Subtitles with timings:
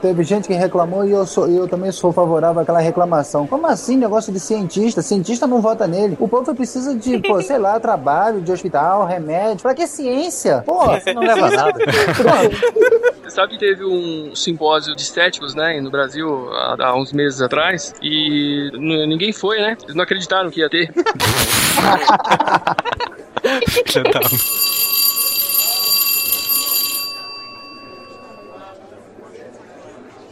[0.00, 3.46] teve gente que reclamou e eu, sou, eu também sou favorável àquela reclamação.
[3.46, 5.02] Como assim negócio de cientista?
[5.02, 6.16] Cientista não vota nele.
[6.18, 9.62] O povo precisa de, pô, sei lá, trabalho, de hospital, remédio.
[9.62, 10.62] Pra que ciência?
[10.66, 11.78] Pô, você não leva nada.
[13.22, 17.40] Você sabe que teve um simpósio de estéticos, né, no Brasil há, há uns meses
[17.40, 19.76] atrás e ninguém foi, né?
[19.82, 20.92] Eles não acreditaram que ia ter.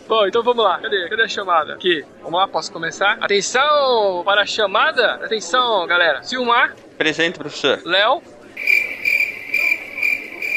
[0.08, 0.78] Bom, então vamos lá.
[0.78, 1.08] Cadê?
[1.08, 1.74] Cadê a chamada?
[1.74, 2.04] Aqui.
[2.22, 3.18] Vamos lá, posso começar?
[3.20, 5.14] Atenção para a chamada.
[5.14, 6.22] Atenção, galera.
[6.22, 6.74] Silmar.
[6.96, 7.80] Presente, professor.
[7.84, 8.22] Léo.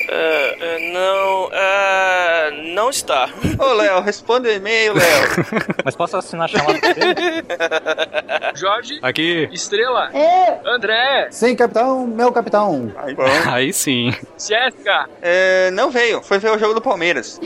[0.09, 3.29] Uh, uh, não, uh, não está.
[3.59, 5.29] Ô, Léo, responde o e-mail, Léo.
[5.85, 7.43] Mas posso assinar a chamada dele?
[8.55, 8.99] Jorge.
[9.01, 9.49] Aqui.
[9.51, 10.09] Estrela.
[10.13, 10.59] É.
[10.65, 11.27] André.
[11.31, 12.91] Sim, capitão, meu capitão.
[12.97, 13.23] Aí, bom.
[13.51, 14.11] Aí sim.
[14.37, 15.07] Jéssica.
[15.73, 17.39] Não veio, foi ver o jogo do Palmeiras.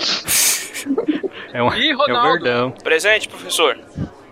[1.54, 2.44] É um, E é um Ronaldo.
[2.44, 2.72] verdão.
[2.84, 3.78] Presente, professor.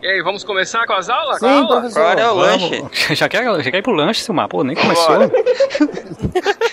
[0.01, 1.37] E aí, vamos começar com as aulas?
[1.39, 1.67] Sim, aula?
[1.67, 2.01] professor.
[2.01, 2.77] Agora é o lanche.
[2.79, 2.97] Vamos.
[3.19, 4.47] Já quer, já quer ir pro lanche, Silmar?
[4.47, 5.19] Pô, nem começou.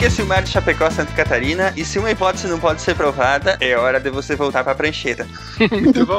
[0.00, 3.76] É Silmar de Chapecó, Santa Catarina, e se uma hipótese não pode ser provada, é
[3.76, 5.26] hora de você voltar pra prancheta.
[5.70, 6.18] Muito bom.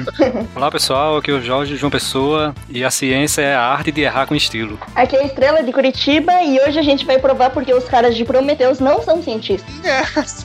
[0.56, 4.00] Olá pessoal, aqui é o Jorge João Pessoa e a ciência é a arte de
[4.00, 4.78] errar com estilo.
[4.96, 8.16] Aqui é a Estrela de Curitiba e hoje a gente vai provar porque os caras
[8.16, 9.70] de Prometheus não são cientistas.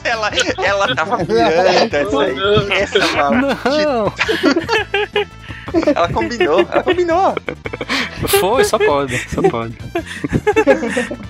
[0.04, 0.30] ela,
[0.62, 2.72] ela tava pirando essa aí.
[2.72, 2.98] Essa
[3.30, 3.70] maldita.
[3.70, 4.12] Não!
[5.94, 7.34] Ela combinou, ela combinou.
[8.28, 9.76] Foi, só pode, só pode.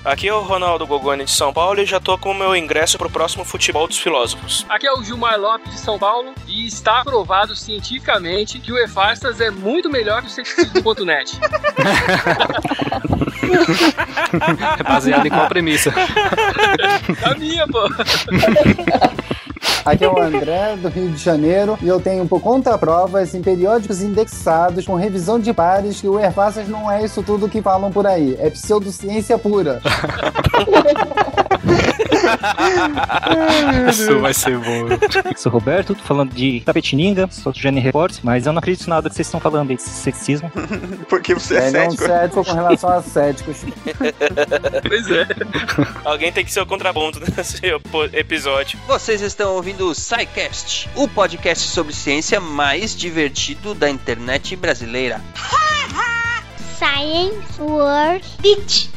[0.05, 2.97] Aqui é o Ronaldo Gogoni de São Paulo e já tô com o meu ingresso
[2.97, 4.65] pro próximo Futebol dos Filósofos.
[4.69, 9.41] Aqui é o Gilmar Lopes de São Paulo e está provado cientificamente que o Efastas
[9.41, 11.39] é muito melhor que o.
[14.79, 15.93] É baseado em qual premissa?
[17.23, 17.87] A minha, pô.
[19.87, 23.41] Aqui é o André, do Rio de Janeiro, e eu tenho por conta provas em
[23.41, 27.89] periódicos indexados com revisão de pares que o Ervaças não é isso tudo que falam
[27.89, 28.35] por aí.
[28.37, 29.79] É pseudociência pura.
[33.89, 34.87] Isso vai ser bom.
[35.35, 38.89] Sou Roberto, tô falando de Tapetininga, sou do Gene Report, mas eu não acredito em
[38.89, 40.51] nada que vocês estão falando aí de sexismo.
[41.09, 42.05] Porque você é, É não cético.
[42.05, 43.57] cético com relação a céticos.
[44.87, 45.27] Pois é.
[46.05, 47.61] Alguém tem que ser o contraponto nesse
[48.13, 48.79] episódio.
[48.87, 55.21] Vocês estão ouvindo o SciCast, o podcast sobre ciência mais divertido da internet brasileira.
[56.77, 58.89] Science World Beach.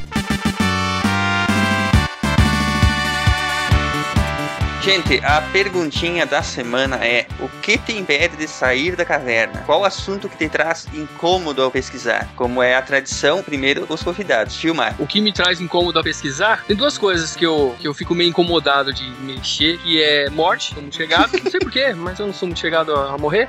[4.81, 9.61] Gente, a perguntinha da semana é: o que te impede de sair da caverna?
[9.63, 12.27] Qual assunto que te traz incômodo ao pesquisar?
[12.35, 14.55] Como é a tradição, primeiro os convidados.
[14.55, 14.95] Filmar.
[14.97, 18.15] O que me traz incômodo a pesquisar, tem duas coisas que eu, que eu fico
[18.15, 22.33] meio incomodado de mexer, que é morte, muito chegado, não sei porquê, mas eu não
[22.33, 23.47] sou muito chegado a, morrer,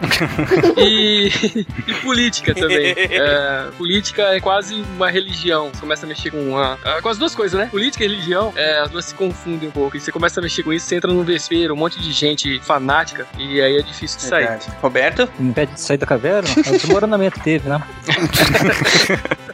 [0.77, 1.31] e,
[1.89, 2.95] e política também.
[2.99, 7.35] É, política é quase uma religião, você começa a mexer com uma, com as duas
[7.35, 7.67] coisas, né?
[7.71, 10.63] Política e religião, é, as duas se confundem um pouco, e você começa a mexer
[10.63, 14.19] com isso, você entra num vespeiro, um monte de gente fanática, e aí é difícil
[14.19, 14.59] de sair.
[14.81, 15.29] Roberto?
[15.39, 16.49] Me impede de sair da caverna?
[16.65, 17.83] É o desmoronamento que teve, né?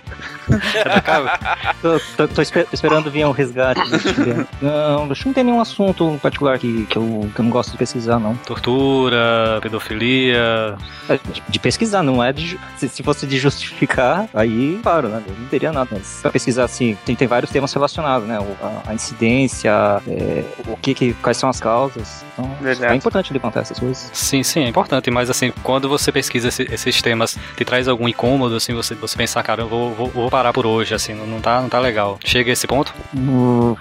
[1.82, 3.81] tô, tô- tô esper- esperando vir um resgate.
[4.60, 7.72] não, acho que não tem nenhum assunto particular que, que, eu, que eu não gosto
[7.72, 8.34] de pesquisar, não.
[8.36, 10.76] Tortura, pedofilia.
[11.08, 12.58] É, De, de pesquisar, não é de.
[12.76, 15.22] Se, se fosse de justificar, aí, claro, né?
[15.38, 15.88] Não teria nada.
[15.92, 18.38] Mas pra pesquisar, assim, tem, tem vários temas relacionados, né?
[18.38, 19.70] O- A, a incidência,
[20.06, 21.12] é, o que, que.
[21.14, 22.25] quais são as causas.
[22.32, 22.92] Então, Verdade.
[22.92, 24.10] é importante levantar essas coisas.
[24.12, 28.08] Sim, sim, é importante, mas assim, quando você pesquisa esse- esses temas, te traz algum
[28.08, 31.26] incômodo, assim, você, você pensar, cara, eu vou, vou, vou parar por hoje, assim, não,
[31.26, 32.16] não, tá, não tá legal.
[32.25, 32.94] Chega a esse ponto?
[33.12, 33.76] Não,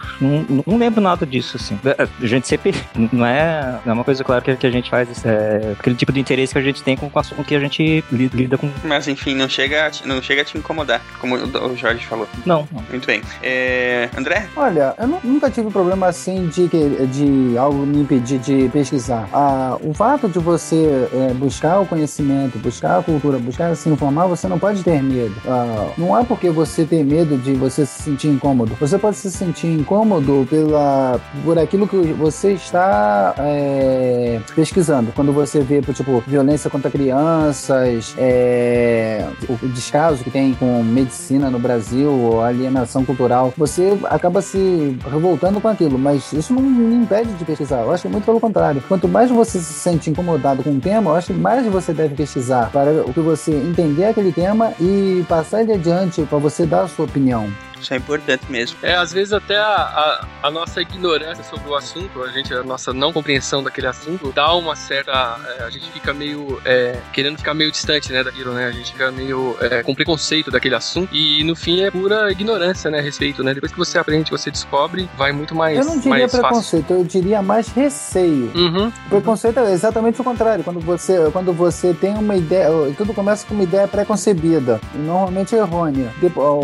[0.65, 1.79] não lembro nada disso, assim.
[1.85, 2.73] É, A gente sempre.
[3.13, 5.23] Não é, não é uma coisa, claro, que, que a gente faz.
[5.25, 7.59] É, aquele tipo de interesse que a gente tem com, com o assunto que a
[7.59, 8.69] gente li- lida com.
[8.83, 12.27] Mas enfim, não chega, a te- não chega a te incomodar, como o Jorge falou.
[12.45, 12.83] Não, não.
[12.89, 13.21] Muito bem.
[13.43, 14.47] É, André?
[14.55, 19.27] Olha, eu nu- nunca tive problema assim de, de algo me impedir de pesquisar.
[19.31, 24.25] Ah, o fato de você é, buscar o conhecimento, buscar a cultura, buscar se informar,
[24.27, 25.35] você não pode ter medo.
[25.47, 28.75] Ah, não é porque você tem medo de você se sentir incômodo.
[28.79, 35.11] Você pode se sentir incômodo pela, por aquilo que você está é, pesquisando.
[35.13, 41.59] Quando você vê, tipo, violência contra crianças, é, o descaso que tem com medicina no
[41.59, 47.31] Brasil, ou alienação cultural, você acaba se revoltando com aquilo, mas isso não me impede
[47.33, 47.81] de pesquisar.
[47.81, 48.83] Eu acho que muito pelo contrário.
[48.87, 52.15] Quanto mais você se sente incomodado com um tema, eu acho que mais você deve
[52.15, 56.83] pesquisar para o que você entender aquele tema e passar ele adiante para você dar
[56.83, 57.51] a sua opinião.
[57.81, 58.77] Isso é importante mesmo.
[58.81, 62.63] É, às vezes até a, a, a nossa ignorância sobre o assunto, a gente, a
[62.63, 65.37] nossa não compreensão daquele assunto, dá uma certa.
[65.59, 66.61] é, a gente fica meio.
[66.65, 68.67] é, querendo ficar meio distante, né, daquilo, né?
[68.67, 71.13] A gente fica meio é, com preconceito daquele assunto.
[71.15, 73.53] E no fim é pura ignorância, né, a respeito, né?
[73.53, 75.77] Depois que você aprende, que você descobre, vai muito mais.
[75.77, 76.41] Eu não diria mais fácil.
[76.41, 78.51] preconceito, eu diria mais receio.
[78.55, 78.91] Uhum.
[79.09, 80.63] Preconceito é exatamente o contrário.
[80.63, 85.55] Quando você, quando você tem uma ideia, tudo começa com uma ideia pré-concebida e normalmente
[85.55, 86.11] errônea.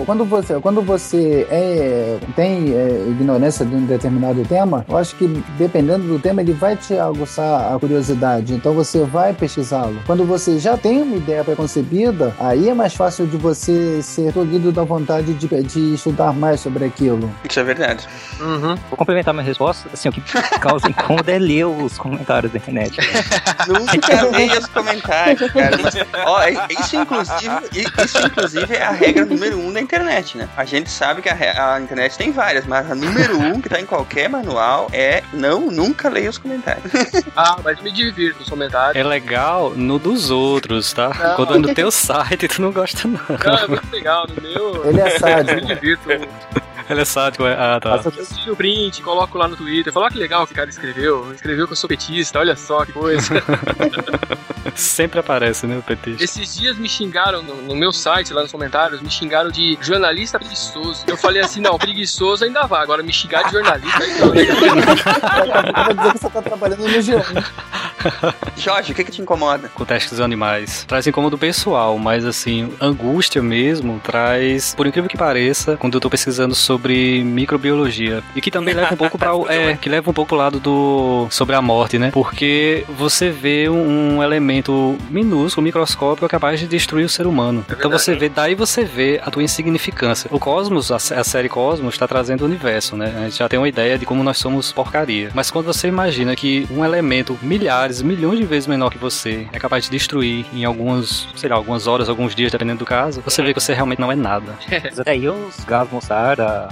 [0.06, 5.28] Quando você, quando você é, tem é, ignorância de um determinado tema, eu acho que
[5.58, 8.54] dependendo do tema ele vai te aguçar a curiosidade.
[8.54, 10.00] Então você vai pesquisá-lo.
[10.06, 14.72] Quando você já tem uma ideia pré-concebida, aí é mais fácil de você ser tolhido
[14.72, 17.32] da vontade de, de estudar mais sobre aquilo.
[17.50, 18.08] Isso é verdade.
[18.40, 18.76] Uhum.
[18.90, 19.90] Vou complementar minha resposta.
[19.94, 20.22] Assim, o que
[20.60, 22.98] causa incômodo é ler os comentários da internet.
[23.68, 25.78] Nunca leia os comentários, cara.
[25.82, 25.96] Mas,
[26.26, 26.42] ó,
[26.80, 30.50] isso, inclusive, isso, inclusive, é a regra número um da internet, né?
[30.56, 33.80] A gente sabe que a, a internet tem várias, mas a número um que tá
[33.80, 36.92] em qualquer manual é não, nunca leia os comentários.
[37.36, 38.95] Ah, mas me divirto nos comentários.
[38.95, 41.10] É legal no dos outros, tá?
[41.10, 41.36] Não.
[41.36, 43.19] Quando é no teu site, tu não gosta, não.
[43.44, 44.28] Não, é muito legal.
[44.28, 44.86] No meu.
[44.86, 45.60] Ele é sádico.
[45.60, 46.10] Eu me divirto.
[46.94, 47.06] Ele é
[47.50, 47.54] é.
[47.57, 48.01] Ah, tá.
[48.06, 49.92] Eu tiro o print, coloco lá no Twitter.
[49.92, 51.34] Falo, ah, que legal que o cara escreveu.
[51.34, 53.34] Escreveu que eu sou petista, olha só que coisa.
[54.75, 56.24] Sempre aparece, né, o petista.
[56.24, 60.40] Esses dias me xingaram no, no meu site, lá nos comentários, me xingaram de jornalista
[60.40, 61.04] preguiçoso.
[61.07, 62.81] Eu falei assim, não, preguiçoso ainda vai.
[62.81, 64.00] Agora me xingar de jornalista.
[64.00, 67.44] Vai dizer que você tá trabalhando no G1.
[68.57, 69.69] Jorge, o que que te incomoda?
[69.69, 70.84] com testes dos animais.
[70.86, 76.10] Traz incômodo pessoal, mas assim, angústia mesmo traz, por incrível que pareça, quando eu tô
[76.10, 78.24] pesquisando sobre microbiologia.
[78.35, 81.27] E que também leva um pouco para é, que leva um pouco pro lado do
[81.30, 82.12] sobre a morte, né?
[82.12, 87.65] Porque você vê um, elemento minúsculo, microscópico capaz de destruir o ser humano.
[87.69, 90.30] então você vê, daí você vê a tua insignificância.
[90.31, 93.13] O Cosmos, a, a série Cosmos está trazendo o universo, né?
[93.18, 95.30] A gente já tem uma ideia de como nós somos porcaria.
[95.33, 99.59] Mas quando você imagina que um elemento milhares, milhões de vezes menor que você é
[99.59, 103.41] capaz de destruir em algumas, sei lá, algumas horas, alguns dias, dependendo do caso, você
[103.41, 104.56] vê que você realmente não é nada.
[104.83, 105.91] Mas até aí os gases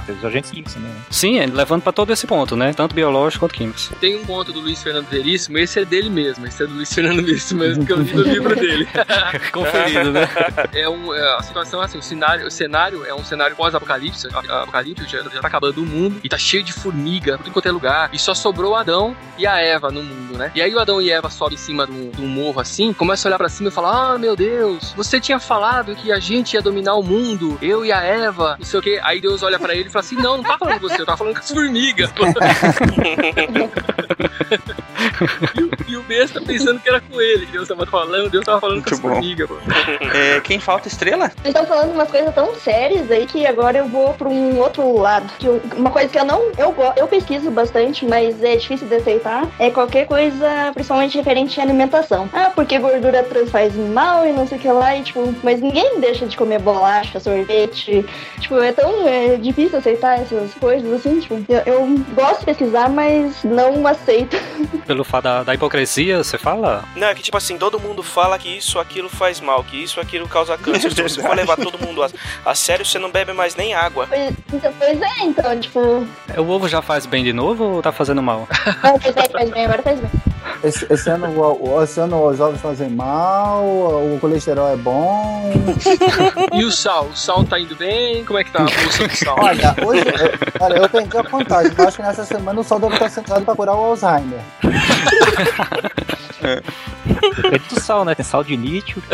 [0.07, 1.01] os agentes químicos também, né?
[1.09, 2.73] Sim, é, levando pra todo esse ponto, né?
[2.73, 3.89] Tanto biológico quanto químicos.
[3.99, 6.45] Tem um conto do Luiz Fernando Veríssimo, esse é dele mesmo.
[6.47, 8.87] Esse é do Luiz Fernando Veríssimo mesmo, que eu li no livro dele.
[9.51, 10.27] Conferido, né?
[10.73, 14.27] É um, é, a situação é assim, o cenário, o cenário é um cenário pós-apocalipse,
[14.33, 17.67] a- apocalipse já, já tá acabando o mundo e tá cheio de formiga, tudo quanto
[17.67, 20.51] é lugar, e só sobrou o Adão e a Eva no mundo, né?
[20.55, 22.93] E aí o Adão e Eva sobem em cima de um, de um morro assim,
[22.93, 26.19] começam a olhar pra cima e falar: Ah, meu Deus, você tinha falado que a
[26.19, 28.99] gente ia dominar o mundo, eu e a Eva, não sei o quê.
[29.03, 31.05] Aí Deus olha pra ele e fala assim: Não, não tá falando com você, eu
[31.05, 32.09] tava falando com as formigas.
[35.57, 38.45] e, o, e o besta pensando que era com ele, que Deus tava falando, Deus
[38.45, 39.15] tava falando com as Muito bom.
[39.15, 39.57] formigas, pô.
[40.15, 41.29] É, quem falta estrela?
[41.29, 44.97] Vocês estão falando umas coisas tão sérias aí que agora eu vou pra um outro
[44.97, 45.31] lado.
[45.39, 46.51] Que eu- uma coisa que eu não.
[46.57, 49.47] Eu, eu pesquiso bastante, mas é difícil de aceitar.
[49.59, 52.29] É qualquer coisa, principalmente referente à alimentação.
[52.33, 54.95] Ah, porque gordura trans faz mal e não sei o que lá.
[54.95, 58.05] E, tipo, mas ninguém deixa de comer bolacha, sorvete.
[58.39, 61.19] Tipo, é tão é, difícil aceitar essas coisas assim.
[61.19, 64.35] Tipo, eu, eu gosto de pesquisar, mas não aceito.
[64.85, 66.83] Pelo fato da, da hipocrisia, você fala?
[66.95, 69.99] Não, é que tipo assim, todo mundo fala que isso, aquilo faz mal, que isso,
[69.99, 70.91] aquilo causa câncer.
[70.93, 72.09] Se você for levar todo mundo a,
[72.45, 74.07] a sério, você não bebe mais nem água.
[74.07, 75.79] Pois, então, pois é, então, tipo.
[76.37, 78.47] O ovo já faz bem de novo ou tá fazendo mal?
[78.83, 80.09] Não, faz bem, faz bem, agora faz bem.
[80.63, 85.51] Esse, esse ano, o- esse ano os ovos fazem mal, o colesterol é bom.
[86.51, 87.05] E o sal?
[87.05, 88.23] O sal tá indo bem?
[88.25, 89.35] Como é que tá a evolução do sal?
[89.39, 90.13] Olha, hoje, eu,
[90.59, 93.45] olha, eu perdi a contagem, mas acho que nessa semana o sol deve estar sentado
[93.45, 94.39] pra curar o Alzheimer.
[97.51, 98.15] É do sal, né?
[98.15, 99.01] Tem sal de lítio.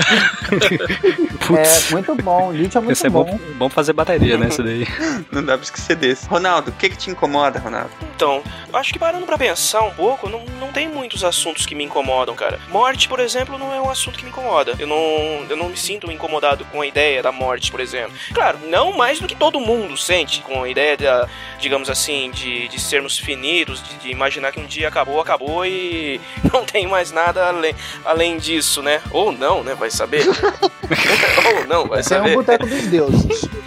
[1.49, 3.23] É muito bom, lítio é muito Isso é bom.
[3.23, 4.49] bom, bom fazer bateria, né?
[4.49, 4.85] Isso daí.
[5.31, 6.27] Não dá pra esquecer desse.
[6.27, 7.89] Ronaldo, o que que te incomoda, Ronaldo?
[8.15, 11.83] Então, acho que parando pra pensar um pouco, não, não tem muitos assuntos que me
[11.83, 12.59] incomodam, cara.
[12.69, 14.75] Morte, por exemplo, não é um assunto que me incomoda.
[14.77, 18.13] Eu não, eu não me sinto incomodado com a ideia da morte, por exemplo.
[18.33, 22.67] Claro, não mais do que todo mundo sente com a ideia da, digamos assim, de,
[22.67, 26.19] de sermos finitos, de, de imaginar que um dia acabou, acabou e
[26.51, 27.73] não tem mais nada além,
[28.05, 29.01] além disso, né?
[29.11, 29.73] Ou não, né?
[29.75, 30.25] Vai saber.
[30.27, 32.35] Ou não, vai Esse é um saber.
[32.35, 33.41] boteco dos deuses.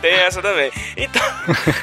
[0.00, 0.70] Tem essa também.
[0.96, 1.22] Então,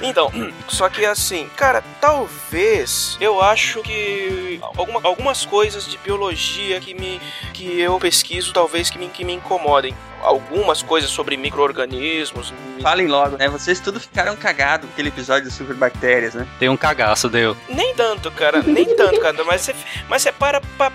[0.01, 0.31] então,
[0.67, 7.19] só que assim, cara, talvez eu acho que alguma- algumas coisas de biologia que me
[7.53, 9.93] que eu pesquiso talvez que me, que me incomodem.
[10.23, 12.51] Algumas coisas sobre micro-organismos.
[12.75, 13.47] mi- Falem logo, né?
[13.47, 16.47] Vocês tudo ficaram cagados com aquele episódio de superbactérias, né?
[16.59, 17.55] Tem um cagaço, deu.
[17.69, 19.75] Nem tanto, cara, nem tanto, cara, mas você,
[20.09, 20.91] mas você para pra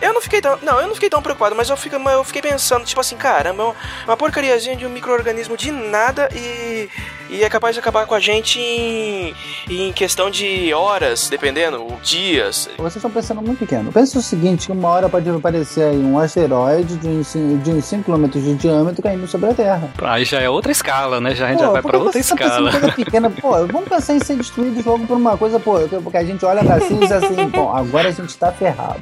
[0.00, 0.58] Eu não fiquei tão.
[0.62, 3.62] Não, eu não fiquei tão preocupado, mas eu, fico, eu fiquei pensando, tipo assim, caramba,
[3.62, 3.76] é uma,
[4.08, 6.88] uma porcariazinha de um micro-organismo de nada e.
[7.32, 9.34] E é capaz de acabar com a gente em,
[9.70, 12.68] em questão de horas, dependendo, ou dias.
[12.76, 13.90] Vocês estão pensando muito pequeno.
[13.90, 17.70] Pensa o seguinte, que uma hora pode aparecer aí um asteroide de uns, cin- de
[17.70, 19.90] uns 5 km de diâmetro caindo sobre a Terra.
[20.02, 21.34] Aí já é outra escala, né?
[21.34, 22.68] Já a gente Pô, já vai pra outra tá escala.
[22.68, 23.30] em coisa pequena?
[23.40, 26.44] Pô, vamos pensar em ser destruídos logo por uma coisa, pô, que- porque a gente
[26.44, 29.00] olha pra cima e diz assim, bom, agora a gente tá ferrado.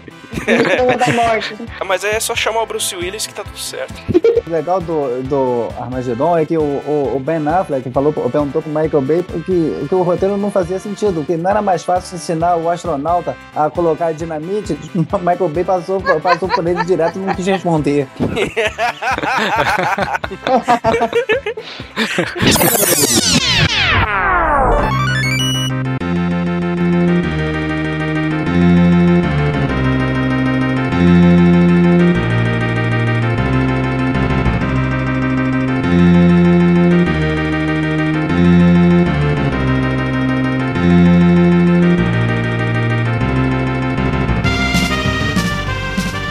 [0.98, 1.56] Da morte.
[1.84, 3.94] Mas aí é só chamar o Bruce Willis que tá tudo certo.
[4.46, 8.70] O legal do, do Armagedon é que o, o, o Ben Affleck falou, perguntou pro
[8.70, 12.56] Michael Bay que, que o roteiro não fazia sentido, que não era mais fácil ensinar
[12.56, 14.76] o astronauta a colocar dinamite.
[14.94, 18.08] O Michael Bay passou, passou por ele direto e não quis responder.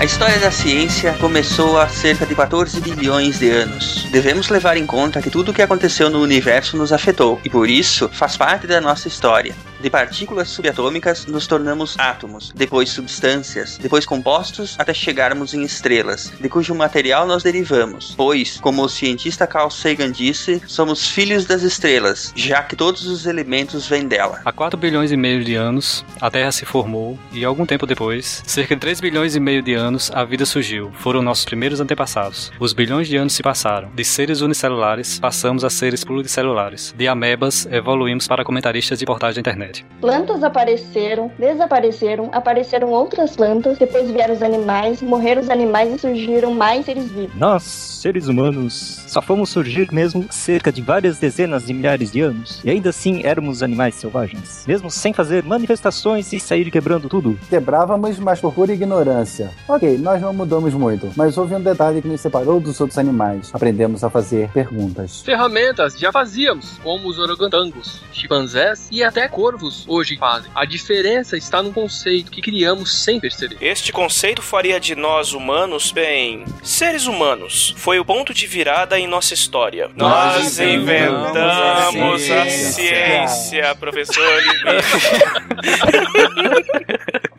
[0.09, 4.07] História da ciência começou há cerca de 14 bilhões de anos.
[4.11, 7.69] Devemos levar em conta que tudo o que aconteceu no universo nos afetou, e por
[7.69, 9.55] isso faz parte da nossa história.
[9.79, 16.49] De partículas subatômicas nos tornamos átomos, depois substâncias, depois compostos até chegarmos em estrelas, de
[16.49, 18.13] cujo material nós derivamos.
[18.17, 23.25] Pois, como o cientista Carl Sagan disse, somos filhos das estrelas, já que todos os
[23.25, 24.41] elementos vêm dela.
[24.43, 28.43] Há 4 bilhões e meio de anos, a Terra se formou e algum tempo depois,
[28.45, 30.91] cerca de 3 bilhões e meio de anos, a vida surgiu.
[30.99, 32.51] Foram nossos primeiros antepassados.
[32.59, 33.89] Os bilhões de anos se passaram.
[33.95, 36.93] De seres unicelulares, passamos a seres pluricelulares.
[36.97, 39.68] De amebas, evoluímos para comentaristas de portais da internet.
[40.01, 46.53] Plantas apareceram, desapareceram, apareceram outras plantas, depois vieram os animais, morreram os animais e surgiram
[46.53, 47.35] mais seres vivos.
[47.35, 52.61] Nós, seres humanos, só fomos surgir mesmo cerca de várias dezenas de milhares de anos,
[52.63, 57.37] e ainda assim éramos animais selvagens, mesmo sem fazer manifestações e sair quebrando tudo.
[57.49, 59.51] Quebrávamos, mas por pura ignorância.
[59.67, 63.49] Ok, nós não mudamos muito, mas houve um detalhe que nos separou dos outros animais.
[63.53, 65.21] Aprendemos a fazer perguntas.
[65.21, 70.51] Ferramentas já fazíamos, como os orangotangos, chimpanzés e até corvos hoje fazem.
[70.55, 73.57] A diferença está no conceito que criamos sem perceber.
[73.61, 77.73] Este conceito faria de nós humanos, bem, seres humanos.
[77.77, 79.89] Foi o ponto de virada em nossa história.
[79.95, 83.75] Nós Nós inventamos inventamos a a ciência.
[83.79, 84.41] professor.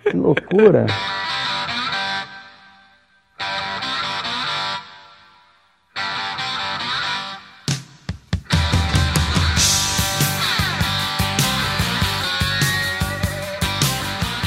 [0.04, 0.86] Que loucura!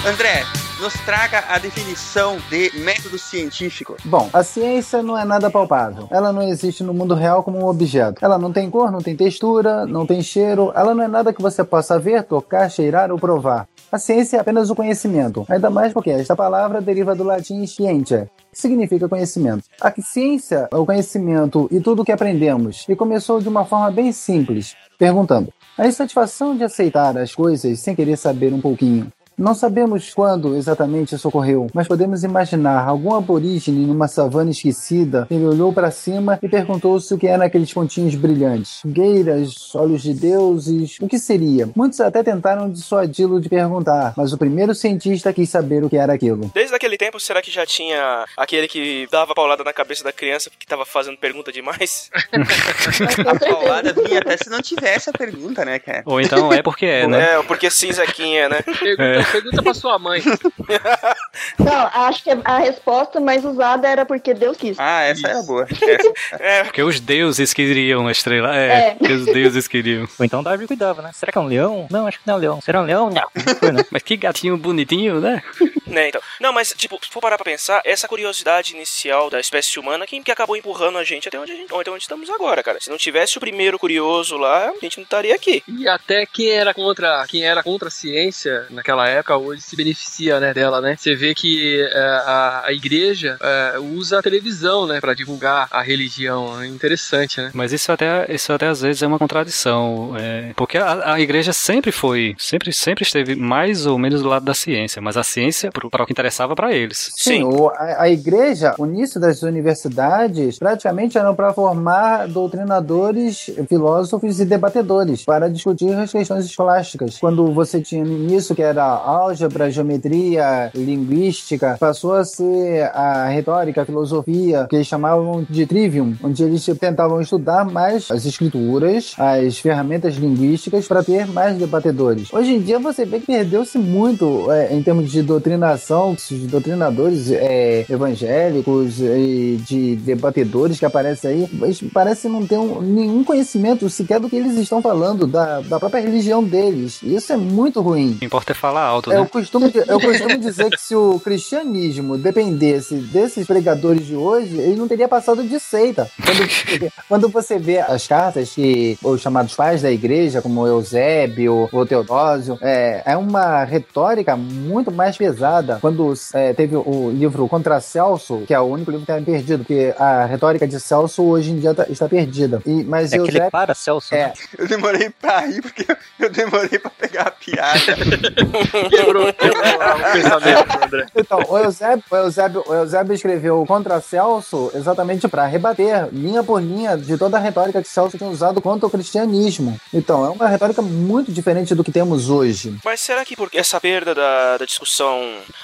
[0.05, 0.43] André,
[0.81, 3.95] nos traga a definição de método científico.
[4.03, 6.09] Bom, a ciência não é nada palpável.
[6.11, 8.17] Ela não existe no mundo real como um objeto.
[8.21, 10.73] Ela não tem cor, não tem textura, não tem cheiro.
[10.75, 13.65] Ela não é nada que você possa ver, tocar, cheirar ou provar.
[13.89, 18.29] A ciência é apenas o conhecimento, ainda mais porque esta palavra deriva do latim scientia,
[18.51, 19.63] que significa conhecimento.
[19.79, 23.89] A ciência é o conhecimento e tudo o que aprendemos, e começou de uma forma
[23.89, 29.09] bem simples, perguntando: a insatisfação de aceitar as coisas sem querer saber um pouquinho.
[29.37, 35.27] Não sabemos quando exatamente isso ocorreu, mas podemos imaginar algum aborígene numa savana esquecida.
[35.29, 38.81] Ele olhou para cima e perguntou-se o que eram aqueles pontinhos brilhantes.
[38.81, 41.69] Fogueiras, olhos de deuses, o que seria?
[41.75, 46.13] Muitos até tentaram dissuadi-lo de perguntar, mas o primeiro cientista quis saber o que era
[46.13, 46.51] aquilo.
[46.53, 50.49] Desde aquele tempo, será que já tinha aquele que dava paulada na cabeça da criança
[50.49, 52.11] porque tava fazendo pergunta demais?
[53.27, 56.03] A paulada vinha até se não tivesse a pergunta, né, cara?
[56.05, 57.33] Ou então é porque é, né?
[57.33, 58.61] É, porque sim, Zequinha, né?
[58.61, 60.21] Pergunta, pergunta pra sua mãe.
[61.59, 64.77] Não, acho que a resposta mais usada era porque Deus quis.
[64.79, 65.63] Ah, essa era boa.
[65.69, 66.13] Essa.
[66.43, 68.55] É, Porque os deuses queriam a estrela.
[68.55, 68.95] É, É.
[68.95, 70.07] porque os deuses queriam.
[70.19, 71.11] Ou então Darwin cuidava, né?
[71.13, 71.87] Será que é um leão?
[71.89, 72.61] Não, acho que não é um leão.
[72.61, 73.09] Será um leão?
[73.09, 73.21] Não.
[73.45, 73.85] Não foi, né?
[73.91, 75.41] Mas que gatinho bonitinho, né?
[75.87, 76.21] né, então.
[76.39, 80.23] Não, mas, tipo, se for parar pra pensar, essa curiosidade inicial da espécie humana, quem
[80.23, 82.79] que acabou empurrando a gente até onde, a gente, até onde estamos agora, cara?
[82.81, 85.63] Se não tivesse o primeiro curioso lá, a gente não estaria aqui.
[85.67, 90.39] E até quem era contra quem era contra a ciência naquela época hoje se beneficia
[90.39, 90.95] né, dela, né?
[90.97, 95.81] Você vê que é, a, a igreja é, usa a televisão, né, para divulgar a
[95.81, 96.61] religião.
[96.61, 97.51] É interessante, né?
[97.53, 101.53] Mas isso até, isso até às vezes é uma contradição, é, porque a, a igreja
[101.53, 105.71] sempre foi, sempre, sempre esteve mais ou menos do lado da ciência, mas a ciência
[105.71, 107.11] para o que interessava para eles.
[107.15, 114.39] Sim, o- a, a igreja, o início das universidades, praticamente eram para formar doutrinadores, filósofos
[114.39, 117.17] e debatedores para discutir as questões escolásticas.
[117.17, 123.81] Quando você tinha no início que era álgebra, geometria, linguística, passou a ser a retórica,
[123.81, 129.57] a filosofia, que eles chamavam de trivium, onde eles tentavam estudar mais as escrituras, as
[129.59, 132.31] ferramentas linguísticas para ter mais debatedores.
[132.33, 137.31] Hoje em dia você vê que perdeu-se muito é, em termos de doutrinação, os doutrinadores
[137.31, 143.89] é, evangélicos e de debatedores que aparecem aí, eles parecem não ter um- nenhum conhecimento
[143.89, 147.01] sequer do que eles estão falando, da, da própria religião deles.
[147.03, 148.11] Isso é muito ruim.
[148.11, 149.29] O que importa é falar alto, Eu né?
[149.31, 154.75] costumo, di- eu costumo dizer que se o cristianismo dependesse desses pregadores de hoje, ele
[154.75, 156.09] não teria passado de seita.
[156.23, 161.85] Quando, quando você vê as cartas que os chamados pais da igreja, como Eusébio ou
[161.85, 165.77] Teodósio, é, é uma retórica muito mais pesada.
[165.81, 169.59] Quando é, teve o livro Contra Celso, que é o único livro que está perdido,
[169.59, 172.61] porque a retórica de Celso hoje em dia tá- está perdida.
[172.65, 174.13] E, mas É que ele Eusébio, para, Celso.
[174.13, 174.27] É.
[174.27, 174.33] né?
[174.57, 175.85] Eu demorei pra rir porque
[176.19, 177.73] eu demorei pra pegar a piada.
[178.89, 181.05] Quebrou, quebrou o pensamento do André.
[181.15, 186.61] Então, o Eusébio, o Eusébio, o Eusébio escreveu contra Celso exatamente para rebater, linha por
[186.61, 189.79] linha, de toda a retórica que Celso tinha usado contra o cristianismo.
[189.93, 192.75] Então, é uma retórica muito diferente do que temos hoje.
[192.83, 195.21] Mas será que por essa perda da, da discussão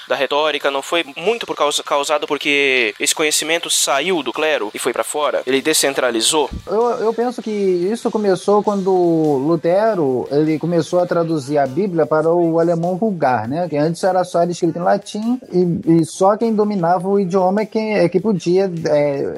[0.08, 4.78] da retórica não foi muito por causa causado porque esse conhecimento saiu do clero e
[4.78, 5.42] foi pra fora?
[5.46, 6.50] Ele descentralizou?
[6.66, 12.28] Eu, eu penso que isso começou quando Lutero ele começou a traduzir a Bíblia para
[12.32, 13.09] o alemão vulgar,
[13.48, 13.68] né?
[13.68, 17.62] Que antes era só era escrito em latim e, e só quem dominava o idioma
[17.62, 19.32] é quem é que podia é,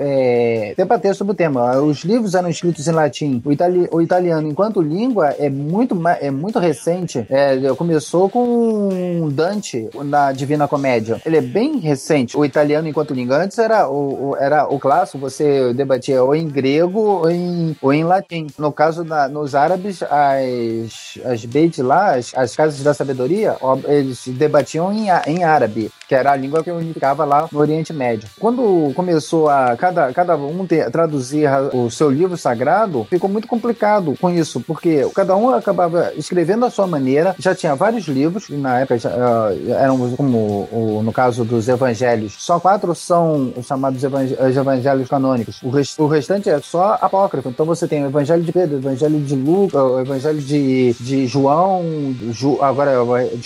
[0.70, 1.76] é, debater sobre o tema.
[1.80, 3.42] Os livros eram escritos em latim.
[3.44, 7.26] O, itali, o italiano, enquanto língua, é muito, é muito recente.
[7.30, 11.20] É, começou com Dante na Divina Comédia.
[11.24, 12.36] Ele é bem recente.
[12.36, 16.48] O italiano, enquanto língua, antes era o, o- era o clássico, você debatia ou em
[16.48, 18.46] grego ou em, ou em latim.
[18.58, 23.56] No caso, da, nos árabes, as, as beit lá, as, as casas da sabedoria,
[23.87, 28.28] eles debatiam em, em árabe, que era a língua que unificava lá no Oriente Médio.
[28.38, 34.14] Quando começou a cada, cada um ter, traduzir o seu livro sagrado, ficou muito complicado
[34.20, 38.55] com isso, porque cada um acabava escrevendo à sua maneira, já tinha vários livros, e
[38.55, 43.66] na época já, ah, eram como o- no caso dos evangelhos, só quatro são os
[43.66, 45.61] chamados evang- os evangelhos canônicos.
[45.62, 47.48] O, res- o restante é só apócrifo.
[47.48, 51.27] Então você tem o evangelho de Pedro, o evangelho de Lucas, o evangelho de, de
[51.27, 51.83] João,
[52.31, 52.90] Ju- agora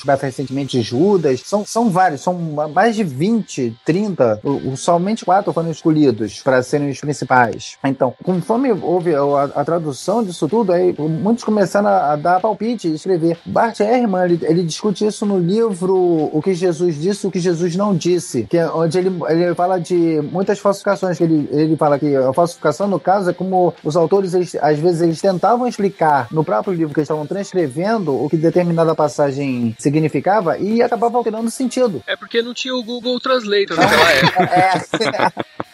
[0.07, 1.43] descoberto recentemente Judas.
[1.45, 2.35] São, são vários, são
[2.73, 4.41] mais de 20, 30.
[4.45, 7.77] O- o- somente quatro foram escolhidos para serem os principais.
[7.85, 12.89] Então, conforme houve a, a tradução disso tudo, aí muitos começaram a, a dar palpite
[12.89, 13.39] e escrever.
[13.45, 15.97] Bart Ehrman, ele, ele discute isso no livro
[16.33, 19.55] O que Jesus disse e o que Jesus não disse, que é onde ele, ele
[19.55, 23.97] fala de muitas falsificações, ele, ele fala que a falsificação, no caso, é como os
[23.97, 28.29] autores, eles, às vezes, eles tentavam explicar no próprio livro que eles estavam transcrevendo o
[28.29, 32.03] que determinada passagem significava e acabava alterando o sentido.
[32.09, 34.43] É porque não tinha o Google Translator naquela época.
[34.43, 35.45] É,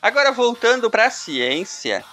[0.00, 2.04] Agora, voltando pra ciência,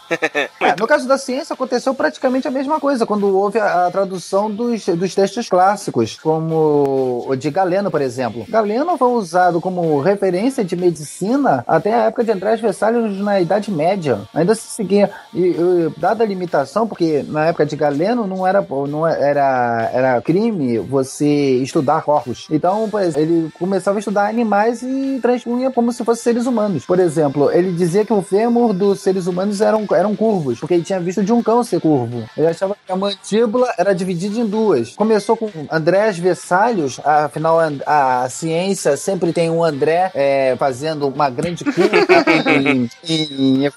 [0.59, 4.49] É, no caso da ciência, aconteceu praticamente a mesma coisa quando houve a, a tradução
[4.49, 8.45] dos, dos textos clássicos, como o de Galeno, por exemplo.
[8.47, 13.71] Galeno foi usado como referência de medicina até a época de Andrés Vesalius na Idade
[13.71, 14.21] Média.
[14.33, 18.65] Ainda se seguia, e, e, dada a limitação, porque na época de Galeno não era,
[18.87, 22.47] não era, era crime você estudar corpos.
[22.49, 26.85] Então, ele começava a estudar animais e transpunha como se fossem seres humanos.
[26.85, 30.83] Por exemplo, ele dizia que o fêmur dos seres humanos eram, eram curvos, porque ele
[30.83, 32.23] tinha visto de um cão ser curvo.
[32.37, 34.95] Ele achava que a mandíbula era dividida em duas.
[34.95, 41.29] Começou com Andrés Vesalius, afinal a, a ciência sempre tem um André é, fazendo uma
[41.29, 41.97] grande curva
[42.49, 43.71] em, em, em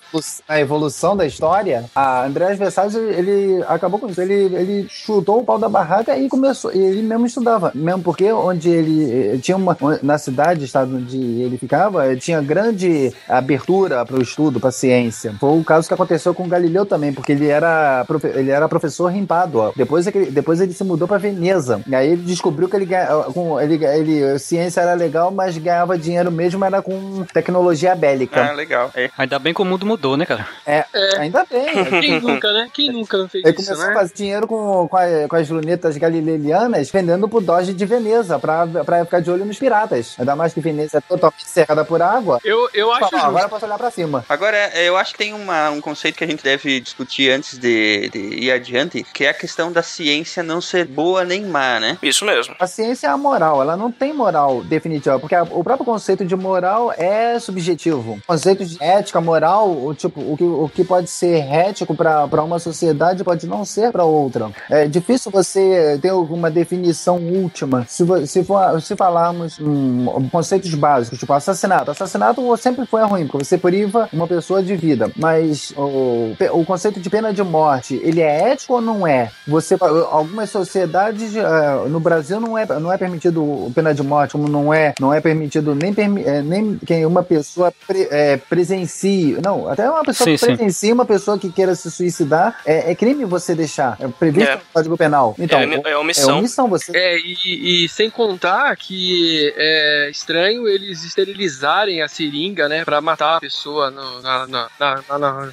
[0.48, 1.84] a evolução da história.
[1.94, 4.20] A Andrés Vesalius, ele acabou com isso.
[4.20, 6.72] Ele, ele chutou o pau da barraca e começou.
[6.72, 7.72] Ele mesmo estudava.
[7.74, 9.76] Mesmo porque onde ele tinha uma.
[10.02, 15.34] Na cidade, estado onde ele ficava, tinha grande abertura para o estudo, para a ciência.
[15.38, 19.14] Foi o caso que aconteceu com Galileu também, porque ele era, profe- ele era professor
[19.14, 19.72] em Pádua.
[19.76, 21.80] Depois, é que ele- depois ele se mudou para Veneza.
[21.86, 22.88] E aí ele descobriu que ele,
[23.32, 28.50] com, ele, ele a ciência era legal, mas ganhava dinheiro mesmo era com tecnologia bélica.
[28.50, 28.90] ah, legal.
[28.94, 29.10] É.
[29.18, 30.46] Ainda bem que o mundo mudou, né, cara?
[30.66, 30.84] É.
[31.18, 31.66] Ainda bem.
[32.00, 32.68] Quem nunca, né?
[32.72, 33.92] Quem nunca não fez Ele isso, começou né?
[33.92, 38.38] a fazer dinheiro com, com, a- com as lunetas galileanas vendendo pro Doge de Veneza
[38.38, 40.14] pra, pra ficar de olho nos piratas.
[40.18, 42.40] Ainda mais que Veneza é totalmente cercada por água.
[42.44, 43.50] Eu, eu acho Fala, "Ah, agora eu justo.
[43.50, 44.24] posso olhar pra cima.
[44.28, 47.58] Agora, é, eu acho que tem uma, um conceito que a gente deve discutir antes
[47.58, 51.78] de, de ir adiante, que é a questão da ciência não ser boa nem má,
[51.80, 51.98] né?
[52.02, 52.54] Isso mesmo.
[52.58, 56.24] A ciência é a moral, ela não tem moral definitiva, porque a- o próprio conceito
[56.24, 58.12] de moral é subjetivo.
[58.22, 62.42] O conceito de ética, moral, o, tipo, o que, o que pode ser ético para
[62.42, 64.50] uma sociedade pode não ser para outra.
[64.70, 67.84] É difícil você ter alguma definição última.
[67.88, 71.90] Se, se, for, se falarmos hum, conceitos básicos, tipo assassinato.
[71.90, 75.10] Assassinato sempre foi ruim, porque você priva uma pessoa de vida.
[75.16, 79.30] Mas o, o conceito de pena de morte, ele é ético ou não é?
[79.46, 79.76] Você,
[80.10, 84.72] algumas sociedades eh, no Brasil não é, não é permitido pena de morte, como não
[84.72, 89.36] é, não é permitido nem, permi- eh, nem que uma pessoa pre, eh, presencie.
[89.44, 90.46] Não, até uma pessoa Sim, que sim.
[90.56, 93.96] presencie uma pessoa que queira se suicidar, é, é crime você deixar.
[94.00, 94.54] É previsto É.
[94.56, 95.34] no Código Penal.
[95.38, 96.38] Então, é, é, é omissão.
[96.38, 96.68] omissão.
[96.68, 103.00] Você É, e, e sem contar que é estranho eles esterilizarem a seringa, né, pra
[103.00, 103.55] matar a pessoa
[103.90, 105.50] no, na, na, na, na- na-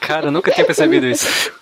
[0.00, 1.52] Cara, eu nunca tinha percebido isso.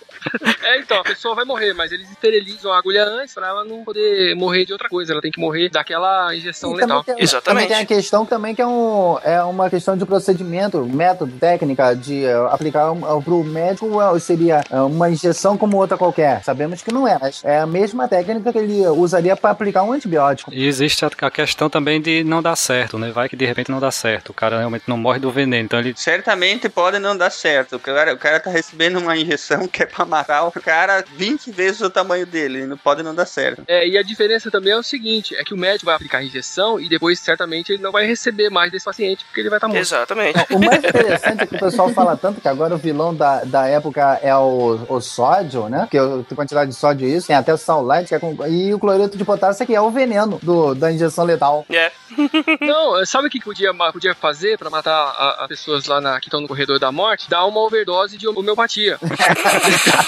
[0.63, 3.83] É, então, a pessoa vai morrer, mas eles esterilizam a agulha antes pra ela não
[3.83, 5.13] poder morrer de outra coisa.
[5.13, 7.03] Ela tem que morrer daquela injeção letal.
[7.03, 7.43] tem, Exatamente.
[7.45, 11.95] Também tem a questão também que é, um, é uma questão de procedimento, método, técnica
[11.95, 16.43] de eh, aplicar um, pro médico eh, seria eh, uma injeção como outra qualquer.
[16.43, 19.91] Sabemos que não é, mas é a mesma técnica que ele usaria para aplicar um
[19.91, 20.53] antibiótico.
[20.53, 23.11] E existe a, a questão também de não dar certo, né?
[23.11, 24.29] Vai que de repente não dá certo.
[24.29, 25.63] O cara realmente não morre do veneno.
[25.63, 25.93] Então ele.
[25.95, 27.75] Certamente pode não dar certo.
[27.75, 31.51] O cara, o cara tá recebendo uma injeção que é pra matar o cara 20
[31.51, 32.65] vezes o tamanho dele.
[32.65, 33.63] Não pode não dar certo.
[33.67, 36.23] É, e a diferença também é o seguinte: é que o médico vai aplicar a
[36.23, 39.67] injeção e depois certamente ele não vai receber mais desse paciente porque ele vai estar
[39.67, 39.79] morto.
[39.79, 40.39] Exatamente.
[40.53, 43.67] O mais interessante é que o pessoal fala tanto que agora o vilão da, da
[43.67, 45.87] época é o, o sódio, né?
[45.89, 49.17] Que tem quantidade de sódio isso, tem até saulite, que é com, e o cloreto
[49.17, 51.65] de potássio que é o veneno do, da injeção letal.
[51.69, 51.91] É.
[52.65, 56.27] Não, sabe o que podia, podia fazer pra matar a- as pessoas lá na, que
[56.27, 57.29] estão no corredor da morte?
[57.29, 58.97] Dar uma overdose de homeopatia.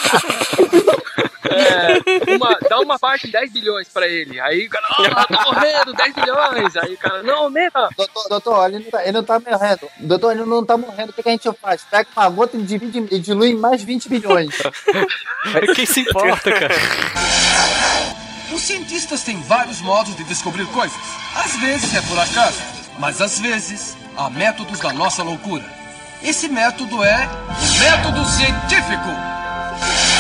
[1.52, 4.40] É, uma, dá uma parte de 10 bilhões pra ele.
[4.40, 6.78] Aí o cara, ah, tá morrendo, 10 bilhões.
[6.78, 7.90] Aí o cara, não, aumenta.
[7.98, 9.90] Doutor, doutor, ele não, tá, ele não tá morrendo.
[10.00, 11.10] Doutor, ele não tá morrendo.
[11.10, 11.84] O que, que a gente faz?
[11.84, 14.56] Pega uma gota e divide e dilui mais 20 bilhões.
[15.76, 16.76] Quem se importa, cara?
[18.54, 20.98] Os cientistas têm vários modos de descobrir coisas.
[21.36, 22.60] Às vezes é por acaso,
[23.00, 25.64] mas às vezes há métodos da nossa loucura.
[26.22, 29.10] Esse método é o método científico.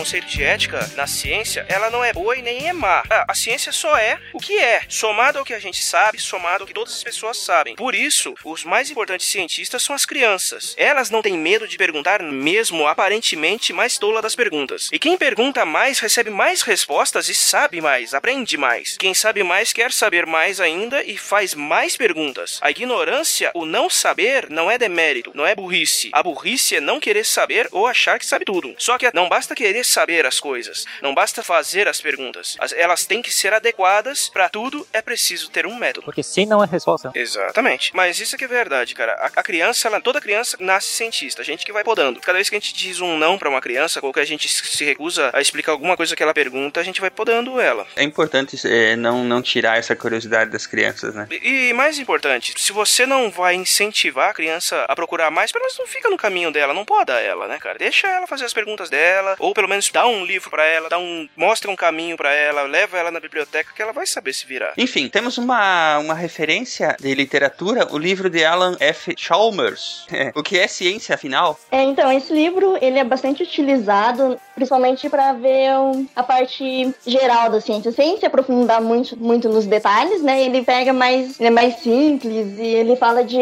[0.00, 3.02] conceito de ética na ciência, ela não é boa e nem é má.
[3.10, 6.62] Ah, a ciência só é o que é, somado ao que a gente sabe, somado
[6.62, 7.76] ao que todas as pessoas sabem.
[7.76, 10.74] Por isso, os mais importantes cientistas são as crianças.
[10.78, 14.88] Elas não têm medo de perguntar mesmo aparentemente mais tola das perguntas.
[14.90, 18.96] E quem pergunta mais recebe mais respostas e sabe mais, aprende mais.
[18.96, 22.58] Quem sabe mais quer saber mais ainda e faz mais perguntas.
[22.62, 26.08] A ignorância, o não saber, não é demérito, não é burrice.
[26.14, 28.74] A burrice é não querer saber ou achar que sabe tudo.
[28.78, 32.56] Só que não basta querer saber as coisas, não basta fazer as perguntas.
[32.58, 34.28] As- elas têm que ser adequadas.
[34.28, 36.04] Para tudo é preciso ter um método.
[36.04, 37.10] Porque sim não é resposta.
[37.14, 37.90] Exatamente.
[37.94, 39.12] Mas isso é que é verdade, cara.
[39.14, 41.42] A, a criança, ela, toda criança nasce cientista.
[41.42, 42.20] A gente que vai podando.
[42.20, 44.48] Cada vez que a gente diz um não pra uma criança, ou que a gente
[44.48, 47.86] se recusa a explicar alguma coisa que ela pergunta, a gente vai podando ela.
[47.96, 51.26] É importante é, não, não tirar essa curiosidade das crianças, né?
[51.30, 55.62] E, e mais importante, se você não vai incentivar a criança a procurar mais, pelo
[55.64, 57.78] menos não fica no caminho dela, não poda ela, né, cara?
[57.78, 60.98] Deixa ela fazer as perguntas dela, ou pelo menos dá um livro pra ela, dá
[60.98, 64.46] um, mostra um caminho pra ela, leva ela na biblioteca que ela vai saber se
[64.46, 64.74] virar.
[64.76, 69.14] Enfim, temos uma, uma referência de literatura, o livro de Alan F.
[69.16, 70.06] Chalmers.
[70.12, 71.58] É, o que é ciência, afinal?
[71.70, 75.70] É, então, esse livro, ele é bastante utilizado, principalmente para ver
[76.14, 80.42] a parte geral da ciência, sem se aprofundar muito, muito nos detalhes, né?
[80.42, 83.38] Ele pega mais, ele é mais simples e ele fala de,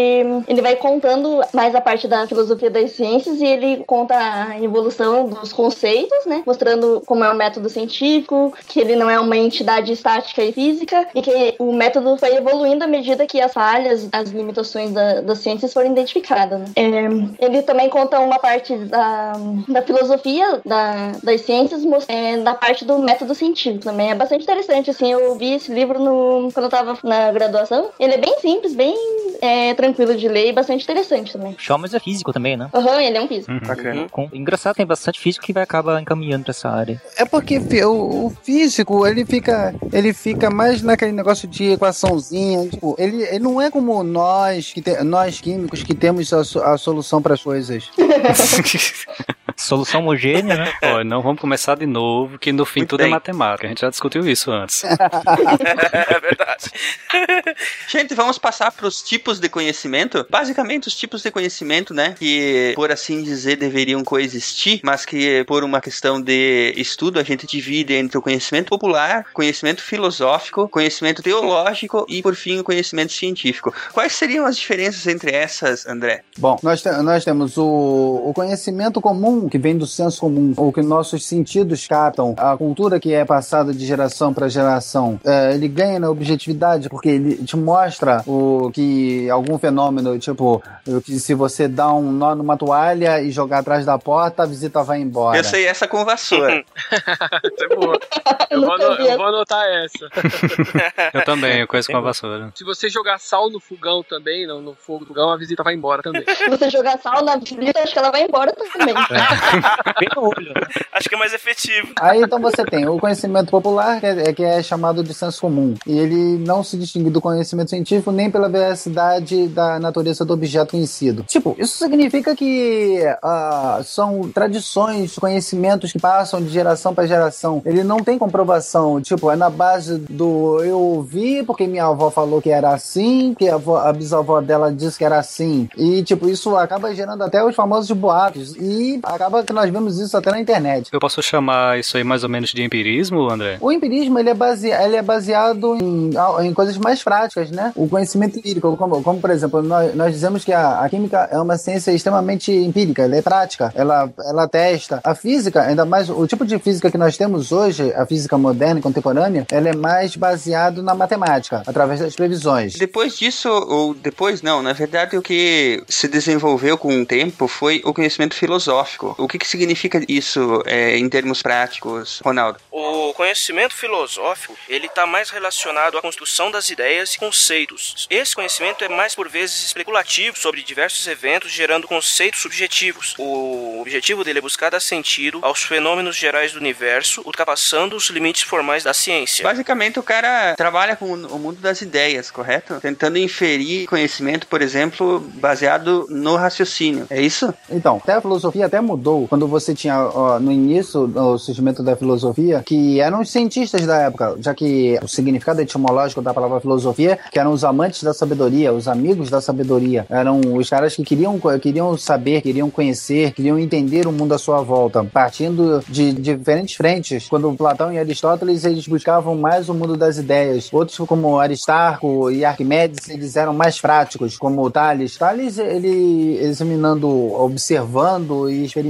[0.46, 5.29] ele vai contando mais a parte da filosofia das ciências e ele conta a evolução
[5.29, 6.43] dos conceitos, né?
[6.47, 11.09] Mostrando como é o método científico, que ele não é uma entidade estática e física
[11.14, 15.38] e que o método foi evoluindo à medida que as falhas, as limitações da, das
[15.38, 16.61] ciências foram identificadas.
[16.61, 16.67] Né?
[16.77, 19.33] É, ele também conta uma parte da,
[19.67, 24.11] da filosofia da, das ciências, é, da parte do método científico também.
[24.11, 27.91] É bastante interessante, assim, eu vi esse livro no, quando eu tava na graduação.
[27.99, 28.95] Ele é bem simples, bem
[29.41, 31.57] é, tranquilo de ler e bastante interessante também.
[31.59, 32.69] Chalmers é físico também, né?
[32.75, 33.53] Aham, ele é um físico.
[33.67, 34.09] Bacana.
[34.11, 37.00] Com, engraçado, tem bastante físico que vai acabar encaminhando caminhando pra essa área.
[37.16, 42.68] É porque o, o físico, ele fica, ele fica mais naquele negócio de equaçãozinha.
[42.68, 46.40] Tipo, ele, ele não é como nós, que te- nós químicos, que temos a,
[46.72, 47.88] a solução para as coisas.
[49.59, 50.73] Solução homogênea, né?
[50.85, 53.09] Ó, não vamos começar de novo, que no fim Muito tudo bem.
[53.09, 53.66] é matemática.
[53.66, 54.85] A gente já discutiu isso antes.
[54.87, 56.71] é verdade.
[57.88, 60.27] Gente, vamos passar para os tipos de conhecimento.
[60.31, 62.14] Basicamente, os tipos de conhecimento, né?
[62.18, 67.47] Que, por assim dizer, deveriam coexistir, mas que, por uma questão de estudo, a gente
[67.47, 73.75] divide entre o conhecimento popular, conhecimento filosófico, conhecimento teológico e, por fim, o conhecimento científico.
[73.92, 76.23] Quais seriam as diferenças entre essas, André?
[76.38, 80.73] Bom, nós, te- nós temos o, o conhecimento comum, que vem do senso comum, ou
[80.73, 85.21] que nossos sentidos captam, a cultura que é passada de geração para geração.
[85.25, 90.63] É, ele ganha na objetividade, porque ele te mostra o que algum fenômeno, tipo,
[91.05, 94.83] que se você dá um nó numa toalha e jogar atrás da porta, a visita
[94.83, 95.37] vai embora.
[95.37, 96.65] Eu sei essa com vassoura.
[96.89, 97.99] Essa é boa.
[98.51, 100.09] Eu vou, eu vou anotar essa.
[101.13, 102.51] Eu também, eu conheço com a vassoura.
[102.55, 105.75] Se você jogar sal no fogão também, no, no fogo do fogão, a visita vai
[105.75, 106.25] embora também.
[106.35, 108.95] Se você jogar sal na visita, acho que ela vai embora também.
[109.98, 110.53] Bem no olho.
[110.55, 110.85] né?
[110.92, 111.88] Acho que é mais efetivo.
[112.01, 115.74] Aí então você tem o conhecimento popular, que é, que é chamado de senso comum.
[115.87, 120.72] E ele não se distingue do conhecimento científico nem pela veracidade da natureza do objeto
[120.72, 121.24] conhecido.
[121.24, 127.62] Tipo, isso significa que ah, são tradições, conhecimentos que passam de geração para geração.
[127.64, 129.01] Ele não tem comprovação.
[129.01, 133.48] Tipo, é na base do eu ouvi porque minha avó falou que era assim, que
[133.48, 135.68] a, avó- a bisavó dela disse que era assim.
[135.77, 138.55] E, tipo, isso acaba gerando até os famosos boatos.
[138.57, 140.88] E acaba que nós vemos isso até na internet.
[140.93, 143.59] Eu posso chamar isso aí mais ou menos de empirismo, André?
[143.61, 144.71] O empirismo ele é, base...
[144.71, 146.11] ele é baseado em...
[146.45, 147.73] em coisas mais práticas, né?
[147.77, 151.38] O conhecimento empírico, como, como, por exemplo, nós, nós dizemos que a, a química é
[151.38, 155.01] uma ciência extremamente empírica, ela é prática, ela, ela testa.
[155.05, 158.81] A física, ainda mais o tipo de física que nós temos hoje, a física moderna
[158.81, 162.75] e contemporânea, ela é mais baseado na matemática, através das previsões.
[162.75, 167.83] Depois disso, ou depois não, na verdade o que se desenvolveu com o tempo foi
[167.85, 169.14] o conhecimento filosófico.
[169.18, 172.61] O que, que significa isso é, em termos práticos, Ronaldo?
[172.70, 178.07] O conhecimento filosófico, ele está mais relacionado à construção das ideias e conceitos.
[178.09, 183.16] Esse conhecimento é mais por vezes especulativo sobre diversos eventos, gerando conceitos subjetivos.
[183.18, 188.42] O objetivo dele é buscar dar sentido aos fenômenos gerais do universo, ultrapassando os limites
[188.42, 189.42] formais da ciência.
[189.42, 192.78] Basicamente, o cara trabalha com o mundo das ideias, correto?
[192.81, 197.07] Tentando inferir conhecimento, por exemplo, baseado no raciocínio.
[197.11, 197.52] É isso?
[197.68, 198.98] Então, até a filosofia até mudou
[199.29, 203.97] quando você tinha ó, no início do surgimento da filosofia, que eram os cientistas da
[203.99, 208.73] época, já que o significado etimológico da palavra filosofia, que eram os amantes da sabedoria,
[208.73, 214.07] os amigos da sabedoria, eram os caras que queriam, queriam saber, queriam conhecer, queriam entender
[214.07, 217.29] o mundo à sua volta, partindo de diferentes frentes.
[217.29, 222.45] Quando Platão e Aristóteles eles buscavam mais o mundo das ideias, outros como Aristarco e
[222.45, 225.17] Arquimedes eles eram mais práticos, como Tales.
[225.17, 228.88] Tales ele examinando, observando e experimentando,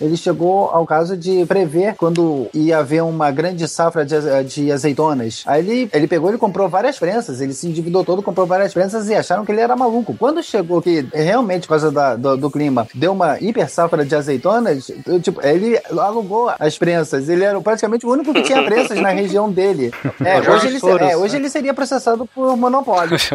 [0.00, 5.42] ele chegou ao caso de prever quando ia haver uma grande safra de, de azeitonas.
[5.46, 9.08] Aí ele, ele pegou e comprou várias prensas, ele se endividou todo, comprou várias prensas
[9.08, 10.14] e acharam que ele era maluco.
[10.18, 14.14] Quando chegou que realmente, por causa da- do, do clima, deu uma hiper safra de
[14.14, 14.90] azeitonas,
[15.22, 17.28] tipo, ele alugou as prensas.
[17.28, 19.92] Ele era praticamente o único que tinha prensas na região dele.
[20.24, 21.16] É, hoje, ele, Soros, é, né?
[21.16, 23.16] hoje ele seria processado por monopólio.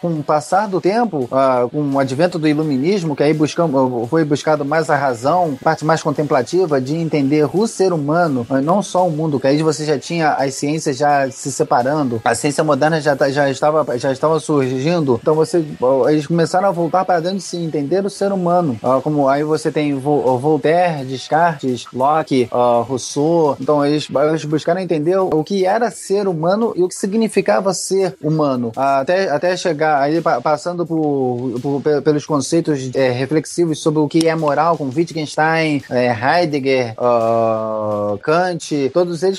[0.00, 4.24] com o passar do tempo, ah, com o advento do iluminismo, que aí buscamos, foi
[4.24, 9.10] buscado mais a razão, parte mais contemplativa de entender o ser humano, não só o
[9.10, 13.14] mundo, que aí você já tinha as ciências já se separando, a ciência moderna já,
[13.14, 15.64] tá- já, estava, já estava surgindo, então você,
[16.08, 19.42] eles começaram a voltar para dentro de se entender o ser humano, Ah, como aí
[19.44, 25.64] você tem Vo- Voltaire, Descartes, Locke, ah, Rousseau, então eles, eles buscaram entender o, que
[25.66, 30.86] era ser humano e o que significava ser humano, até, até chegar aí pa- passando
[30.86, 36.08] por, por- pe- pelos conceitos é, reflexivos sobre o que é moral com Wittgenstein, é,
[36.08, 39.38] Heidegger, ah, Kant, todos eles,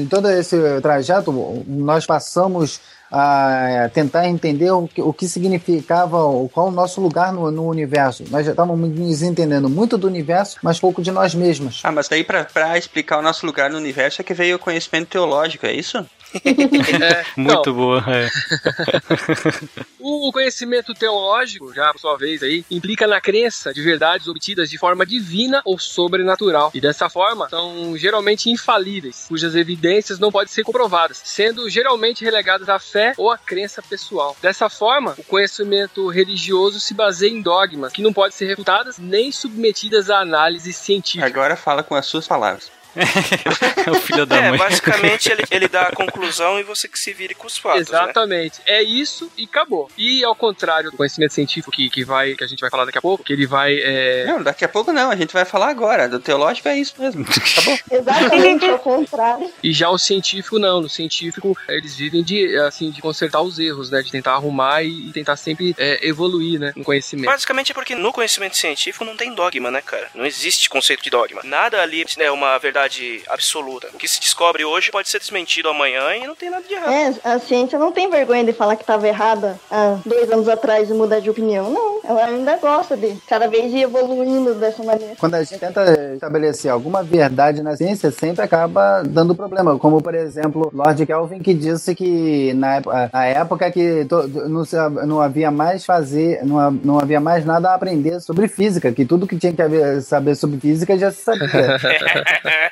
[0.00, 2.80] em todo esse trajeto nós passamos
[3.14, 7.66] a tentar entender o que, o que significava, o- qual o nosso lugar no, no
[7.68, 8.24] universo.
[8.30, 11.80] Nós já estávamos nos entendendo muito do universo, mas pouco de nós mesmos.
[11.84, 14.58] Ah, mas daí pra, pra explicar o nosso lugar no universo é que veio o
[14.58, 15.98] conhecimento teológico, é isso?
[16.34, 18.28] É, Muito não, boa, é.
[20.04, 24.76] O conhecimento teológico, já por sua vez aí, implica na crença de verdades obtidas de
[24.78, 26.70] forma divina ou sobrenatural.
[26.74, 32.68] E dessa forma, são geralmente infalíveis, cujas evidências não podem ser comprovadas, sendo geralmente relegadas
[32.68, 34.36] à fé ou à crença pessoal.
[34.40, 39.32] Dessa forma, o conhecimento religioso se baseia em dogmas que não podem ser refutadas nem
[39.32, 41.26] submetidas à análise científica.
[41.26, 42.70] Agora fala com as suas palavras.
[42.96, 44.58] É o filho da É, mãe.
[44.58, 47.98] basicamente ele, ele dá a conclusão e você que se vire com os fatos, né?
[48.02, 48.60] Exatamente.
[48.66, 49.90] É isso e acabou.
[49.96, 52.98] E ao contrário do conhecimento científico que, que, vai, que a gente vai falar daqui
[52.98, 53.74] a pouco, que ele vai.
[53.82, 56.08] é, Não, daqui a pouco não, a gente vai falar agora.
[56.08, 57.24] Do teológico é isso mesmo.
[57.24, 57.78] Acabou.
[57.90, 59.50] Exatamente ao contrário.
[59.62, 63.90] E já o científico não, no científico eles vivem de assim de consertar os erros,
[63.90, 67.26] né, de tentar arrumar e, e tentar sempre é, evoluir, né, no conhecimento.
[67.30, 70.08] Basicamente é porque no conhecimento científico não tem dogma, né, cara?
[70.14, 71.40] Não existe conceito de dogma.
[71.44, 72.81] Nada ali é uma verdade
[73.28, 73.88] absoluta.
[73.94, 76.92] O que se descobre hoje pode ser desmentido amanhã e não tem nada de errado.
[76.92, 80.90] É, a ciência não tem vergonha de falar que estava errada há dois anos atrás
[80.90, 81.70] e mudar de opinião.
[81.70, 85.14] Não, ela ainda gosta de cada vez ir evoluindo dessa maneira.
[85.18, 89.78] Quando a gente tenta estabelecer alguma verdade na ciência, sempre acaba dando problema.
[89.78, 94.64] Como, por exemplo, Lord Kelvin, que disse que na época, na época que to- não,
[94.64, 99.04] se- não havia mais fazer, não, não havia mais nada a aprender sobre física, que
[99.04, 101.42] tudo que tinha que haver- saber sobre física já se sabia.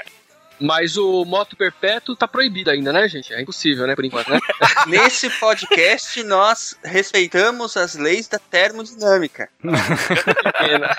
[0.61, 3.33] Mas o moto perpétuo tá proibido ainda, né, gente?
[3.33, 4.39] É impossível, né, por enquanto, né?
[4.87, 9.49] Nesse podcast, nós respeitamos as leis da termodinâmica.
[9.61, 10.95] Pena.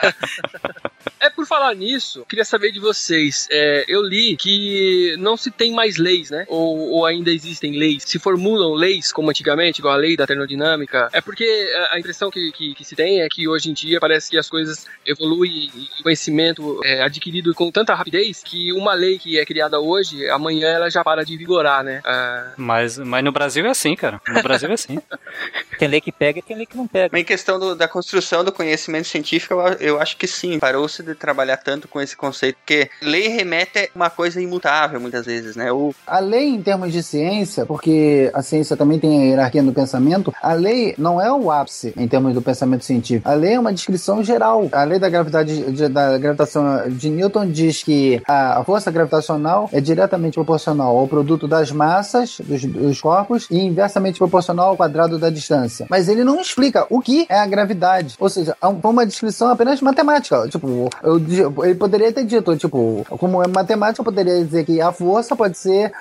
[1.20, 3.46] É por falar nisso, queria saber de vocês.
[3.51, 6.44] É, eu li que não se tem mais leis, né?
[6.48, 8.03] Ou, ou ainda existem leis.
[8.05, 11.09] Se formulam leis como antigamente, igual a lei da termodinâmica.
[11.12, 11.44] É porque
[11.77, 14.37] a- a impressão que, que, que se tem é que hoje em dia parece que
[14.37, 19.38] as coisas evoluem e o conhecimento é adquirido com tanta rapidez que uma lei que
[19.38, 22.01] é criada hoje, amanhã ela já para de vigorar, né?
[22.05, 24.21] Ah, Mas, mas no Brasil é assim, cara.
[24.29, 24.99] No Brasil é assim.
[25.79, 27.09] Tem lei que pega e tem lei que não pega.
[27.12, 29.61] Mas em questão do- da construção do conhecimento científico, eu,
[29.95, 30.59] eu acho que sim.
[30.59, 35.27] Parou-se de trabalhar tanto com esse conceito, porque lei remete a uma coisa imutável, muitas
[35.27, 35.73] vezes, né?
[35.73, 39.73] O, A lei, em termos de ciência, porque a ciência também tem a hierarquia do
[39.73, 43.29] pensamento, a lei não é o ápice em termos do pensamento científico.
[43.29, 44.69] A lei é uma descrição geral.
[44.73, 49.32] A lei da gravidade de- da gravitação de Newton diz que a a força gravitacional
[49.73, 55.18] é diretamente proporcional ao produto das massas dos, dos corpos e inversamente proporcional ao quadrado
[55.18, 55.87] da distância.
[55.88, 58.14] Mas ele não explica o que é a gravidade.
[58.18, 60.47] Ou seja, é um- uma descrição apenas matemática.
[60.49, 61.21] Tipo, eu
[61.64, 65.57] ele poderia ter dito, tipo, como é matemática, eu poderia dizer que a força pode
[65.57, 65.92] ser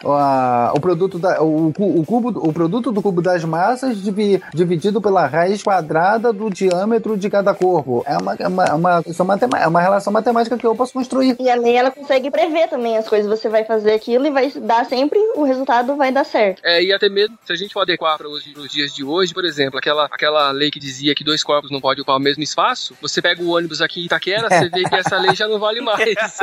[0.74, 5.26] o produto da, o, o cubo, o produto do cubo das massas divi- dividido pela
[5.26, 8.04] raiz quadrada do diâmetro de cada corpo.
[8.06, 11.36] É uma, é uma, é é uma, é uma relação matemática que eu posso construir.
[11.40, 13.21] E a lei, ela consegue prever também as coisas.
[13.28, 16.62] Você vai fazer aquilo e vai dar sempre, o resultado vai dar certo.
[16.64, 19.46] É, e até mesmo, se a gente for adequar para os, dias de hoje, por
[19.46, 22.96] exemplo, aquela, aquela lei que dizia que dois corpos não podem ocupar o mesmo espaço,
[23.02, 25.82] você pega o ônibus aqui em Itaquera, você vê que essa lei já não vale
[25.82, 26.02] mais.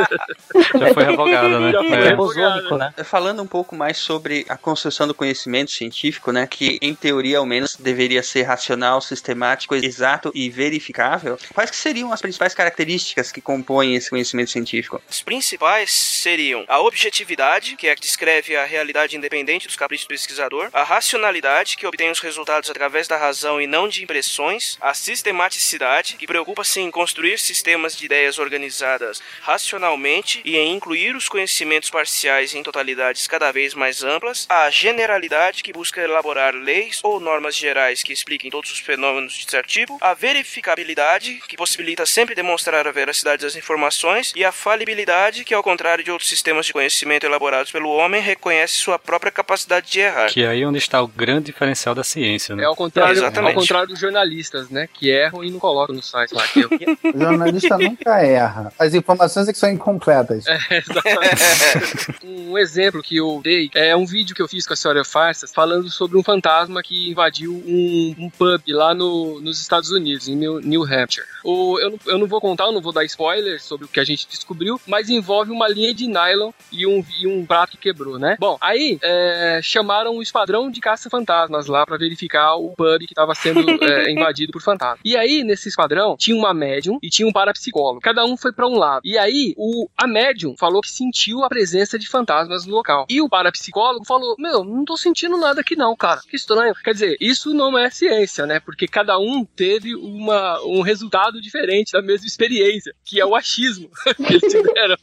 [0.79, 1.73] Já foi revogada, né?
[1.73, 2.17] Já foi É.
[2.17, 2.93] Bosônico, né?
[3.05, 7.47] Falando um pouco mais sobre a construção do conhecimento científico, né, que em teoria ao
[7.47, 13.41] menos deveria ser racional, sistemático, exato e verificável, quais que seriam as principais características que
[13.41, 15.01] compõem esse conhecimento científico?
[15.09, 20.07] Os principais seriam a objetividade, que é a que descreve a realidade independente dos caprichos
[20.07, 24.77] do pesquisador, a racionalidade, que obtém os resultados através da razão e não de impressões,
[24.81, 31.29] a sistematicidade, que preocupa-se em construir sistemas de ideias organizadas racionalmente e em incluir os
[31.29, 37.19] conhecimentos parciais em totalidades cada vez mais amplas, a generalidade, que busca elaborar leis ou
[37.19, 42.35] normas gerais que expliquem todos os fenômenos de certo tipo, a verificabilidade, que possibilita sempre
[42.35, 46.73] demonstrar a veracidade das informações, e a falibilidade, que ao contrário de outros sistemas de
[46.73, 50.29] conhecimento elaborados pelo homem, reconhece sua própria capacidade de errar.
[50.29, 52.65] Que é aí onde está o grande diferencial da ciência, né?
[52.65, 53.55] É ao contrário, Exatamente.
[53.55, 54.89] ao contrário dos jornalistas, né?
[54.93, 56.47] Que erram e não colocam no site lá.
[56.47, 56.69] Que eu...
[57.15, 58.73] O jornalista nunca erra.
[58.79, 60.45] As informações é que são incompletas.
[60.71, 62.19] Exatamente.
[62.25, 65.53] um exemplo que eu dei é um vídeo que eu fiz com a senhora Farsas
[65.53, 70.37] falando sobre um fantasma que invadiu um, um pub lá no, nos Estados Unidos, em
[70.37, 71.27] New, New Hampshire.
[71.45, 74.01] O, eu, não, eu não vou contar, eu não vou dar spoilers sobre o que
[74.01, 77.79] a gente descobriu, mas envolve uma linha de nylon e um, e um prato que
[77.79, 78.37] quebrou, né?
[78.39, 83.35] Bom, aí é, chamaram o esquadrão de caça-fantasmas lá pra verificar o pub que estava
[83.35, 85.01] sendo é, invadido por fantasmas.
[85.05, 87.69] E aí, nesse esquadrão, tinha uma médium e tinha um parapsicólogo.
[87.69, 88.01] psicólogo.
[88.01, 89.03] Cada um foi para um lado.
[89.05, 93.07] E aí, o, a médium falou que sentiu a presença de fantasmas no local.
[93.09, 96.21] E o parapsicólogo falou: Meu, não tô sentindo nada aqui não, cara.
[96.29, 96.75] Que estranho.
[96.83, 98.61] Quer dizer, isso não é ciência, né?
[98.61, 103.91] Porque cada um teve uma, um resultado diferente da mesma experiência, que é o achismo
[104.17, 104.97] que eles tiveram.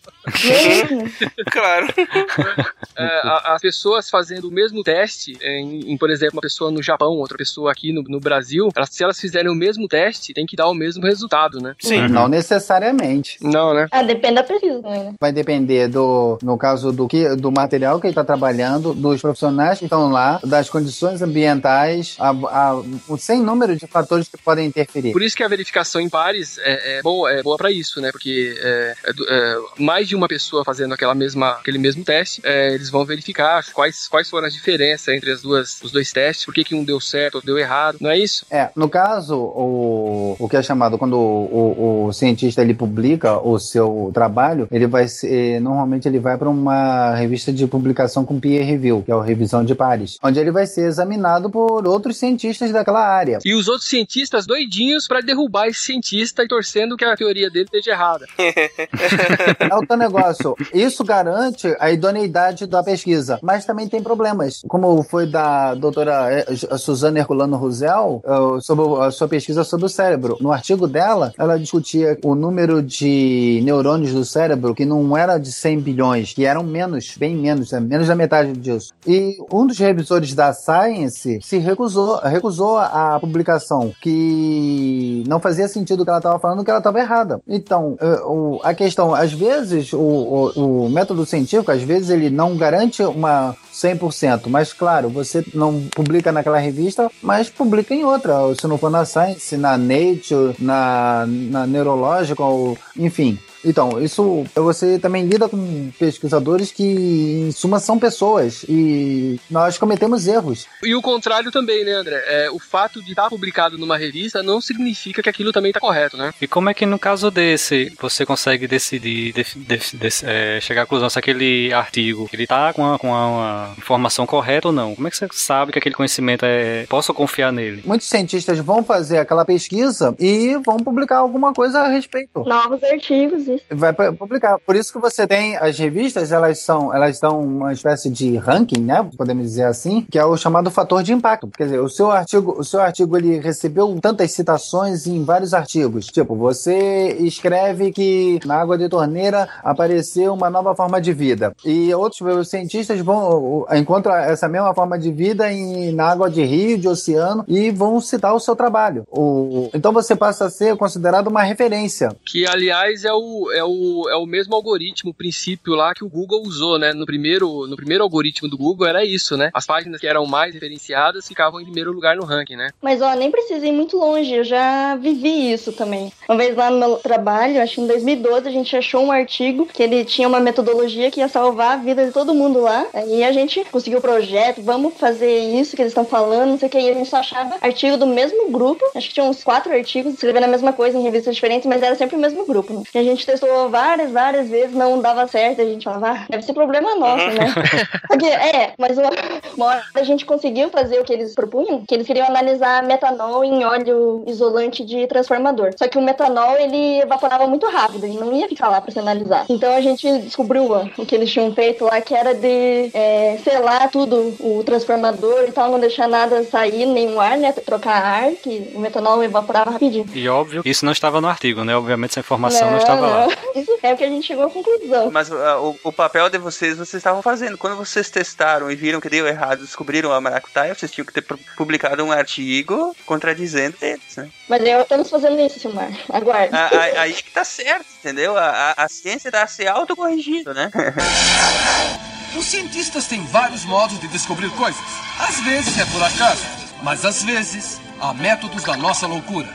[1.51, 1.87] Claro.
[2.97, 6.81] É, a- as pessoas fazendo o mesmo teste, em, em, por exemplo, uma pessoa no
[6.81, 10.45] Japão, outra pessoa aqui no, no Brasil, elas- se elas fizerem o mesmo teste, tem
[10.45, 11.75] que dar o mesmo resultado, né?
[11.77, 12.07] Sim.
[12.07, 13.37] Não necessariamente.
[13.41, 13.87] Não, né?
[13.91, 15.13] Ah, depende da pesquisa também, né?
[15.19, 19.79] Vai depender do, no caso do que, do material que ele está trabalhando, dos profissionais
[19.79, 22.75] que estão lá, das condições ambientais, a, a,
[23.09, 25.11] o sem número de fatores que podem interferir.
[25.11, 28.11] Por isso que a verificação em pares é, é boa, é boa para isso, né?
[28.11, 31.24] Porque é, é é, mais de uma pessoa fazendo aquela mesma,
[31.59, 35.81] aquele mesmo teste, é, eles vão verificar quais, quais foram as diferenças entre as duas,
[35.81, 38.45] os dois testes, por que, que um deu certo ou deu errado, não é isso?
[38.49, 43.39] É, no caso, o, o que é chamado, quando o, o, o cientista ele publica
[43.39, 48.39] o seu trabalho, ele vai ser, normalmente ele vai para uma revista de publicação com
[48.39, 52.17] peer review, que é a revisão de pares, onde ele vai ser examinado por outros
[52.17, 53.39] cientistas daquela área.
[53.45, 57.65] E os outros cientistas doidinhos para derrubar esse cientista e torcendo que a teoria dele
[57.65, 58.25] esteja errada.
[59.59, 60.55] É o teu negócio.
[60.73, 64.61] Isso garante a idoneidade da pesquisa, mas também tem problemas.
[64.67, 69.89] Como foi da doutora eh, Suzana Herculano Rusel, eh, sobre a sua pesquisa sobre o
[69.89, 70.37] cérebro.
[70.41, 75.51] No artigo dela, ela discutia o número de neurônios do cérebro que não era de
[75.51, 77.79] 100 bilhões, que eram menos, bem menos, né?
[77.79, 78.93] menos da metade disso.
[79.07, 86.01] E um dos revisores da Science se recusou, recusou a publicação, que não fazia sentido
[86.01, 87.39] o que ela estava falando, que ela estava errada.
[87.47, 88.21] Então, eh,
[88.63, 93.55] a questão, às vezes, o, o- o método científico, às vezes, ele não garante uma
[93.71, 98.33] 100%, mas claro, você não publica naquela revista, mas publica em outra.
[98.59, 103.37] Se não for na Science, na Nature, na, na Neurological, enfim.
[103.65, 110.27] Então, isso você também lida com pesquisadores que, em suma, são pessoas e nós cometemos
[110.27, 110.67] erros.
[110.83, 112.23] E o contrário também, né, André?
[112.27, 116.15] É, o fato de estar publicado numa revista não significa que aquilo também está correto,
[116.17, 116.33] né?
[116.41, 120.83] E como é que no caso desse você consegue decidir, def- def- def- é, chegar
[120.83, 124.73] à conclusão se aquele artigo ele tá com, a- com a- uma informação correta ou
[124.73, 124.93] não?
[124.95, 126.85] Como é que você sabe que aquele conhecimento é.
[126.87, 127.81] Posso confiar nele?
[127.85, 132.43] Muitos cientistas vão fazer aquela pesquisa e vão publicar alguma coisa a respeito.
[132.45, 134.57] Novos artigos, Vai pu- publicar.
[134.65, 138.81] Por isso que você tem as revistas, elas são, elas dão uma espécie de ranking,
[138.81, 139.07] né?
[139.17, 141.47] Podemos dizer assim, que é o chamado fator de impacto.
[141.47, 146.07] Quer dizer, o seu artigo, o seu artigo ele recebeu tantas citações em vários artigos.
[146.07, 151.53] Tipo, você escreve que na água de torneira apareceu uma nova forma de vida.
[151.65, 156.77] E outros cientistas vão encontram essa mesma forma de vida em, na água de rio,
[156.77, 159.03] de oceano e vão citar o seu trabalho.
[159.09, 162.15] O, então você passa a ser considerado uma referência.
[162.25, 166.09] Que, aliás, é o, é o, é o mesmo algoritmo, o princípio lá que o
[166.09, 166.93] Google usou, né?
[166.93, 169.49] No primeiro, no primeiro algoritmo do Google era isso, né?
[169.53, 172.71] As páginas que eram mais referenciadas ficavam em primeiro lugar no ranking, né?
[172.81, 176.11] Mas ó, nem precisa ir muito longe, eu já vivi isso também.
[176.27, 179.65] Uma vez lá no meu trabalho, acho que em 2012, a gente achou um artigo
[179.65, 182.85] que ele tinha uma metodologia que ia salvar a vida de todo mundo lá.
[182.93, 186.67] Aí a gente conseguiu o projeto, vamos fazer isso que eles estão falando, não sei
[186.67, 186.79] o que.
[186.79, 188.83] E a gente só achava artigo do mesmo grupo.
[188.95, 191.95] Acho que tinha uns quatro artigos escrevendo a mesma coisa em revistas diferentes, mas era
[191.95, 192.83] sempre o mesmo grupo.
[192.93, 195.61] E a gente testou várias, várias vezes, não dava certo.
[195.61, 197.53] A gente falava, ah, deve ser problema nosso, né?
[198.07, 199.09] Porque, é, mas uma,
[199.55, 203.43] uma hora a gente conseguiu fazer o que eles propunham, que eles queriam analisar metanol
[203.43, 205.73] em óleo isolante de transformador.
[205.77, 208.99] Só que o metanol, ele evaporava muito rápido, ele não ia ficar lá pra ser
[208.99, 209.45] analisado.
[209.49, 213.37] Então a gente descobriu ó, o que eles tinham feito lá, que era de é,
[213.43, 218.31] selar tudo, o transformador e tal, não deixar nada sair, nenhum ar, né, trocar ar,
[218.31, 220.05] que o metanol evaporava rapidinho.
[220.13, 221.75] E óbvio, isso não estava no artigo, né?
[221.75, 223.14] Obviamente essa informação não, estava lá.
[223.55, 225.09] Isso é o que a gente chegou à conclusão.
[225.11, 225.35] Mas uh,
[225.83, 227.57] o, o papel de vocês, vocês estavam fazendo.
[227.57, 231.21] Quando vocês testaram e viram que deu errado, descobriram a maracutaia, vocês tinham que ter
[231.21, 234.29] pu- publicado um artigo contradizendo eles, né?
[234.49, 235.89] Mas eu estamos fazendo isso, Silmar.
[236.09, 236.55] Aguarde.
[236.55, 238.37] A- a- Aí que tá certo, entendeu?
[238.37, 240.71] A, a, a ciência tá se autocorrigindo, né?
[242.37, 244.81] Os cientistas têm vários modos de descobrir coisas.
[245.19, 246.43] Às vezes é por acaso,
[246.83, 249.47] mas às vezes há métodos da nossa loucura.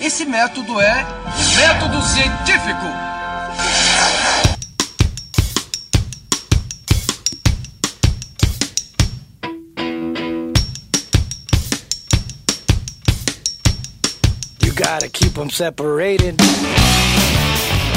[0.00, 1.04] Esse método é
[1.56, 2.86] método científico.
[14.62, 16.36] You gotta keep them separated.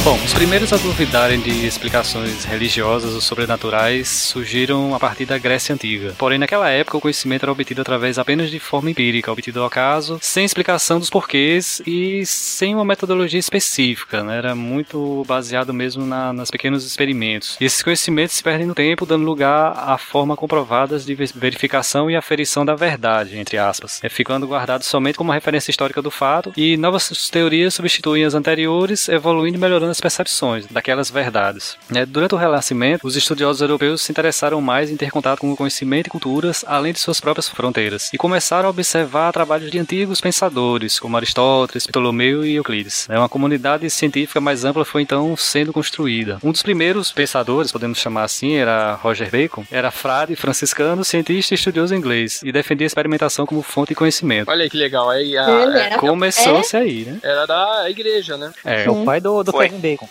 [0.04, 5.76] Bom, os primeiros a duvidarem de explicações religiosas ou sobrenaturais surgiram a partir da Grécia
[5.76, 6.16] Antiga.
[6.18, 10.18] Porém, naquela época, o conhecimento era obtido através apenas de forma empírica, obtido ao acaso,
[10.20, 14.40] sem explicação dos porquês e sem uma metodologia específica, né?
[14.40, 17.56] Era muito baseado mesmo na, nas pequenos experimentos.
[17.62, 22.16] E esses conhecimentos se perdem no tempo, dando lugar a forma comprovadas de verificação e
[22.16, 26.76] aferição da verdade, entre aspas, é, ficando guardado somente como referência histórica do fato, e
[26.76, 31.78] novas teorias substituem as anteriores, evoluindo e melhorando as percepções daquelas verdades.
[31.94, 35.56] É, durante o Renascimento, os estudiosos europeus se interessaram mais em ter contato com o
[35.58, 40.22] conhecimento e culturas além de suas próprias fronteiras, e começaram a observar trabalhos de antigos
[40.22, 43.08] pensadores, como Aristóteles, Ptolomeu e Euclides.
[43.10, 46.40] É, uma comunidade científica mais ampla foi então sendo construída.
[46.44, 51.56] Um dos primeiros pensadores, podemos chamar assim, era Roger Bacon, era frade franciscano, cientista e
[51.56, 54.50] estudioso inglês, e defendia a experimentação como fonte de conhecimento.
[54.50, 55.10] Olha que legal.
[55.10, 57.20] Aí, a- Começou-se aí, né?
[57.24, 58.52] era da igreja, né?
[58.66, 59.68] É, É o pai do, do Foi.
[59.82, 60.08] Bacon.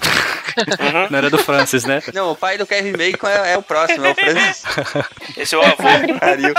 [1.10, 2.02] não era do Francis, né?
[2.12, 4.62] Não, o pai do Kevin Bacon é, é o próximo, é o Francis.
[5.36, 5.76] Esse é o avô.
[6.18, 6.54] Pariu.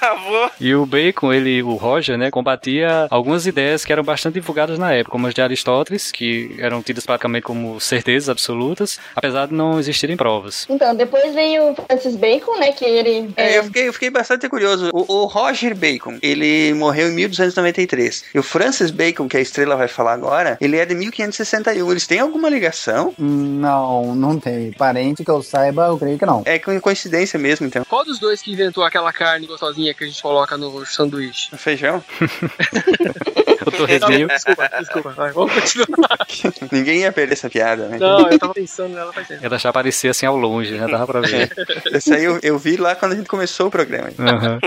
[0.00, 0.50] avô.
[0.60, 4.92] E o Bacon, ele, o Roger, né, combatia algumas ideias que eram bastante divulgadas na
[4.92, 9.78] época, como as de Aristóteles, que eram tidas praticamente como certezas absolutas, apesar de não
[9.78, 10.66] existirem provas.
[10.68, 12.72] Então, depois veio o Francis Bacon, né?
[12.72, 13.32] Que ele.
[13.36, 14.90] É, eu, fiquei, eu fiquei bastante curioso.
[14.92, 18.24] O, o Roger Bacon, ele morreu em 1293.
[18.34, 21.90] E o Francis Bacon, que a estrela vai falar agora, ele é de 1561.
[21.90, 23.14] Eles têm alguma ligação?
[23.18, 24.72] Não, não tem.
[24.72, 26.42] Parente que eu saiba, eu creio que não.
[26.44, 27.84] É coincidência mesmo, então.
[27.88, 31.56] Qual dos dois que inventou aquela carne gostosinha que a gente coloca no sanduíche?
[31.56, 32.02] Feijão?
[33.70, 34.28] Torresminho.
[34.36, 35.10] Desculpa, desculpa.
[35.10, 36.18] Vai, vamos continuar.
[36.70, 37.98] Ninguém ia perder essa piada, né?
[37.98, 39.42] Não, eu tava pensando nela faz tempo.
[39.42, 40.86] Ia deixar aparecer assim ao longe, né?
[40.86, 41.50] Dava pra ver.
[41.92, 44.10] Esse aí eu, eu vi lá quando a gente começou o programa.
[44.18, 44.58] Aham.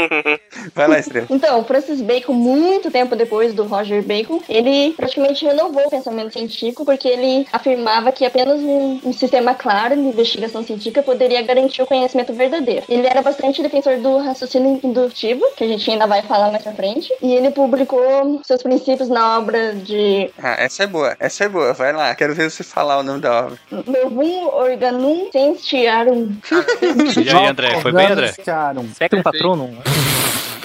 [0.76, 1.28] Vai lá, estrela.
[1.30, 6.34] Então, o Francis Bacon, muito tempo depois do Roger Bacon, ele praticamente renovou o pensamento
[6.34, 11.82] científico porque ele afirmava que apenas um, um sistema claro de investigação científica poderia garantir
[11.82, 12.84] o conhecimento verdadeiro.
[12.90, 16.74] Ele era bastante defensor do raciocínio indutivo, que a gente ainda vai falar mais pra
[16.74, 21.16] frente, e ele publicou seus princípios na obra de Ah, essa é boa.
[21.20, 21.74] Essa é boa.
[21.74, 22.14] Vai lá.
[22.16, 23.58] Quero ver você falar o nome da obra.
[23.72, 26.36] Novum Organum Scientiarum.
[27.18, 27.80] E aí, André?
[27.82, 28.32] Foi bem, André?
[28.32, 28.88] Tiaram.
[28.94, 29.76] Spectrum Patronum.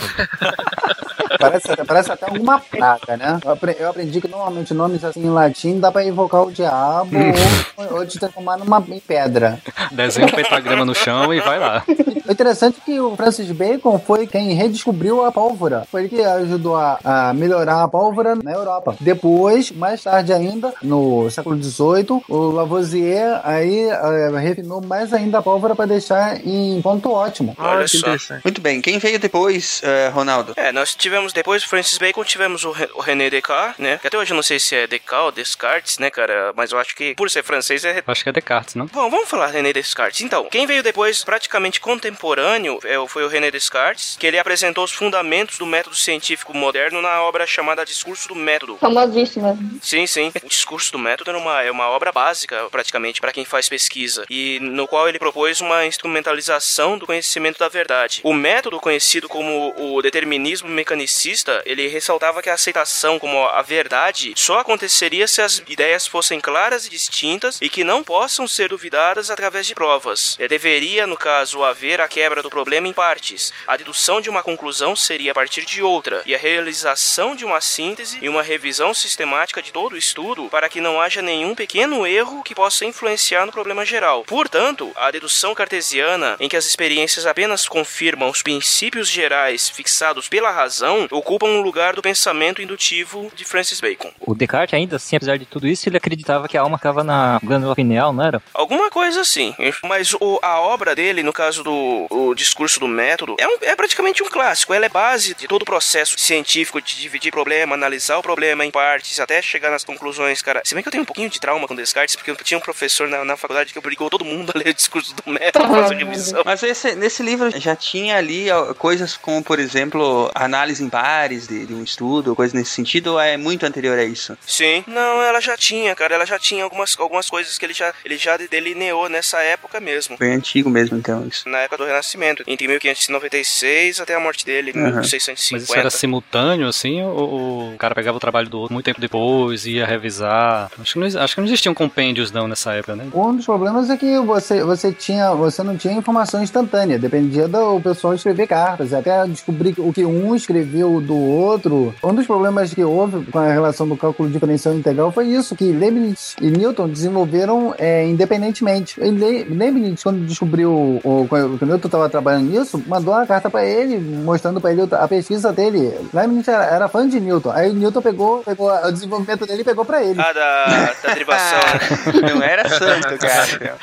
[1.39, 3.41] Parece, parece até alguma praga, né?
[3.45, 7.11] Eu apre- eu aprendi que normalmente nomes assim em latim dá pra invocar o diabo
[7.77, 9.59] ou, ou te transformar numa em pedra.
[9.91, 11.83] Desenha um pentagrama no chão e vai lá.
[12.27, 15.85] O interessante é que o Francis Bacon foi quem redescobriu a pólvora.
[15.91, 18.95] Foi ele que ajudou a, a melhorar a pólvora na Europa.
[19.01, 25.43] Depois, mais tarde ainda, no século XVIII, o Lavoisier aí eh, refinou mais ainda a
[25.43, 27.55] pólvora para deixar em ponto ótimo.
[27.59, 27.99] Olha que só.
[28.07, 28.43] interessante.
[28.45, 28.81] Muito bem.
[28.81, 30.53] Quem veio depois, eh, Ronaldo?
[30.57, 33.99] É, nós tivemos depois do Francis Bacon, tivemos o, Re- o René Descartes, né?
[33.99, 36.53] Que até hoje eu não sei se é Descartes ou Descartes, né, cara?
[36.57, 38.87] Mas eu acho que, por ser francês, é Acho que é Descartes, não?
[38.87, 40.21] Bom, vamos falar René Descartes.
[40.23, 44.93] Então, quem veio depois, praticamente contemporâneo, é, foi o René Descartes, que ele apresentou os
[44.93, 48.77] fundamentos do método científico moderno na obra chamada Discurso do Método.
[48.79, 49.57] Famosíssima.
[49.83, 50.33] Sim, sim.
[50.43, 54.25] O Discurso do Método é uma, é uma obra básica, praticamente, para quem faz pesquisa,
[54.31, 58.21] e no qual ele propôs uma instrumentalização do conhecimento da verdade.
[58.25, 64.33] O método conhecido como o determinismo mecanicista, ele ressaltava que a aceitação como a verdade
[64.37, 69.31] só aconteceria se as ideias fossem claras e distintas e que não possam ser duvidadas
[69.31, 70.37] através de provas.
[70.39, 73.53] É, Deveria, no caso, haver a quebra do problema em partes.
[73.67, 77.61] A dedução de uma conclusão seria a partir de outra, e a realização de uma
[77.61, 82.07] síntese e uma revisão sistemática de todo o estudo para que não haja nenhum pequeno
[82.07, 84.25] erro que possa influenciar no problema geral.
[84.25, 90.51] Portanto, a dedução cartesiana, em que as experiências apenas confirmam os princípios gerais fixados pela
[90.51, 94.11] razão, ocupam um lugar do pensamento indutivo de Francis Bacon.
[94.21, 97.39] O Descartes, ainda assim, apesar de tudo isso, ele acreditava que a alma ficava na
[97.43, 98.43] glândula pineal, não era?
[98.53, 99.55] Alguma coisa assim.
[99.85, 103.75] Mas o- a obra dele, no caso do o discurso do método, é, um- é
[103.77, 104.73] praticamente um clássico.
[104.75, 108.71] Ela é base de todo o processo científico de dividir problema, analisar o problema em
[108.71, 110.63] partes, até chegar nas conclusões, cara.
[110.65, 112.61] Se bem que eu tenho um pouquinho de trauma com Descartes, porque eu tinha um
[112.61, 115.95] professor na, na faculdade que obrigou todo mundo a ler o discurso do método fazer
[115.97, 116.43] revisão.
[116.45, 118.47] Mas esse- nesse livro já tinha ali
[118.79, 123.21] coisas como, por exemplo, análise em pares de, de um estudo, coisa nesse sentido, ou
[123.21, 124.37] é muito anterior a isso?
[124.47, 124.85] Sim.
[124.87, 126.15] Não, ela já tinha, cara.
[126.15, 130.17] Ela já tinha algumas, algumas coisas que ele já, ele já delineou nessa época mesmo.
[130.17, 131.49] Foi antigo mesmo, então, isso.
[131.49, 134.97] Na época do Renascimento, entre 1596 até a morte dele, em Uhum.
[135.01, 135.53] 1650.
[135.55, 138.85] Mas isso era simultâneo, assim, ou, ou o cara pegava o trabalho do outro muito
[138.85, 140.71] tempo depois, ia revisar?
[140.81, 143.07] Acho que não, acho que não existiam compêndios, não, nessa época, né?
[143.15, 147.81] Um dos problemas é que você, você, tinha, você não tinha informação instantânea, dependia do
[147.81, 151.95] pessoal escrever cartas, até descobrir o que um escreveu do outro.
[152.03, 155.71] Um dos problemas que houve com a relação do cálculo diferencial integral foi isso, que
[155.71, 158.99] Leibniz e Newton desenvolveram é, independentemente.
[159.01, 160.73] E Le- Leibniz, quando descobriu,
[161.05, 164.83] o, quando o Newton estava trabalhando nisso, mandou uma carta para ele, mostrando para ele
[164.91, 165.95] a pesquisa dele.
[166.13, 167.51] Leibniz era, era fã de Newton.
[167.51, 170.21] Aí Newton pegou, pegou o desenvolvimento dele e pegou para ele.
[170.21, 170.65] Ah, da,
[171.03, 171.59] da derivação,
[172.23, 172.33] né?
[172.35, 173.77] Não era santo, cara.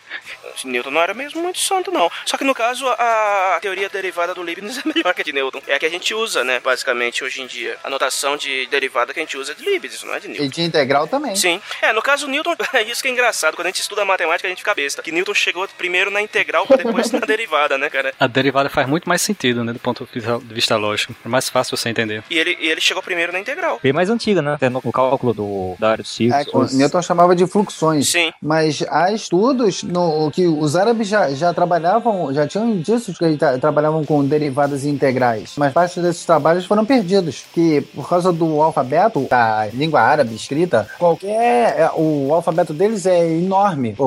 [0.64, 2.10] Newton não era mesmo muito santo, não.
[2.24, 5.60] Só que no caso, a, teoria derivada do Leibniz é melhor que a de Newton.
[5.66, 7.76] É a que a gente usa, né, basicamente, hoje em dia.
[7.82, 10.44] A notação de derivada que a gente usa é de Leibniz, não é de Newton.
[10.44, 11.34] E de integral também.
[11.36, 11.60] Sim.
[11.82, 13.54] É, no caso, Newton, é isso que é engraçado.
[13.56, 15.02] Quando a gente estuda matemática, a gente fica besta.
[15.02, 18.12] Que Newton chegou primeiro na integral pra depois na derivada, né, cara?
[18.18, 19.72] A derivada faz muito mais sentido, né?
[19.72, 21.14] Do ponto de vista lógico.
[21.24, 22.22] É mais fácil você entender.
[22.30, 23.80] E ele, e ele chegou primeiro na integral.
[23.82, 24.54] Bem mais antiga, né?
[24.54, 26.72] Até no, no cálculo do, da área dos É, círculos.
[26.72, 28.08] o Newton chamava de fluxões.
[28.08, 28.32] Sim.
[28.40, 33.38] Mas há estudos no, que os árabes já, já trabalhavam, já tinham indícios que eles
[33.38, 35.52] tra- trabalhavam com derivadas integrais.
[35.56, 37.44] Mas parte desses trabalhos foram perdidos.
[37.52, 41.74] Que por causa do alfabeto, da língua árabe escrita, qualquer.
[41.78, 43.94] é, O alfabeto deles é enorme.
[43.98, 44.04] O,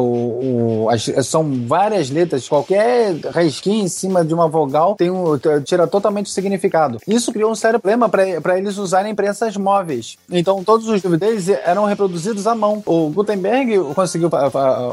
[0.85, 2.47] o- as- são várias letras.
[2.47, 6.97] Qualquer risquinho em cima de uma vogal tem um, tira totalmente o significado.
[7.07, 10.17] Isso criou um sério problema para eles usarem prensas móveis.
[10.31, 12.81] Então todos os livros deles eram reproduzidos à mão.
[12.85, 14.29] O Gutenberg conseguiu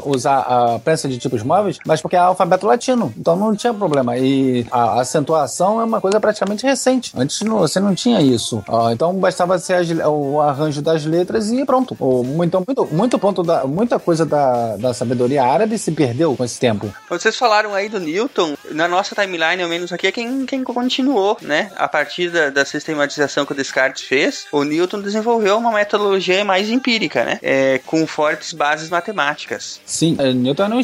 [0.05, 3.13] usar a prensa de tipos móveis, mas porque é alfabeto latino.
[3.17, 4.17] Então não tinha problema.
[4.17, 7.11] E a acentuação é uma coisa praticamente recente.
[7.15, 8.63] Antes não- você não tinha isso.
[8.67, 11.95] Ah, então bastava ser as- o arranjo das letras e pronto.
[12.43, 16.59] Então muito, muito ponto da, muita coisa da, da sabedoria árabe se perdeu com esse
[16.59, 16.93] tempo.
[17.09, 21.37] Vocês falaram aí do Newton, na nossa timeline, ao menos aqui, é quem, quem continuou,
[21.41, 21.71] né?
[21.75, 26.69] A partir da, da sistematização que o Descartes fez, o Newton desenvolveu uma metodologia mais
[26.69, 27.39] empírica, né?
[27.41, 29.79] É, com fortes bases matemáticas.
[29.85, 30.79] Sim, eh, Newton era um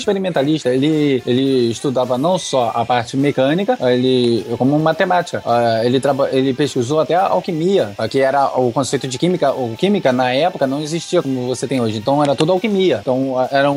[0.52, 0.70] experimentalista.
[0.70, 5.42] Ele, ele estudava não só a parte mecânica, ele como matemática.
[5.46, 9.52] Ah, Ele, traba, ele pesquisou até a alquimia, ah, que era o conceito de química.
[9.54, 11.98] O química na época não existia como você tem hoje.
[11.98, 13.00] Então era tudo alquimia.
[13.02, 13.76] Então eram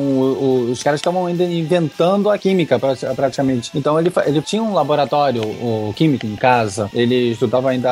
[0.70, 3.70] os caras estavam ainda inventando a química pra- praticamente.
[3.74, 6.88] Então ele, ele tinha um laboratório o químico em casa.
[6.94, 7.90] Ele estudava ainda,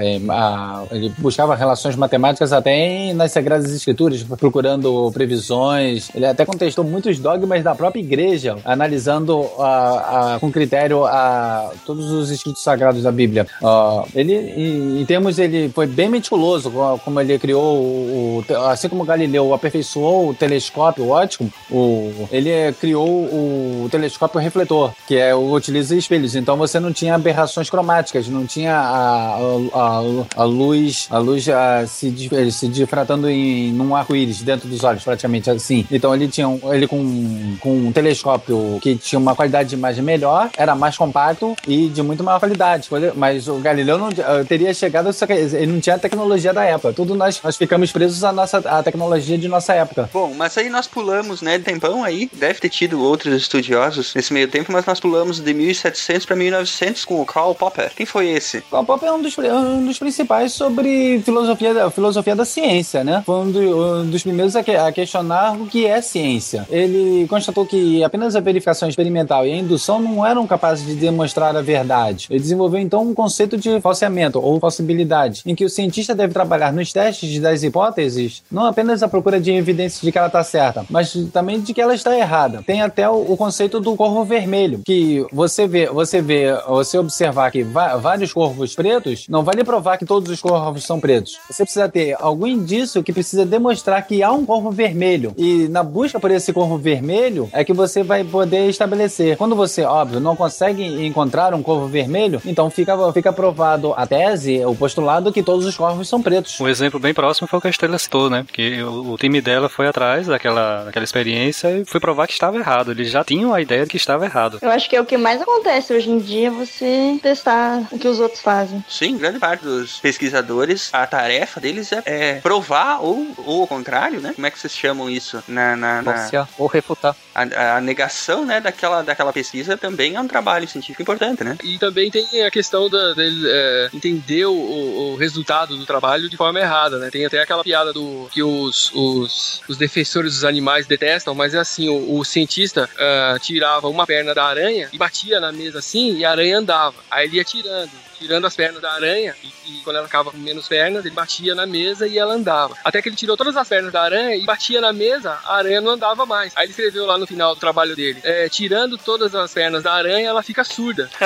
[0.00, 6.10] eh, a- ele buscava relações matemáticas até nas sagradas escrituras, procurando previsões.
[6.14, 12.10] Ele até contestou muitos dogmas da própria igreja, analisando a- a- com critério a, todos
[12.10, 13.46] os escritos sagrados da Bíblia.
[13.62, 18.88] Ah, ele, em, em termos, ele foi bem meticuloso, co- como ele criou, o, assim
[18.88, 25.50] como Galileu aperfeiçoou o telescópio óptico, o, ele criou o telescópio refletor, que é o
[25.52, 26.34] utiliza espelhos.
[26.34, 31.84] Então você não tinha aberrações cromáticas, não tinha a, a, a, luz, a luz ah,
[31.86, 32.12] se,
[32.50, 35.86] se difratando em num arco-íris dentro dos olhos, praticamente assim.
[35.90, 40.02] Então ele tinha um, ele com, com um telescópio que tinha uma qualidade de imagem
[40.02, 42.88] melhor, era mais compacto e de muito maior qualidade.
[43.16, 46.64] Mas o Galileu não ah, teria chegado, só que ele não tinha a tecnologia da
[46.64, 46.92] época.
[46.92, 50.08] Tudo nós, nós ficamos presos à nossa à tecnologia de nossa época.
[50.12, 54.48] Bom, mas aí nós pulamos, né, tempão aí, deve ter tido outros estudiosos nesse meio
[54.48, 57.90] tempo, mas nós pulamos de 1700 para 1900 com o Karl Popper.
[57.96, 58.62] Quem foi esse?
[58.70, 63.22] Karl Popper é um dos, um dos principais sobre filosofia da, filosofia da ciência, né?
[63.24, 66.66] Foi um, do- um dos primeiros a, que- a questionar o que é ciência.
[66.70, 71.56] Ele constatou que apenas a verificação experimental e a indução não eram capazes de demonstrar
[71.56, 72.26] a verdade.
[72.28, 76.72] Ele desenvolveu então um conceito de falseamento ou falsibilidade, em que o cientista deve trabalhar
[76.72, 80.84] nos testes das hipóteses não apenas à procura de evidências de que ela está certa,
[80.90, 82.62] mas também de que ela está errada.
[82.66, 87.62] Tem até o, conceito do corvo vermelho, que você vê, você vê, você observar que
[87.62, 91.38] vários corvos pretos, não vai lhe provar que todos os corvos são pretos.
[91.48, 95.32] Você precisa ter algum indício que precisa demonstrar que há um corvo vermelho.
[95.38, 99.36] E na busca por esse corvo vermelho é que você vai poder estabelecer.
[99.36, 104.64] Quando você, óbvio, não consegue encontrar um corvo vermelho, então fica, fica provado a tese,
[104.64, 106.58] o postulado que todos os corvos são pretos.
[106.60, 108.42] Um exemplo bem próximo foi o que a Estrela citou, né?
[108.44, 112.56] Porque o, o time dela foi atrás daquela, daquela experiência e foi provar que estava
[112.58, 112.90] errado.
[112.92, 114.58] Eles já tinham a ideia de que estava errado.
[114.62, 118.08] Eu acho que é o que mais acontece hoje em dia, você testar o que
[118.08, 118.84] os outros fazem.
[118.88, 124.20] Sim, grande parte dos pesquisadores, a tarefa deles é, é provar ou, ou ao contrário,
[124.20, 124.32] né?
[124.34, 125.42] Como é que vocês chamam isso?
[125.48, 127.14] Na, na, na- ou refutar.
[127.42, 131.56] A, a negação, né, daquela, daquela pesquisa também é um trabalho científico importante, né?
[131.62, 136.36] E também tem a questão da, dele é, entender o, o- resultado do trabalho de
[136.36, 137.10] forma errada, né?
[137.10, 141.58] Tem até aquela piada do que os, os, os defensores dos animais detestam, mas é
[141.58, 146.16] assim, o, o cientista ah, tirava uma perna da aranha e batia na mesa assim
[146.16, 146.96] e a aranha andava.
[147.10, 147.90] Aí ele ia tirando,
[148.20, 151.54] tirando as pernas da aranha e, e quando ela ficava com menos pernas, ele batia
[151.54, 152.76] na mesa e ela andava.
[152.84, 155.80] Até que ele tirou todas as pernas da aranha e batia na mesa, a aranha
[155.80, 156.52] não andava mais.
[156.54, 159.92] Aí ele escreveu lá no final do trabalho dele, é, tirando todas as pernas da
[159.94, 161.08] aranha, ela fica surda.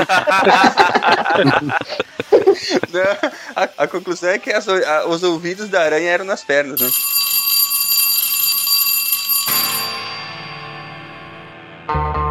[2.92, 3.02] Não,
[3.56, 6.88] a, a conclusão é que as a- os ouvidos da aranha eram nas pernas, né?
[11.86, 12.23] You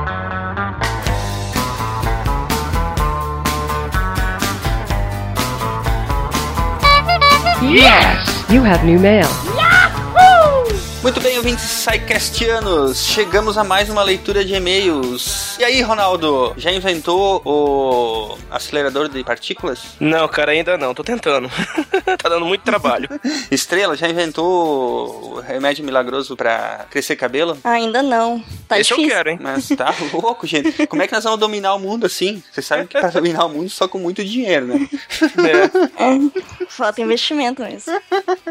[8.63, 9.27] have new mail.
[11.03, 15.57] Muito bem, ouvintes Psycastianos, chegamos a mais uma leitura de e-mails.
[15.59, 19.79] E aí, Ronaldo, já inventou o acelerador de partículas?
[19.99, 20.93] Não, cara, ainda não.
[20.93, 21.49] Tô tentando.
[22.17, 23.09] tá dando muito trabalho.
[23.51, 27.57] Estrela, já inventou o remédio milagroso pra crescer cabelo?
[27.65, 28.41] Ainda não.
[28.65, 29.17] Tá Esse eu difícil.
[29.17, 29.39] quero, hein?
[29.41, 30.87] Mas tá louco, gente.
[30.87, 32.41] Como é que nós vamos dominar o mundo assim?
[32.49, 34.89] Vocês sabem que pra dominar o mundo só com muito dinheiro, né?
[35.21, 37.93] É, Falta investimento mesmo.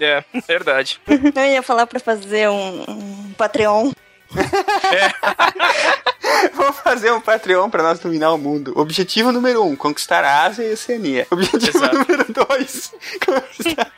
[0.00, 1.00] é, verdade.
[1.09, 3.93] Eu ia falar pra fazer um, um Patreon.
[6.55, 8.73] Vamos fazer um Patreon pra nós dominar o mundo.
[8.77, 11.27] Objetivo número um, conquistar a Ásia e a Oceania.
[11.31, 11.99] Objetivo Exato.
[11.99, 12.93] número dois,
[13.25, 13.93] conquistar...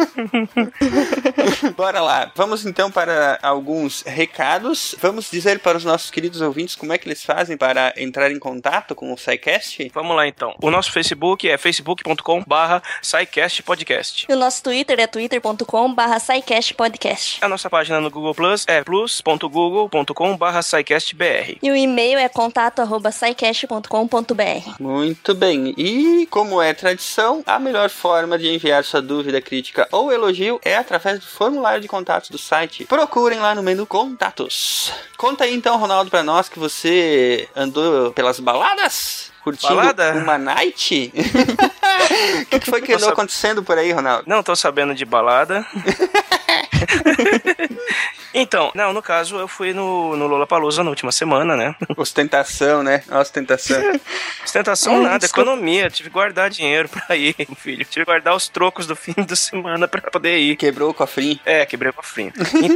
[1.76, 2.32] Bora lá.
[2.34, 4.94] Vamos então para alguns recados.
[5.00, 8.38] Vamos dizer para os nossos queridos ouvintes como é que eles fazem para entrar em
[8.38, 9.90] contato com o SciCast?
[9.94, 10.54] Vamos lá então.
[10.62, 12.82] O nosso Facebook é facebook.com barra
[13.64, 14.26] Podcast.
[14.28, 16.18] E o nosso Twitter é twitter.com barra
[16.76, 17.38] Podcast.
[17.40, 20.60] A nossa página no Google Plus é plus.google.com barra
[21.10, 21.58] SciCastBR.
[21.62, 24.74] E o e-mail é contato arroba scicast.com.br.
[24.78, 25.74] Muito bem.
[25.76, 30.76] E como é tradição, a melhor forma de enviar sua dúvida, crítica ou elogio é
[30.76, 32.84] através do formulário de contatos do site.
[32.84, 34.92] Procurem lá no menu Contatos.
[35.16, 39.32] Conta aí então, Ronaldo, pra nós que você andou pelas baladas?
[39.42, 40.12] Curtindo Balada?
[40.12, 41.12] uma night?
[42.42, 43.12] O que, que foi que andou Nossa.
[43.12, 44.24] acontecendo por aí, Ronaldo?
[44.26, 45.64] Não tô sabendo de balada.
[48.32, 51.74] então, não, no caso, eu fui no, no Lollapalooza na última semana, né?
[51.96, 53.02] Ostentação, né?
[53.10, 53.80] Ostentação.
[54.44, 55.50] Ostentação Ai, nada, desculpa.
[55.50, 55.90] economia.
[55.90, 57.84] Tive que guardar dinheiro pra ir, filho.
[57.84, 60.56] Tive que guardar os trocos do fim de semana pra poder ir.
[60.56, 61.38] Quebrou o cofrinho.
[61.44, 62.32] É, quebrei o cofrinho.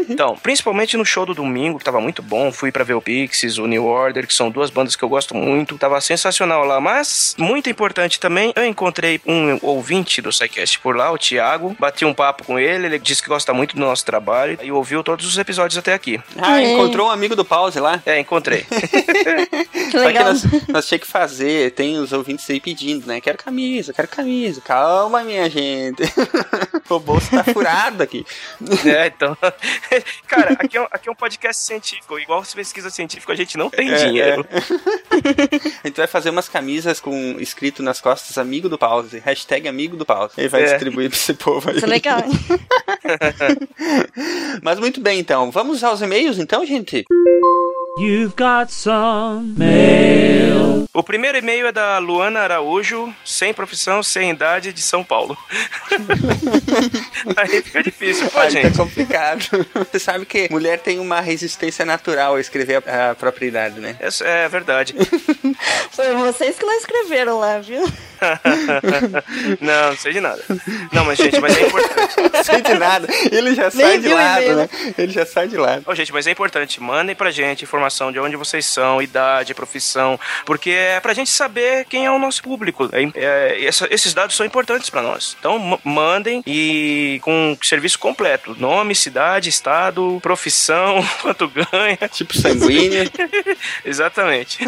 [0.09, 2.52] Então, principalmente no show do domingo, que tava muito bom.
[2.52, 5.34] Fui pra ver o Pixies, o New Order, que são duas bandas que eu gosto
[5.34, 5.78] muito.
[5.78, 6.80] Tava sensacional lá.
[6.80, 11.76] Mas, muito importante também, eu encontrei um ouvinte do SciCast por lá, o Thiago.
[11.78, 14.59] Bati um papo com ele, ele disse que gosta muito do nosso trabalho.
[14.62, 16.20] E ouviu todos os episódios até aqui.
[16.40, 16.72] Ah, Ei.
[16.72, 18.03] encontrou um amigo do Pause lá?
[18.07, 18.66] É, encontrei.
[19.84, 20.24] Que Só que legal.
[20.24, 23.20] nós, nós tinha que fazer, tem os ouvintes aí pedindo, né?
[23.20, 24.61] Quero camisa, quero camisa.
[24.61, 26.03] Calma, minha gente.
[26.88, 28.24] o bolso tá furado aqui.
[28.86, 29.36] é, então.
[30.26, 32.18] Cara, aqui é, um, aqui é um podcast científico.
[32.18, 34.47] Igual se pesquisa científica, a gente não tem É, dinheiro.
[35.84, 39.18] A gente vai fazer umas camisas com escrito nas costas amigo do pause.
[39.24, 40.32] Hashtag amigo do pause.
[40.38, 40.66] E vai É.
[40.70, 41.76] distribuir pra esse povo aí.
[41.76, 42.59] Isso é legal, hein?
[44.62, 45.34] Mas muito bem, então.
[45.51, 47.05] Vamos aos e-mails, então, gente?
[47.97, 50.84] You've got some mail.
[50.92, 55.36] O primeiro e-mail é da Luana Araújo, sem profissão, sem idade, de São Paulo.
[57.36, 58.70] Aí fica difícil, pô, Aí gente.
[58.70, 59.45] tá complicado.
[59.90, 63.97] Você sabe que mulher tem uma resistência natural a escrever a, a própria idade, né?
[64.01, 64.95] Essa é verdade.
[65.90, 67.82] Foi vocês que não escreveram lá, viu?
[69.61, 70.42] não, não sei de nada.
[70.92, 72.14] Não, mas gente, mas é importante.
[72.32, 73.09] Não sei de nada.
[73.30, 74.68] Ele já sai de lado, né?
[74.97, 75.82] Ele já sai de lado.
[75.86, 80.18] Ô, gente, mas é importante, mandem pra gente informação de onde vocês são, idade, profissão,
[80.47, 82.89] porque é pra gente saber quem é o nosso público.
[82.93, 85.37] É, é, essa- esses dados são importantes pra nós.
[85.39, 91.99] Então, ma- mandem e com serviço completo: nome, cidade, estado, profissão, quanto ganha.
[92.11, 93.11] Tipo sanguíneo.
[93.85, 94.59] Exatamente.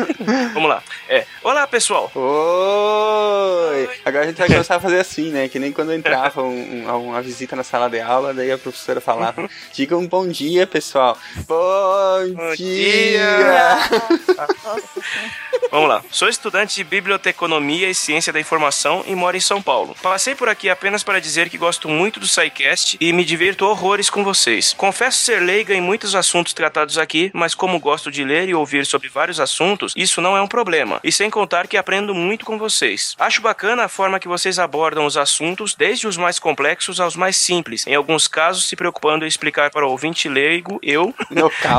[0.53, 0.83] Vamos lá.
[1.09, 1.25] É.
[1.43, 2.11] Olá, pessoal.
[2.15, 3.89] Oi!
[4.05, 5.49] Agora a gente vai começar a fazer assim, né?
[5.49, 9.01] Que nem quando entrava um- um- uma visita na sala de aula, daí a professora
[9.01, 11.17] falava: Diga um bom dia, pessoal.
[11.49, 13.06] Bom, Bom dia!
[15.71, 16.03] Vamos lá.
[16.11, 19.97] Sou estudante de biblioteconomia e ciência da informação e moro em São Paulo.
[20.03, 24.09] Passei por aqui apenas para dizer que gosto muito do SciCast e me divirto horrores
[24.09, 24.73] com vocês.
[24.73, 28.87] Confesso ser leiga em muitos assuntos tratados aqui, mas como gosto de ler e ouvir
[28.87, 31.01] sobre vários assuntos, isso não é um problema.
[31.03, 33.15] E sem contar que aprendo muito com vocês.
[33.19, 37.37] Acho bacana a forma que vocês abordam os assuntos, desde os mais complexos aos mais
[37.37, 41.15] simples, em alguns casos se preocupando em explicar para o ouvinte leigo, eu,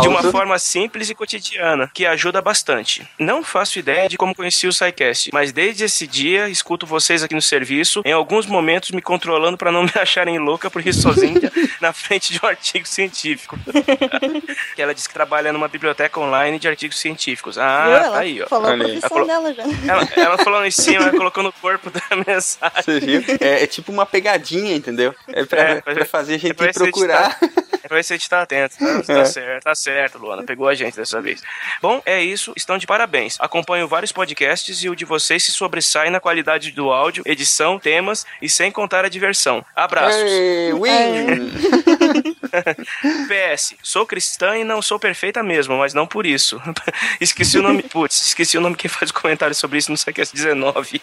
[0.01, 3.07] de uma forma simples e cotidiana, que ajuda bastante.
[3.19, 7.35] Não faço ideia de como conheci o SciCast, mas desde esse dia escuto vocês aqui
[7.35, 11.51] no serviço, em alguns momentos me controlando para não me acharem louca por ir sozinha
[11.81, 13.57] na frente de um artigo científico.
[14.75, 17.55] que ela disse que trabalha numa biblioteca online de artigos científicos.
[17.55, 17.63] Viu?
[17.65, 18.47] Ah, Ela tá aí, ó.
[18.47, 19.63] falou a profissão Ela falou- dela já.
[19.91, 22.83] Ela, ela falou em cima, ela colocou no corpo da mensagem.
[22.83, 23.23] Você viu?
[23.41, 25.13] É, é tipo uma pegadinha, entendeu?
[25.27, 27.37] É pra, É, pra fazer a gente é pra procurar.
[27.87, 28.75] É pra ver se a gente tá atento.
[28.77, 29.25] Tá, tá É.
[29.25, 30.43] certo, tá certo, Luana.
[30.43, 31.41] Pegou a gente dessa vez.
[31.81, 32.51] Bom, é isso.
[32.57, 33.37] Estão de parabéns.
[33.39, 38.25] Acompanho vários podcasts e o de vocês se sobressai na qualidade do áudio, edição, temas
[38.41, 39.65] e sem contar a diversão.
[39.73, 40.21] Abraços.
[40.73, 41.51] Win!
[43.27, 46.61] PS, sou cristã e não sou perfeita mesmo, mas não por isso.
[47.21, 47.83] esqueci o nome.
[47.83, 51.01] Putz, esqueci o nome que faz o comentário sobre isso no Sequest 19.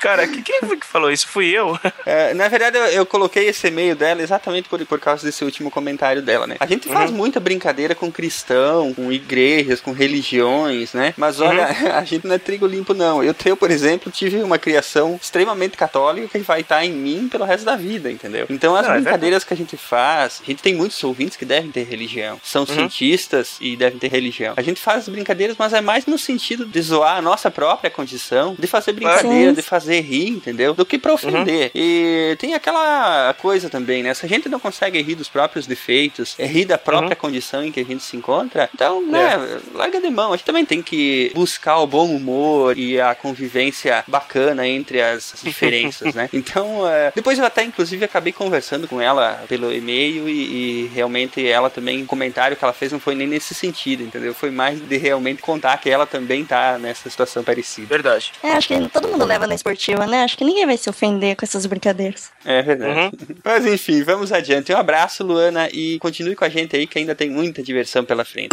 [0.00, 1.26] Cara, que- quem foi que falou isso?
[1.28, 1.78] Fui eu?
[2.04, 5.70] É, na verdade, eu, eu coloquei esse e-mail dela exatamente por, por causa desse último
[5.70, 6.56] comentário dela, né?
[6.60, 11.14] A gente faz muita brincadeira com cristão, com igrejas, com religiões, né?
[11.16, 11.66] Mas olha,
[11.96, 13.22] a gente não é trigo limpo, não.
[13.22, 17.44] Eu, tenho, por exemplo, tive uma criação extremamente católica que vai estar em mim pelo
[17.44, 18.46] resto da vida, entendeu?
[18.50, 21.44] Então, as Não, é brincadeiras que a gente faz, a gente tem muitos ouvintes que
[21.44, 22.40] devem ter religião.
[22.42, 24.54] São cientistas e devem ter religião.
[24.56, 28.56] A gente faz brincadeiras, mas é mais no sentido de zoar a nossa própria condição,
[28.58, 29.54] de fazer brincadeira, Sim.
[29.54, 30.74] de fazer rir, entendeu?
[30.74, 31.70] Do que pra ofender.
[31.74, 34.14] E tem aquela coisa também, né?
[34.14, 36.07] Se a gente não consegue rir dos próprios defeitos,
[36.38, 40.10] é rir da própria condição em que a gente se encontra, então, né, larga de
[40.10, 40.32] mão.
[40.32, 45.34] A gente também tem que buscar o bom humor e a convivência bacana entre as
[45.42, 46.28] diferenças, né?
[46.32, 51.46] Então, é, depois eu até, inclusive, acabei conversando com ela pelo e-mail e, e realmente
[51.46, 54.34] ela também, o comentário que ela fez não foi nem nesse sentido, entendeu?
[54.34, 57.86] Foi mais de realmente contar que ela também tá nessa situação parecida.
[57.88, 58.32] Verdade.
[58.42, 60.24] É, acho que todo mundo leva na esportiva, né?
[60.24, 62.30] Acho que ninguém vai se ofender com essas brincadeiras.
[62.44, 63.16] É verdade.
[63.44, 64.72] Mas enfim, vamos adiante.
[64.72, 68.24] Um abraço, Luana, e continue com a gente aí que ainda tem muita diversão pela
[68.24, 68.48] frente.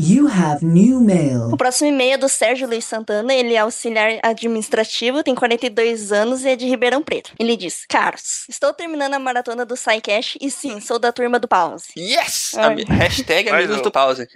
[0.00, 1.50] You have new mail.
[1.52, 6.44] O próximo e-mail é do Sérgio Luiz Santana, ele é auxiliar administrativo, tem 42 anos
[6.44, 7.30] e é de Ribeirão Preto.
[7.38, 11.46] Ele diz: Caros, estou terminando a maratona do SciCash e sim, sou da turma do
[11.46, 11.88] pause.
[11.96, 12.52] Yes!
[12.56, 12.64] Ai.
[12.72, 14.26] Ami- Hashtag amigos do pause.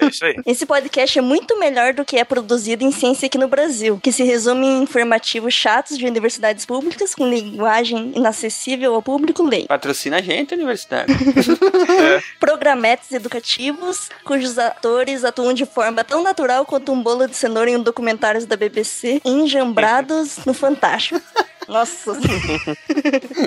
[0.00, 0.34] É isso aí.
[0.46, 4.10] Esse podcast é muito melhor do que é produzido em ciência aqui no Brasil, que
[4.12, 9.68] se resume em informativos chatos de universidades públicas com linguagem inacessível ao público leigo.
[9.68, 11.12] Patrocina a gente, universidade.
[12.40, 17.76] Programetes educativos, cujos atores atuam de forma tão natural quanto um bolo de cenoura em
[17.76, 21.20] um documentários da BBC, enjambrados no Fantástico.
[21.68, 22.12] Nossa,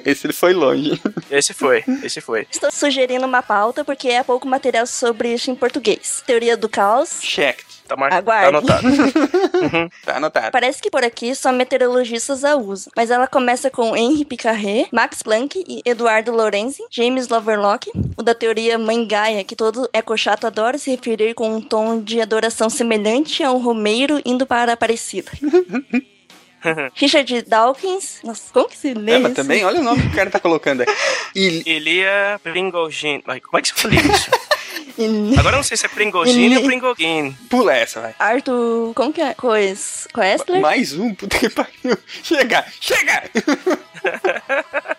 [0.05, 1.01] Esse ele foi longe.
[1.29, 2.47] Esse foi, esse foi.
[2.49, 6.23] estou sugerindo uma pauta porque é pouco material sobre isso em português.
[6.25, 7.19] Teoria do caos.
[7.21, 7.74] Checked.
[7.87, 8.09] Tá, mar...
[8.09, 8.47] tá Aguarde.
[8.49, 8.87] anotado.
[10.05, 10.51] Tá anotado.
[10.51, 15.21] Parece que por aqui só meteorologistas a usam, mas ela começa com Henri Picarré, Max
[15.23, 20.77] Planck e Eduardo Lorenzi, James Lovelock, o da teoria Mãe Gaia, que todo ecochato adora
[20.77, 25.31] se referir com um tom de adoração semelhante a um Romeiro indo para a Aparecida.
[26.95, 29.41] Richard Dawkins, nossa, como que se lê É, mas isso?
[29.41, 30.87] também, olha o nome que o cara tá colocando aí.
[31.35, 31.61] Il...
[31.65, 33.21] Elia Pringogin.
[33.27, 34.31] Ai, Como é que você fala isso?
[35.37, 37.37] Agora eu não sei se é Pringogin ou Pringogin.
[37.49, 38.15] Pula essa, vai.
[38.17, 39.33] Arthur, como que é?
[39.33, 40.61] Coes, Coestler?
[40.61, 41.97] Mais um, puta que pariu.
[42.23, 43.23] Chega, chega!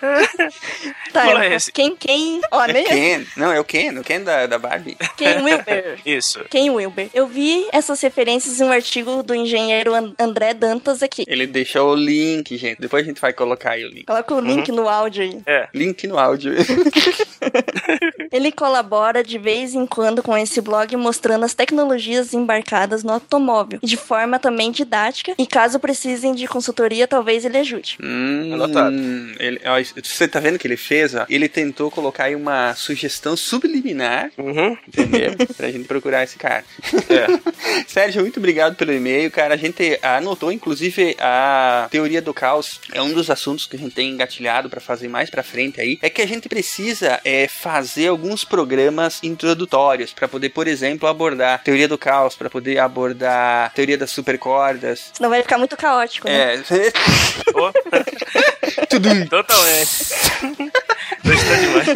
[1.12, 1.70] Tá, eu- esse.
[1.72, 3.24] quem, quem, ó, nem Ken.
[3.36, 4.96] Não, é o Ken, o Ken da, da Barbie.
[5.16, 5.98] quem Wilber.
[6.06, 6.40] Isso.
[6.48, 7.10] Ken Wilber.
[7.12, 11.24] Eu vi essas referências em um artigo do engenheiro An- André Dantas aqui.
[11.26, 12.80] Ele deixou o link, gente.
[12.80, 14.04] Depois a gente vai colocar aí o link.
[14.06, 15.42] Coloca o link no áudio aí.
[15.46, 15.68] É.
[15.74, 16.52] Link no áudio.
[18.32, 23.80] Ele colabora de vez em quando com esse blog mostrando as tecnologias embarcadas no automóvel,
[23.82, 27.98] de forma também didática, e caso precisem de consultoria, talvez ele ajude.
[28.00, 28.94] Hum, Anotado.
[29.40, 31.14] ele, ó, você tá vendo o que ele fez?
[31.14, 31.24] Ó?
[31.28, 34.76] Ele tentou colocar aí uma sugestão subliminar, Uhum.
[34.86, 35.32] entendeu?
[35.56, 36.64] pra gente procurar esse cara.
[37.08, 37.26] É.
[37.88, 39.54] Sérgio, muito obrigado pelo e-mail, cara.
[39.54, 42.80] A gente anotou, inclusive, a teoria do caos.
[42.92, 45.98] É um dos assuntos que a gente tem engatilhado pra fazer mais pra frente aí.
[46.02, 51.62] É que a gente precisa é, fazer alguns programas introdutórios pra poder, por exemplo, abordar
[51.62, 55.10] teoria do caos, pra poder abordar teoria das supercordas.
[55.14, 56.54] Senão vai ficar muito caótico, né?
[56.56, 56.60] É,
[57.54, 57.72] Ô.
[59.42, 59.90] Totalmente.
[61.24, 61.86] Gostou demais.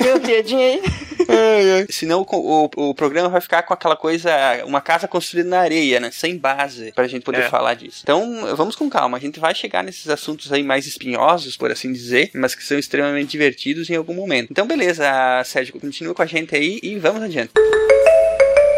[0.00, 1.86] Meu piadinha aí.
[1.90, 4.30] Senão o, o, o programa vai ficar com aquela coisa,
[4.64, 6.10] uma casa construída na areia, né?
[6.12, 7.48] Sem base, pra gente poder É.
[7.48, 8.00] falar disso.
[8.02, 9.16] Então, vamos com calma.
[9.16, 12.78] A gente vai chegar nesses assuntos aí mais espinhosos, por assim dizer, mas que são
[12.78, 14.48] extremamente divertidos em algum momento.
[14.50, 15.04] Então, beleza,
[15.44, 17.52] Sérgio, continua com a gente aí e vamos adiante.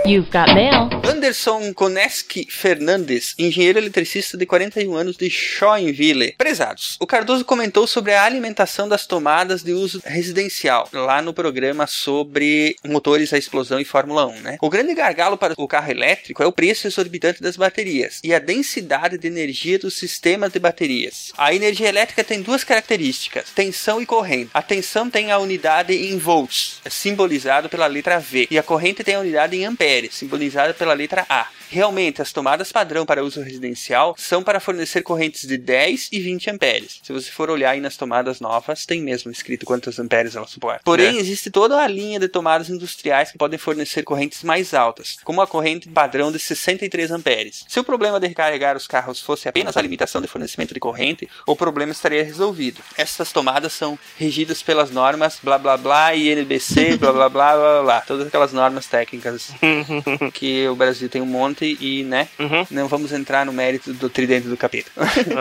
[0.09, 0.89] You've got mail.
[1.05, 6.35] Anderson Koneski Fernandes, engenheiro eletricista de 41 anos de Joinville.
[6.39, 11.87] Prezados, o Cardoso comentou sobre a alimentação das tomadas de uso residencial, lá no programa
[11.87, 14.59] sobre motores a explosão e Fórmula 1, né?
[14.63, 18.39] O grande gargalo para o carro elétrico é o preço exorbitante das baterias e a
[18.39, 21.33] densidade de energia dos sistemas de baterias.
[21.37, 24.51] A energia elétrica tem duas características, tensão e corrente.
[24.55, 29.15] A tensão tem a unidade em volts, simbolizado pela letra V, e a corrente tem
[29.15, 29.98] a unidade em amperes.
[29.99, 31.47] Amperes, simbolizada pela letra A.
[31.71, 36.51] Realmente, as tomadas padrão para uso residencial são para fornecer correntes de 10 e 20
[36.51, 37.01] amperes.
[37.03, 40.81] Se você for olhar aí nas tomadas novas, tem mesmo escrito quantos amperes ela suporta.
[40.85, 41.21] Porém, É.
[41.21, 45.47] existe toda a linha de tomadas industriais que podem fornecer correntes mais altas, como a
[45.47, 47.65] corrente padrão de 63 amperes.
[47.69, 51.29] Se o problema de recarregar os carros fosse apenas a limitação de fornecimento de corrente,
[51.47, 52.81] o problema estaria resolvido.
[52.97, 57.83] Essas tomadas são regidas pelas normas blá blá blá e NBC, blá blá blá blá,
[57.83, 59.51] blá todas aquelas normas técnicas
[60.33, 62.29] que o Brasil tem um monte e, né,
[62.71, 64.91] não vamos entrar no mérito do tridente do capeta.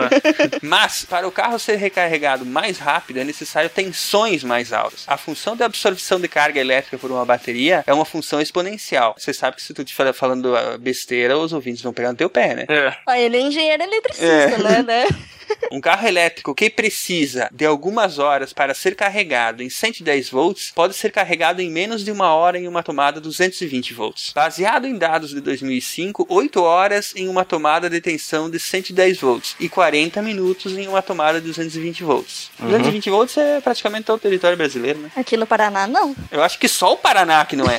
[0.62, 5.04] Mas, para o carro ser recarregado mais rápido, é necessário tensões mais altas.
[5.06, 9.14] A função de absorção de carga elétrica por uma bateria é uma função exponencial.
[9.18, 12.30] Você sabe que se tu estiver falando ah, besteira, os ouvintes vão pegar no teu
[12.30, 12.66] pé, né?
[13.06, 14.82] Ah, ele é engenheiro eletricista, É.
[14.82, 15.06] né?
[15.70, 20.94] Um carro elétrico que precisa de algumas horas para ser carregado em 110 volts pode
[20.94, 24.32] ser carregado em menos de uma hora em uma tomada 220 volts.
[24.34, 29.56] Baseado em dados de 2005, 8 horas em uma tomada de tensão de 110 volts
[29.60, 32.50] e 40 minutos em uma tomada de 220 volts.
[32.58, 32.68] Uhum.
[32.68, 35.10] 220 volts é praticamente todo o território brasileiro, né?
[35.16, 36.14] Aqui no Paraná, não.
[36.30, 37.78] Eu acho que só o Paraná que não é.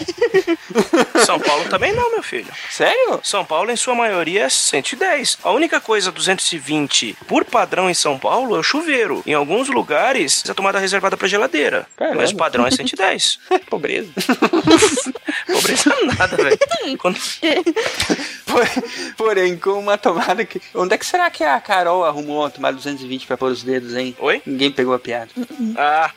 [1.25, 2.47] São Paulo também não, meu filho.
[2.69, 3.19] Sério?
[3.23, 5.39] São Paulo, em sua maioria, é 110.
[5.43, 9.21] A única coisa 220 por padrão em São Paulo é o chuveiro.
[9.25, 11.85] Em alguns lugares, a tomada é reservada para geladeira.
[12.15, 13.37] Mas o padrão é 110.
[13.69, 14.09] Pobreza.
[15.45, 16.57] Pobreza nada, velho.
[16.97, 17.19] Quando-
[19.17, 20.61] Porém, com uma tomada que.
[20.73, 23.93] Onde é que será que a Carol arrumou uma tomada 220 pra pôr os dedos,
[23.95, 24.15] hein?
[24.19, 24.41] Oi?
[24.45, 25.29] Ninguém pegou a piada.
[25.77, 26.09] Ah.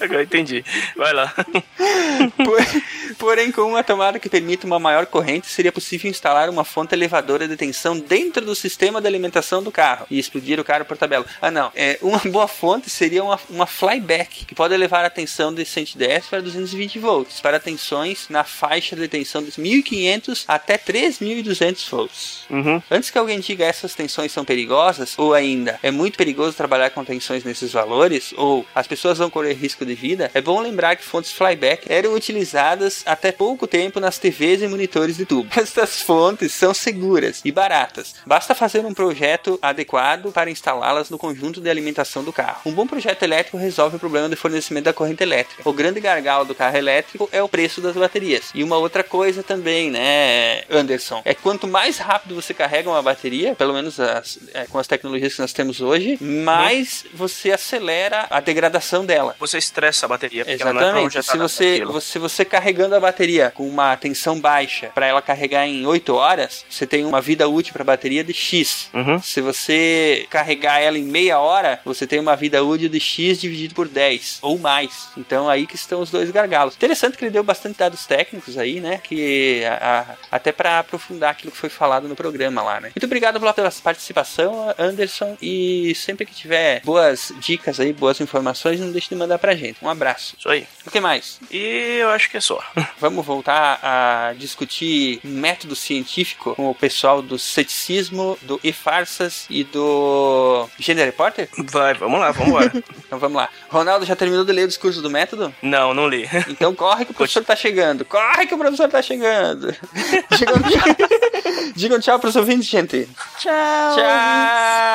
[0.00, 0.64] Agora entendi.
[0.96, 1.32] Vai lá.
[2.36, 6.94] Por- Porém, com uma tomada que permite uma maior corrente, seria possível instalar uma fonte
[6.94, 10.96] elevadora de tensão dentro do sistema de alimentação do carro e explodir o carro por
[10.96, 11.24] tabela.
[11.40, 11.70] Ah, não.
[11.74, 16.26] É, uma boa fonte seria uma, uma flyback, que pode elevar a tensão de 110
[16.26, 22.44] para 220 volts, para tensões na faixa de tensão de 1500 até 3200 volts.
[22.50, 22.82] Uhum.
[22.90, 27.04] Antes que alguém diga essas tensões são perigosas, ou ainda é muito perigoso trabalhar com
[27.04, 31.04] tensões nesses valores, ou as pessoas vão correr risco de vida, é bom lembrar que
[31.04, 35.48] fontes flyback eram utilizadas até pouco tempo nas TVs e monitores de tubo.
[35.58, 38.14] Estas fontes são seguras e baratas.
[38.26, 42.60] Basta fazer um projeto adequado para instalá-las no conjunto de alimentação do carro.
[42.66, 45.62] Um bom projeto elétrico resolve o problema de fornecimento da corrente elétrica.
[45.68, 48.50] O grande gargalo do carro elétrico é o preço das baterias.
[48.54, 53.54] E uma outra coisa também, né, Anderson, é quanto mais rápido você carrega uma bateria,
[53.54, 58.40] pelo menos as- é, com as tecnologias que nós temos hoje, mais você acelera a
[58.40, 59.13] degradação dela.
[59.38, 60.44] Você estressa a bateria.
[60.46, 61.00] é Exatamente.
[61.12, 61.92] projetada Se você, naquilo.
[61.92, 66.14] você- se você carregando a bateria com uma tensão baixa para ela carregar em 8
[66.14, 68.88] horas, você tem uma vida útil para a bateria de X.
[68.94, 69.20] Uhum.
[69.20, 73.74] Se você carregar ela em meia hora, você tem uma vida útil de X dividido
[73.74, 75.08] por 10 ou mais.
[75.16, 76.74] Então aí que estão os dois gargalos.
[76.74, 79.00] Interessante que ele deu bastante dados técnicos aí, né?
[79.02, 82.90] Que a- a- até para aprofundar aquilo que foi falado no programa lá, né?
[82.94, 85.36] Muito obrigado pela pela participação, Anderson.
[85.40, 89.76] E sempre que tiver boas dicas aí, boas informações, não deixe de mandar pra gente.
[89.82, 90.34] Um abraço.
[90.38, 90.66] Isso aí.
[90.86, 91.40] O que mais?
[91.50, 92.60] E eu acho que é só.
[93.00, 100.68] Vamos voltar a discutir método científico com o pessoal do ceticismo, do e-farsas e do
[100.78, 101.48] Gender Reporter?
[101.70, 102.72] Vai, vamos lá, vamos embora.
[103.04, 103.48] Então vamos lá.
[103.68, 105.54] Ronaldo já terminou de ler o discurso do método?
[105.62, 106.28] Não, não li.
[106.48, 108.04] Então corre que o professor tá chegando.
[108.04, 109.66] Corre que o professor tá chegando.
[110.36, 113.08] Digam tchau, Digam tchau pros ouvintes, gente.
[113.38, 113.52] Tchau.
[113.94, 114.04] Tchau.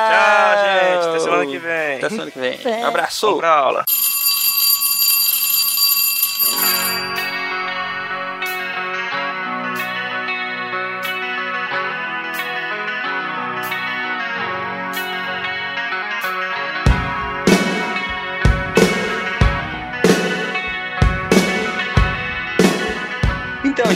[0.09, 1.07] Tchau, gente.
[1.07, 1.97] Até semana que vem.
[1.97, 2.59] Até semana que vem.
[2.65, 2.83] É.
[2.83, 3.25] Abraço.
[3.27, 3.85] Vamos pra aula.
[6.51, 7.18] Então,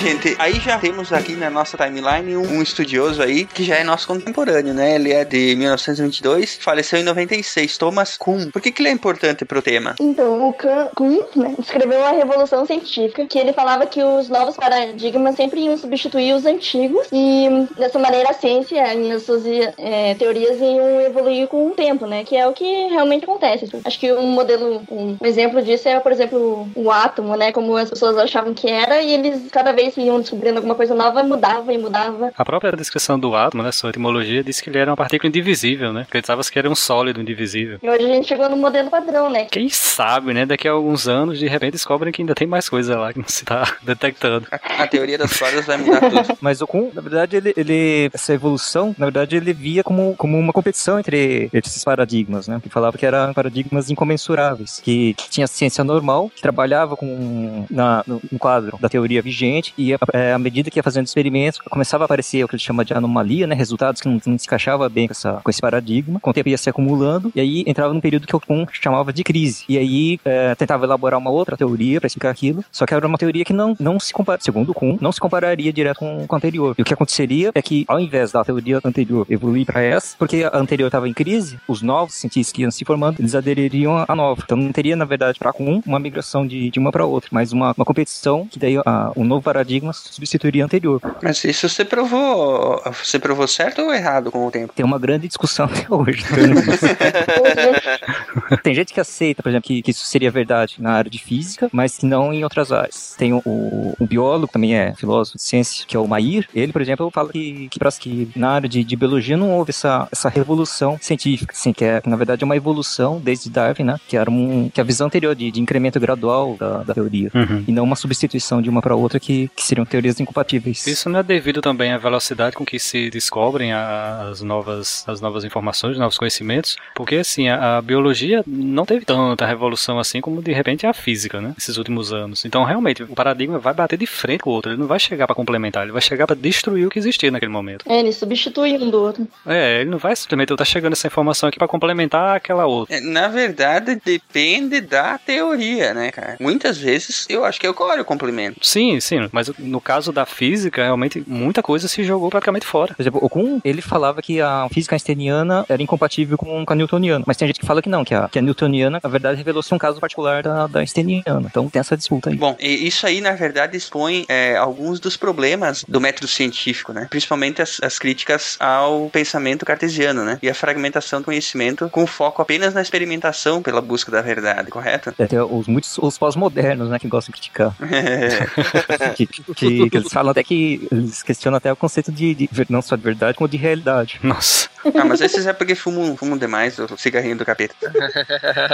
[0.04, 3.86] gente, aí já temos aqui na nossa timeline um, um estudioso aí que já é
[3.86, 4.96] nosso contemporâneo, né?
[4.96, 8.52] Ele é de 1922, faleceu em 96, Thomas Kuhn.
[8.52, 9.96] Por que, que ele é importante pro tema?
[10.02, 15.36] Então, o Kuhn né, escreveu a Revolução Científica, que ele falava que os novos paradigmas
[15.36, 17.48] sempre iam substituir os antigos e
[17.78, 22.26] dessa maneira a ciência e as suas eh, teorias iam evoluir com o tempo, né?
[22.26, 23.70] Que é o que realmente acontece.
[23.86, 27.54] Acho que um modelo, um exemplo disso é, por exemplo, o átomo, né?
[27.54, 30.94] Como as pessoas achavam que era e eles cada vez que iam descobrindo alguma coisa
[30.96, 32.32] nova, mudava e mudava.
[32.38, 35.94] A própria descrição do átomo, né, sua etimologia, diz que ele era uma partícula indivisível,
[35.94, 36.02] né?
[36.02, 37.80] Acreditava que era um sólido indivisível.
[37.82, 39.46] E hoje a gente chegou no modelo padrão, né?
[39.46, 40.46] Quem sabe, né?
[40.46, 43.28] Daqui a alguns anos, de repente, descobrem que ainda tem mais coisa lá que não
[43.28, 44.48] se tá detectando.
[44.52, 46.38] A teoria das cordas vai mudar tudo.
[46.42, 50.38] Mas o Kuhn, na verdade, ele, ele- essa evolução, na verdade, ele via como, como
[50.38, 52.60] uma competição entre esses paradigmas, né?
[52.62, 57.66] Que falava que eram paradigmas incomensuráveis, que, que tinha a ciência normal, que trabalhava com
[57.70, 59.83] na, no, no quadro da teoria vigente, e
[60.14, 62.94] é, à medida que ia fazendo experimentos, começava a aparecer o que ele chama de
[62.94, 63.56] anomalia, né?
[63.56, 66.20] Resultados que não, não se encaixava bem com, essa, com esse paradigma.
[66.20, 69.12] Com o tempo ia se acumulando, e aí entrava num período que o Kuhn chamava
[69.12, 69.66] de crise.
[69.68, 73.18] E aí é, tentava elaborar uma outra teoria para explicar aquilo, só que era uma
[73.18, 76.38] teoria que não, não se compara, segundo Kuhn, não se compararia direto com, com a
[76.38, 76.76] anterior.
[76.78, 80.44] E o que aconteceria é que, ao invés da teoria anterior evoluir para essa, porque
[80.44, 84.16] a anterior estava em crise, os novos cientistas que iam se formando, eles adeririam à
[84.16, 84.42] nova.
[84.44, 87.52] Então não teria, na verdade, para Kuhn, uma migração de, de uma para outra, mas
[87.52, 91.02] uma, uma competição que daí a, o novo paradigma substituiria o anterior.
[91.22, 92.82] Mas isso você provou.
[93.04, 94.74] Você provou certo ou errado com o tempo?
[94.74, 96.24] Tem uma grande discussão até hoje.
[98.64, 101.70] Tem gente que aceita, por exemplo, que, que isso seria verdade na área de física,
[101.72, 103.16] mas que não em outras áreas.
[103.18, 106.48] Tem o, o, um biólogo, também é filósofo de ciência, que é o Mair.
[106.54, 110.08] Ele, por exemplo, fala que, que, que na área de, de biologia não houve essa,
[110.12, 114.00] essa revolução científica, assim, que, é, na verdade é uma evolução desde Darwin, né?
[114.08, 117.32] Que era um, que a visão anterior de, de incremento gradual da, da teoria.
[117.34, 117.64] Uhum.
[117.68, 120.86] E não uma substituição de uma para outra que, que seriam teorias incompatíveis.
[120.88, 125.44] Isso não é devido também à velocidade com que se descobrem as novas, as novas
[125.44, 130.42] informações, os novos conhecimentos, porque assim, a, a biologia não teve tanta revolução assim como
[130.42, 131.54] de repente a física, né?
[131.58, 132.46] Esses últimos anos.
[132.46, 135.28] Então, realmente, o paradigma vai bater de frente com o outro, ele não vai chegar
[135.28, 137.86] para complementar, ele vai chegar para destruir o que existia naquele momento.
[137.88, 139.28] É, ele substitui um do outro.
[139.46, 142.96] É, ele não vai simplesmente tá chegando essa informação aqui para complementar aquela outra.
[142.96, 146.38] É, Na verdade, depende da teoria, né, cara?
[146.40, 148.60] Muitas vezes eu acho que eu colho o complemento.
[148.62, 152.94] Sim, sim, mas no caso da física, realmente muita coisa se jogou praticamente fora.
[152.94, 157.24] Por exemplo, o Kuhn, ele falava que a física einsteiniana era incompatível com a newtoniana.
[157.28, 159.74] Mas tem gente que fala que não, que a, que a newtoniana, na verdade, revelou-se
[159.74, 161.48] um caso particular da, da einsteiniana.
[161.50, 162.36] Então tem essa disputa aí.
[162.36, 167.08] Bom, e isso aí, na verdade, expõe é, alguns dos problemas do método científico, né?
[167.10, 170.40] Principalmente as, as críticas ao pensamento cartesiano, né?
[170.42, 175.14] E a fragmentação do conhecimento com foco apenas na experimentação pela busca da verdade, correto?
[175.18, 177.76] É, tem os muitos os pós-modernos, né, que gostam de criticar.
[179.16, 179.26] que,
[179.56, 182.96] que- que eles falam até que eles questionam até o conceito de, de não só
[182.96, 184.20] de verdade, como de realidade.
[184.24, 184.70] Nossa.
[184.96, 187.76] ah, mas esses é porque fumam, fumam demais o cigarrinho do capeta.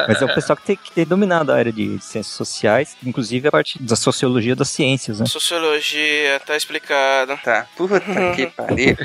[0.08, 3.48] Mas é o pessoal que tem que ter dominado a área de ciências sociais, inclusive
[3.48, 5.26] a parte da sociologia das ciências, né?
[5.28, 7.38] Sociologia, tá explicado.
[7.44, 8.00] Tá, puta
[8.36, 8.96] que pariu.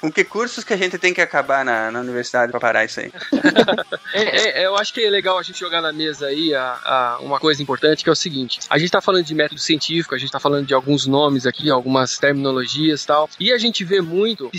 [0.00, 3.00] Com que cursos que a gente tem que acabar na, na universidade pra parar isso
[3.00, 3.12] aí?
[4.14, 7.18] É, é, eu acho que é legal a gente jogar na mesa aí a, a-
[7.20, 10.18] uma coisa importante que é o seguinte: a gente tá falando de método científico, a
[10.18, 14.00] gente tá falando de alguns nomes aqui, algumas terminologias e tal, e a gente vê
[14.00, 14.50] muito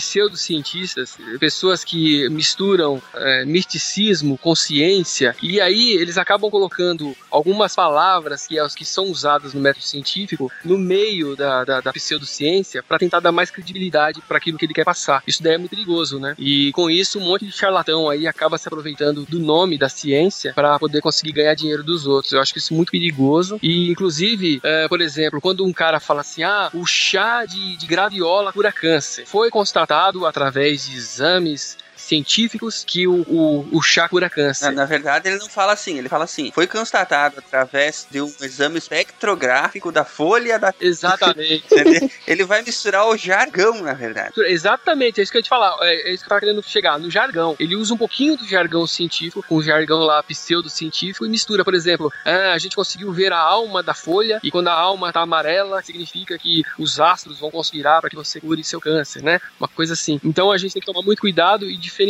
[0.72, 8.48] pseudocientistas, pessoas que misturam é, misticismo com ciência, e aí eles acabam colocando algumas palavras
[8.48, 13.00] que, as que são usadas no método científico no meio da, da, da pseudociência para
[13.00, 15.24] tentar dar mais credibilidade para aquilo que ele quer passar.
[15.28, 16.36] Isso daí é muito perigoso, né?
[16.38, 20.54] E com isso, um monte de charlatão aí acaba se aproveitando do nome da ciência
[20.54, 22.34] para poder conseguir ganhar dinheiro dos outros.
[22.34, 23.60] Eu acho que isso é muito perigoso.
[23.62, 27.86] E, inclusive, é, por exemplo, quando um cara fala assim: ah, o chá de, de
[27.86, 31.78] graviola cura câncer, foi constatado através de exames
[32.12, 34.66] científicos que o, o, o chá cura câncer.
[34.66, 38.34] Na, na verdade, ele não fala assim, ele fala assim: foi constatado através de um
[38.42, 40.74] exame espectrográfico da folha da.
[40.80, 41.64] Exatamente.
[42.28, 44.34] Ele vai misturar o jargão, na verdade.
[44.48, 45.76] Exatamente, é isso que eu ia te falar.
[45.82, 47.56] É, é isso que eu tava querendo chegar, no jargão.
[47.60, 51.74] Ele usa um pouquinho do jargão científico, com o jargão lá pseudocientífico, e mistura, por
[51.74, 55.22] exemplo, ah, a gente conseguiu ver a alma da folha, e quando a alma tá
[55.22, 59.40] amarela, significa que os astros vão conspirar para que você cure seu câncer, né?
[59.60, 60.20] Uma coisa assim.
[60.24, 62.01] Então a gente tem que tomar muito cuidado e diferenciar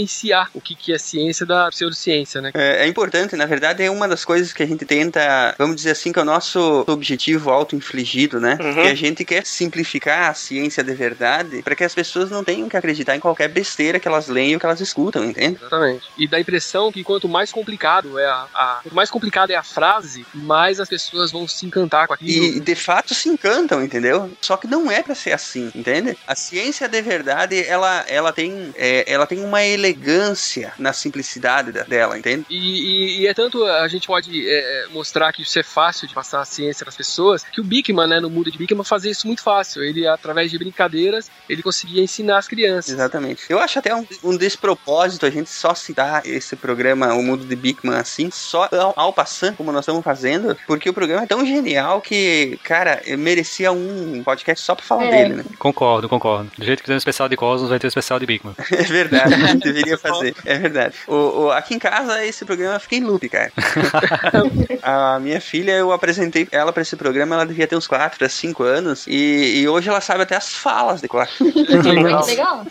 [0.53, 2.51] o que, que é ciência da pseudociência, né?
[2.53, 5.91] É, é importante, na verdade, é uma das coisas que a gente tenta, vamos dizer
[5.91, 8.57] assim, que é o nosso objetivo auto-infligido, né?
[8.61, 8.73] Uhum.
[8.73, 12.67] Que a gente quer simplificar a ciência de verdade para que as pessoas não tenham
[12.69, 15.57] que acreditar em qualquer besteira que elas leem ou que elas escutam, entende?
[15.59, 16.03] Exatamente.
[16.17, 19.55] E dá a impressão que quanto mais complicado é a, a- quanto mais complicada é
[19.55, 22.45] a frase, mais as pessoas vão se encantar com aquilo.
[22.57, 24.31] E de fato se encantam, entendeu?
[24.41, 26.17] Só que não é pra ser assim, entende?
[26.27, 31.83] A ciência de verdade, ela, ela tem, é, ela tem uma elegância na simplicidade da-
[31.83, 32.45] dela, entende?
[32.49, 36.13] E, e- e é tanto a gente pode é, mostrar que isso é fácil de
[36.13, 39.11] passar a ciência para as pessoas, que o Bickman, né, no mundo de Bickman, fazia
[39.11, 39.83] isso muito fácil.
[39.83, 42.93] Ele, através de brincadeiras, ele conseguia ensinar as crianças.
[42.93, 43.43] Exatamente.
[43.49, 47.55] Eu acho até um, um despropósito a gente só citar esse programa, O Mundo de
[47.55, 51.45] Bigman, assim, só ao, ao passando, como nós estamos fazendo, porque o programa é tão
[51.45, 55.11] genial que, cara, merecia um podcast só pra falar É.
[55.23, 55.45] dele, né?
[55.59, 56.51] Concordo, concordo.
[56.57, 58.55] Do jeito que tem um especial de Cosmos, vai ter um especial de Bigman.
[58.71, 60.35] É verdade, deveria fazer.
[60.45, 60.95] É verdade.
[61.07, 63.51] O, o- aqui em casa, esse programa fica em loop, cara.
[64.81, 68.29] a minha filha, eu apresentei ela pra esse programa, ela devia ter uns 4 a
[68.29, 71.27] 5 anos, e, e hoje ela sabe até as falas de cor.
[71.39, 72.25] legal.
[72.25, 72.65] Legal.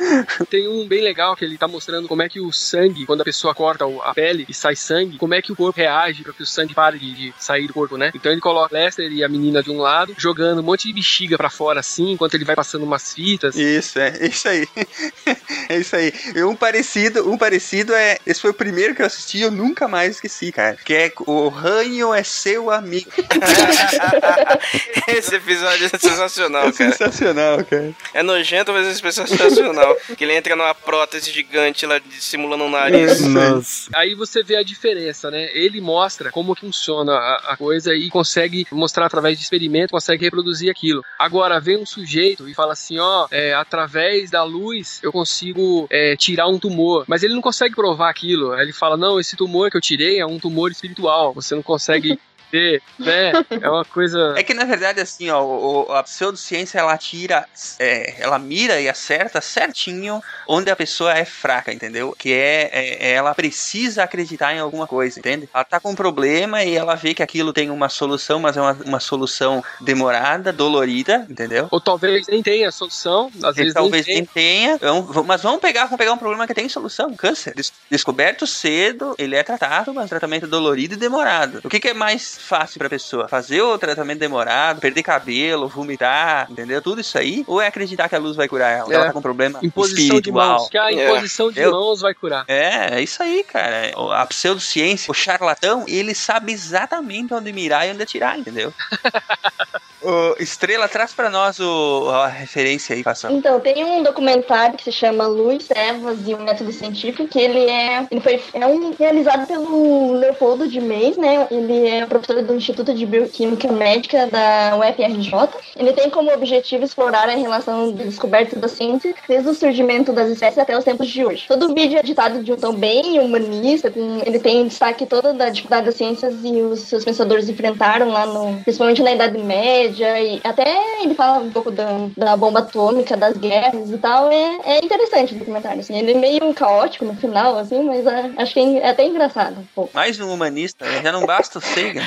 [0.49, 3.25] Tem um bem legal que ele tá mostrando como é que o sangue, quando a
[3.25, 6.43] pessoa corta a pele e sai sangue, como é que o corpo reage para que
[6.43, 8.11] o sangue pare de, de sair do corpo, né?
[8.15, 11.37] Então ele coloca Lester e a menina de um lado, jogando um monte de bexiga
[11.37, 13.57] pra fora assim, enquanto ele vai passando umas fitas.
[13.57, 14.67] Isso, é, isso aí.
[15.69, 16.13] É isso aí.
[16.35, 18.19] E um parecido, um parecido é.
[18.27, 20.77] Esse foi o primeiro que eu assisti e eu nunca mais esqueci, cara.
[20.85, 23.11] Que é O Ranho é seu amigo.
[25.07, 26.93] Esse episódio é sensacional, É cara.
[26.93, 27.93] sensacional, cara.
[28.15, 29.97] É nojento, mas esse episódio é sensacional.
[30.17, 33.21] que ele entra numa prótese gigante lá simulando um nariz.
[33.21, 33.91] Nossa.
[33.95, 35.49] Aí você vê a diferença, né?
[35.53, 40.71] Ele mostra como funciona a, a coisa e consegue mostrar através de experimento, consegue reproduzir
[40.71, 41.05] aquilo.
[41.19, 46.17] Agora, vem um sujeito e fala assim, ó, é, através da luz eu consigo é,
[46.17, 46.70] tirar um tumor.
[47.07, 48.55] Mas ele não consegue provar aquilo.
[48.59, 51.33] Ele fala, não, esse tumor que eu tirei é um tumor espiritual.
[51.35, 52.19] Você não consegue
[52.53, 53.37] ver, né?
[53.61, 54.19] É uma coisa...
[54.41, 57.47] É que na verdade, assim, ó, o- a pseudociência ela tira,
[57.79, 62.15] é, ela mira e acerta certinho onde a pessoa é fraca, entendeu?
[62.19, 65.49] Que é, é- ela precisa acreditar em alguma coisa, entende?
[65.53, 68.61] Ela tá com um problema e ela vê que aquilo tem uma solução, mas é
[68.61, 71.69] uma, uma solução demorada, dolorida, entendeu?
[71.71, 75.85] Ou talvez nem tenha solução, às E vezes talvez nem tenha, vamos- mas vamos pegar,
[75.85, 77.55] vamos pegar um problema que tem solução, câncer.
[77.55, 81.61] Des- descoberto cedo, ele é tratado, mas tratamento dolorido e demorado.
[81.65, 83.29] O que, que é mais fácil pra pessoa?
[83.29, 86.81] Fazer o tratamento demorado, perder cabelo, vomitar, entendeu?
[86.83, 88.93] Tudo isso aí, ou é acreditar que a luz vai curar ela?
[88.93, 88.97] É.
[88.97, 90.49] Ela tá com problema Imposição de espiritual.
[90.59, 90.69] mãos.
[90.69, 92.45] Que a imposição de Eu- mãos vai curar.
[92.49, 93.93] É, é isso aí, cara.
[94.15, 98.73] A pseudociência, o charlatão, ele sabe exatamente onde mirar e onde atirar, entendeu?
[100.39, 103.31] Estrela, traz pra nós o, a referência aí, passa.
[103.31, 107.71] Então, tem um documentário que se chama Luz, Trevas e o Método Científico, que ele
[107.71, 111.47] é, ele foi, é um realizado pelo Leopoldo de Meis, né?
[111.51, 115.33] Ele é professor do Instituto de Bioquímica Médica da UFRJ.
[115.77, 120.31] Ele tem como objetivo explorar a relação de descoberta da ciência desde o surgimento das
[120.31, 121.45] espécies até os tempos de hoje.
[121.47, 125.07] Todo o vídeo é editado de um tom bem humanista, com, ele tem em destaque
[125.07, 129.39] toda da dificuldade das ciências e os seus pensadores enfrentaram lá no, principalmente na Idade
[129.39, 131.87] Média, e até ele fala um pouco da,
[132.17, 134.31] da bomba atômica, das guerras e tal.
[134.31, 135.97] É, é interessante o documentário, assim.
[135.97, 139.67] Ele é meio caótico no final, assim, mas é, acho que é até engraçado um
[139.75, 139.91] pouco.
[139.95, 141.01] Mais um humanista, né?
[141.03, 142.03] já não basta o Sagan.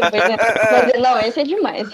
[0.00, 1.88] mas, não, esse é demais.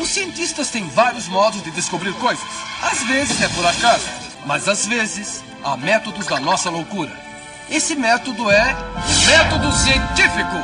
[0.00, 2.44] Os cientistas têm vários modos de descobrir coisas.
[2.82, 4.06] Às vezes é por acaso,
[4.46, 7.10] mas às vezes há métodos da nossa loucura.
[7.70, 10.56] Esse método é o método científico.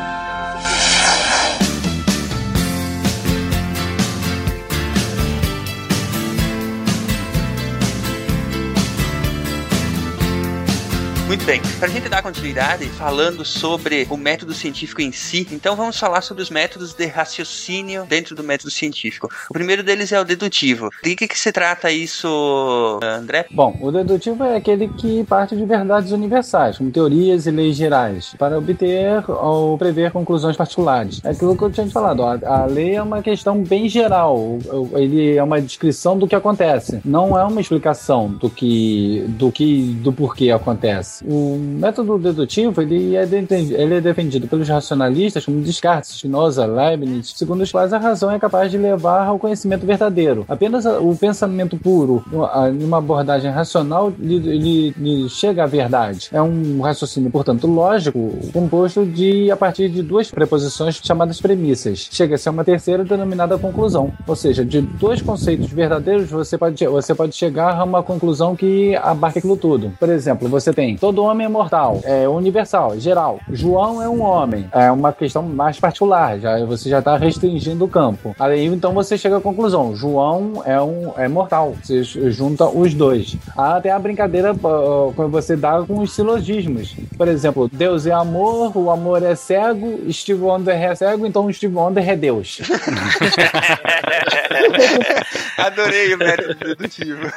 [11.26, 15.98] Muito bem, pra gente dar continuidade falando sobre o método científico em si, então vamos
[15.98, 19.30] falar sobre os métodos de raciocínio dentro do método científico.
[19.48, 20.90] O primeiro deles é o dedutivo.
[21.02, 23.46] De que, que se trata isso, André?
[23.50, 28.34] Bom, o dedutivo é aquele que parte de verdades universais, como teorias e leis gerais,
[28.38, 31.22] para obter ou prever conclusões particulares.
[31.24, 34.58] É aquilo que eu tinha te falado, a lei é uma questão bem geral,
[34.92, 39.84] ele é uma descrição do que acontece, não é uma explicação do que, do que,
[40.02, 41.13] do porquê acontece.
[41.24, 47.32] O método dedutivo, ele é, de- ele é defendido pelos racionalistas como Descartes, Spinoza, Leibniz,
[47.36, 50.44] segundo os quais a razão é capaz de levar ao conhecimento verdadeiro.
[50.48, 56.28] Apenas o pensamento puro, a- numa abordagem racional, lhe chega à verdade.
[56.32, 62.08] É um raciocínio, portanto, lógico, composto de a partir de duas preposições chamadas premissas.
[62.10, 64.12] Chega a uma terceira denominada conclusão.
[64.26, 68.94] Ou seja, de dois conceitos verdadeiros, você pode, você pode chegar a uma conclusão que
[68.96, 69.92] abarca aquilo tudo.
[69.98, 73.38] Por exemplo, você tem todo homem é mortal, é universal, geral.
[73.50, 77.88] João é um homem, é uma questão mais particular, já, você já está restringindo o
[77.88, 78.34] campo.
[78.40, 81.74] Aí então você chega à conclusão: João é um é mortal.
[81.82, 83.36] Você junta os dois.
[83.54, 86.96] Há até a brincadeira quando você dá com os silogismos.
[87.18, 91.76] Por exemplo, Deus é amor, o amor é cego, Steve Wonder é cego, então Steve
[91.76, 92.62] Wonder é Deus.
[95.58, 97.30] Adorei o método dedutivo.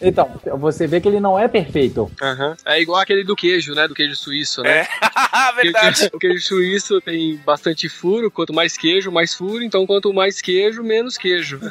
[0.00, 2.10] Então, você vê que ele não é perfeito.
[2.22, 2.56] Aham.
[2.64, 3.88] É igual aquele do queijo, né?
[3.88, 4.86] Do queijo suíço, né?
[5.62, 6.10] Verdade.
[6.12, 8.30] O queijo suíço tem bastante furo.
[8.30, 9.62] Quanto mais queijo, mais furo.
[9.62, 11.60] Então, quanto mais queijo, menos queijo.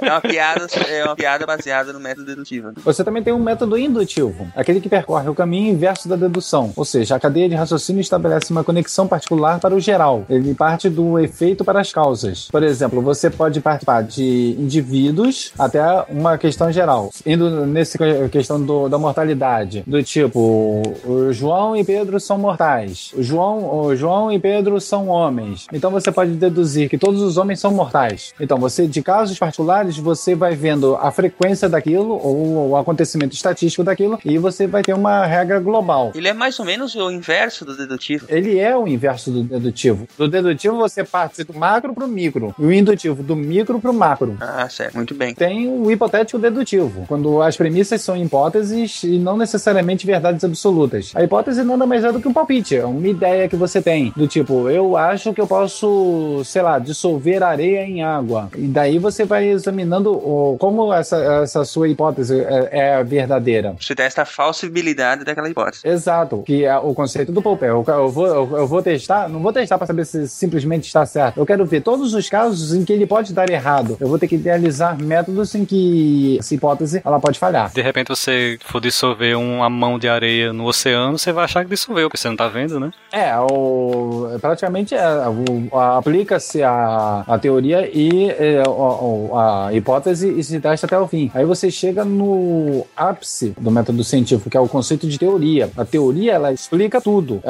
[0.00, 2.72] É uma piada, é uma piada baseada no método dedutivo.
[2.84, 6.84] Você também tem um método indutivo, aquele que percorre o caminho inverso da dedução, ou
[6.84, 10.24] seja, a cadeia de raciocínio estabelece uma conexão particular para o geral.
[10.28, 12.48] Ele parte do efeito para as causas.
[12.50, 17.98] Por exemplo, você pode participar de indivíduos até uma questão geral, indo nessa
[18.30, 23.96] questão do- da mortalidade, do tipo, o João e Pedro são mortais, o João, o
[23.96, 25.66] João e Pedro são homens.
[25.72, 28.32] Então você pode deduzir que todos os homens são mortais.
[28.40, 33.84] Então você, de casos particulares, você vai vendo a frequência daquilo ou o acontecimento estatístico
[33.84, 36.12] daquilo e você vai ter uma regra global.
[36.14, 38.26] Ele é mais ou menos o inverso do dedutivo.
[38.28, 40.06] Ele é o inverso do dedutivo.
[40.16, 42.47] Do dedutivo você parte do macro pro micro.
[42.58, 44.36] E o indutivo do micro pro macro.
[44.40, 44.94] Ah, certo.
[44.94, 45.34] Muito bem.
[45.34, 51.12] Tem o hipotético dedutivo, quando as premissas são hipóteses e não necessariamente verdades absolutas.
[51.14, 54.12] A hipótese nada mais é do que um palpite, é uma ideia que você tem,
[54.16, 58.48] do tipo, eu acho que eu posso, sei lá, dissolver areia em água.
[58.56, 63.74] E daí você vai examinando o- como essa, essa sua hipótese é, é verdadeira.
[63.80, 65.86] Você testa a falsibilidade daquela hipótese.
[65.86, 67.68] Exato, que é o conceito do Popper.
[67.68, 71.04] Eu, eu vou, eu, eu vou testar, não vou testar para saber se simplesmente está
[71.06, 71.38] certo.
[71.38, 73.96] Eu quero ver todos os casos em que ele pode dar errado.
[74.00, 77.70] Eu vou ter que idealizar métodos em que essa hipótese ela pode falhar.
[77.72, 81.70] De repente você for dissolver uma mão de areia no oceano, você vai achar que
[81.70, 82.90] dissolveu, porque você não tá vendo, né?
[83.12, 90.42] É, o, praticamente é, a- aplica-se a, a teoria e é, o- a hipótese e
[90.44, 91.30] se testa até o fim.
[91.34, 95.70] Aí você chega no ápice do método científico, que é o conceito de teoria.
[95.76, 97.40] A teoria, ela explica tudo.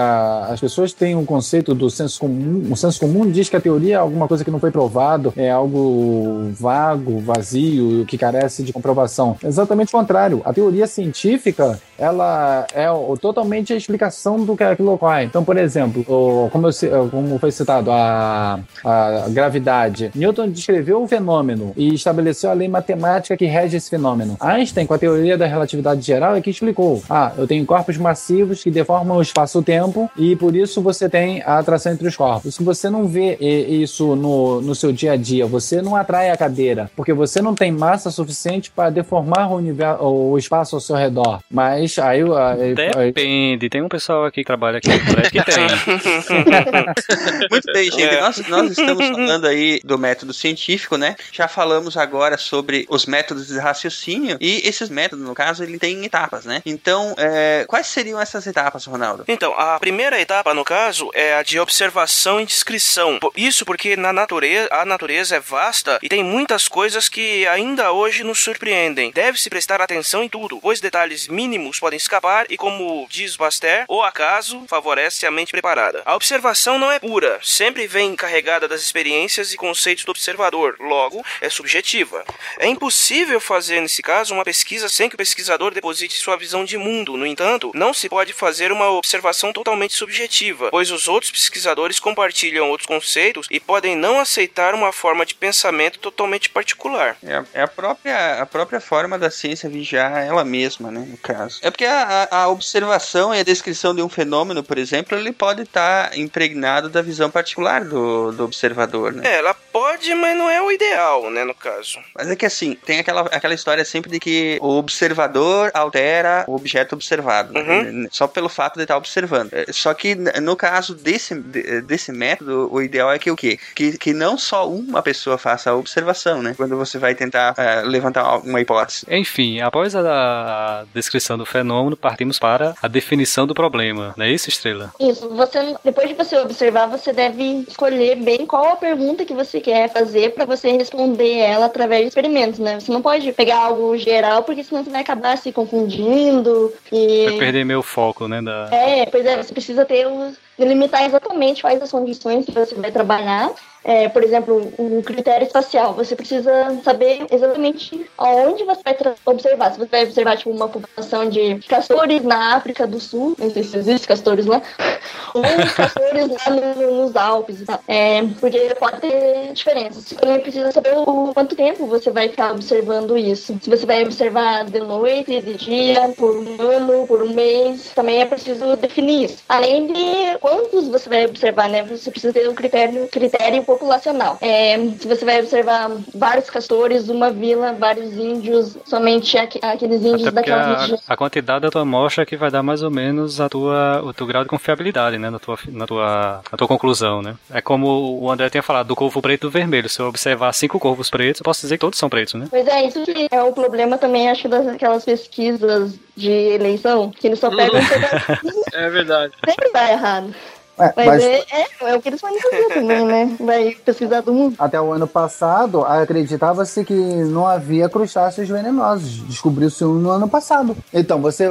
[0.48, 2.66] As pessoas têm um conceito do senso comum.
[2.70, 5.50] O senso comum diz que a teoria é alguma coisa que não foi provado, é
[5.50, 9.36] algo vago, vazio, que carece de comprovação.
[9.42, 10.40] Exatamente o contrário.
[10.44, 12.86] A teoria científica, ela é
[13.20, 15.24] totalmente a explicação do que aquilo ocorre.
[15.24, 16.04] Então, por exemplo,
[16.52, 20.12] como, eu ci- como foi citado, a, a gravidade.
[20.14, 24.36] Newton descreveu o fenômeno e estabeleceu a lei matemática que rege esse fenômeno.
[24.38, 28.62] Einstein, com a teoria da relatividade geral, é que explicou: ah, eu tenho corpos massivos
[28.62, 32.54] que deformam o espaço-tempo e por isso você tem a atração entre os corpos.
[32.54, 36.36] Se você não vê isso no, no seu dia a dia, você não atrai a
[36.36, 40.94] cadeira, porque você não tem massa suficiente para deformar o, universo, o espaço ao seu
[40.96, 41.40] redor.
[41.50, 42.20] Mas aí.
[42.22, 44.98] aí- aí- Depende, tem um pessoal aqui que trabalha aqui no
[45.30, 45.66] que tem.
[47.50, 48.02] Muito bem, gente.
[48.02, 48.20] É.
[48.20, 51.16] Nós, nós estamos falando aí do método científico, né?
[51.32, 54.36] Já falamos agora sobre os métodos de raciocínio.
[54.40, 56.62] E esses métodos, no caso, ele tem etapas, né?
[56.66, 59.24] Então, é, quais seriam essas etapas, Ronaldo?
[59.28, 63.18] Então, a primeira etapa, no caso, é a de observação e descrição.
[63.36, 68.24] Isso porque na natureza, a natureza é vasta e tem muitas coisas que ainda hoje
[68.24, 69.10] nos surpreendem.
[69.12, 74.02] Deve-se prestar atenção em tudo, pois detalhes mínimos podem escapar e, como diz Baster, o
[74.02, 76.02] acaso favorece a mente preparada.
[76.04, 81.24] A observação não é pura, sempre vem carregada das experiências e conceitos do observador, logo,
[81.40, 82.24] é subjetiva.
[82.58, 86.76] É impossível fazer, nesse caso, uma pesquisa sem que o pesquisador deposite sua visão de
[86.76, 87.16] mundo.
[87.16, 92.70] No entanto, não se pode fazer uma observação totalmente subjetiva, pois os outros pesquisadores compartilham
[92.70, 97.16] outros conceitos e podem não aceitar uma forma de pensamento totalmente particular.
[97.22, 101.04] É a, é a própria, a própria forma da ciência vigiar ela mesma, né?
[101.08, 101.58] No caso.
[101.62, 105.62] É porque a, a- observação e a descrição de um fenômeno, por exemplo, ele pode
[105.62, 109.22] estar impregnado da visão particular do, do observador, né?
[109.28, 111.98] É, ela pode, mas não é o ideal, né, no caso.
[112.14, 116.54] Mas é que assim, tem aquela, aquela história sempre de que o observador altera o
[116.54, 118.08] objeto observado, né?
[118.10, 119.50] só pelo fato de estar observando.
[119.52, 123.58] É, Só que no caso desse, de- desse método, o ideal é que o quê?
[123.74, 126.54] Que, que não só uma pessoa faça a observação, né?
[126.56, 129.06] Quando você vai tentar é, levantar uma hipótese.
[129.10, 134.14] Enfim, após a, a descrição do fenômeno, partimos para a definição do problema.
[134.16, 134.92] Não é isso, Estrela?
[135.00, 139.60] Isso, você depois de você observar, você deve escolher bem qual a pergunta que você
[139.60, 142.80] quer fazer para você responder ela através de experimentos, né?
[142.80, 147.38] Você não pode pegar algo geral, porque senão você vai acabar se confundindo e Vai
[147.38, 148.42] perder meu foco, né?
[148.42, 148.68] Da...
[148.72, 152.90] é, pois é, você precisa ter os delimitar exatamente quais as condições que você vai
[152.90, 153.50] trabalhar.
[153.84, 155.94] É, por exemplo, um critério espacial.
[155.94, 159.72] Você precisa saber exatamente aonde você vai observar.
[159.72, 163.62] Se você vai observar tipo, uma população de castores na África do Sul, não sei
[163.62, 164.60] se existe castores lá,
[165.32, 165.42] ou
[165.74, 167.80] castores lá no- nos Alpes tal.
[167.86, 170.04] É, porque pode ter diferenças.
[170.04, 173.56] Você também precisa saber o quanto tempo você vai ficar observando isso.
[173.62, 178.20] Se você vai observar de noite, de dia, por um ano, por um mês, também
[178.20, 179.38] é preciso definir isso.
[179.48, 181.82] Além de quantos você vai observar, né?
[181.84, 184.38] Você precisa ter um critério, critério populacional.
[184.40, 190.32] É, se você vai observar vários castores, uma vila, vários índios, somente aqu- aqueles índios
[190.32, 190.98] daquela a, região.
[191.06, 194.12] a quantidade da tua amostra é que vai dar mais ou menos a tua, o
[194.12, 195.30] teu grau de confiabilidade, né?
[195.30, 197.34] Na tua, na tua, na tua conclusão, né?
[197.50, 199.88] É como o André tinha falado, do corvo preto e do vermelho.
[199.88, 202.46] Se eu observar cinco corvos pretos, eu posso dizer que todos são pretos, né?
[202.50, 207.38] Pois é, isso que é o problema também, acho, daquelas pesquisas de eleição, que eles
[207.38, 207.78] só pegam
[208.72, 209.32] É verdade.
[209.44, 210.34] sempre dá errado.
[210.78, 213.36] É, Mas, mas- É, é, é o que eles podem fazer também, né?
[213.40, 214.54] Vai pesquisar do mundo.
[214.58, 219.22] Até o ano passado, acreditava-se que não havia crustáceos venenosos.
[219.26, 220.76] Descobriu-se um no ano passado.
[220.92, 221.48] Então, você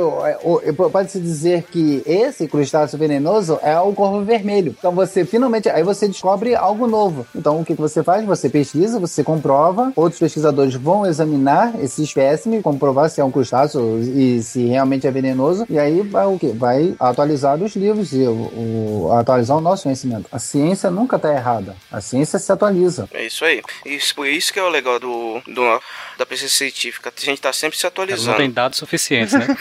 [0.91, 4.75] pode-se dizer que esse crustáceo venenoso é o corvo vermelho.
[4.77, 7.25] Então, você finalmente, aí você descobre algo novo.
[7.35, 8.25] Então, o que que você faz?
[8.25, 13.99] Você pesquisa, você comprova, outros pesquisadores vão examinar esse espécime, comprovar se é um crustáceo
[13.99, 16.53] e se realmente é venenoso, e aí vai o quê?
[16.55, 20.25] Vai atualizar os livros e o, o- atualizar o nosso conhecimento.
[20.31, 21.75] A ciência nunca está errada.
[21.91, 23.07] A ciência se atualiza.
[23.13, 23.61] É isso aí.
[23.85, 25.81] Isso, por isso que é o legal do, do-
[26.17, 27.11] da pesquisa científica.
[27.15, 28.37] A gente tá sempre se Eles não atualizando.
[28.37, 29.47] têm dados suficientes, né?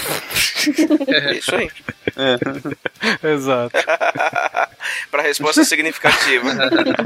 [1.08, 1.70] É isso aí.
[3.22, 3.76] Exato.
[5.10, 6.48] Para resposta significativa.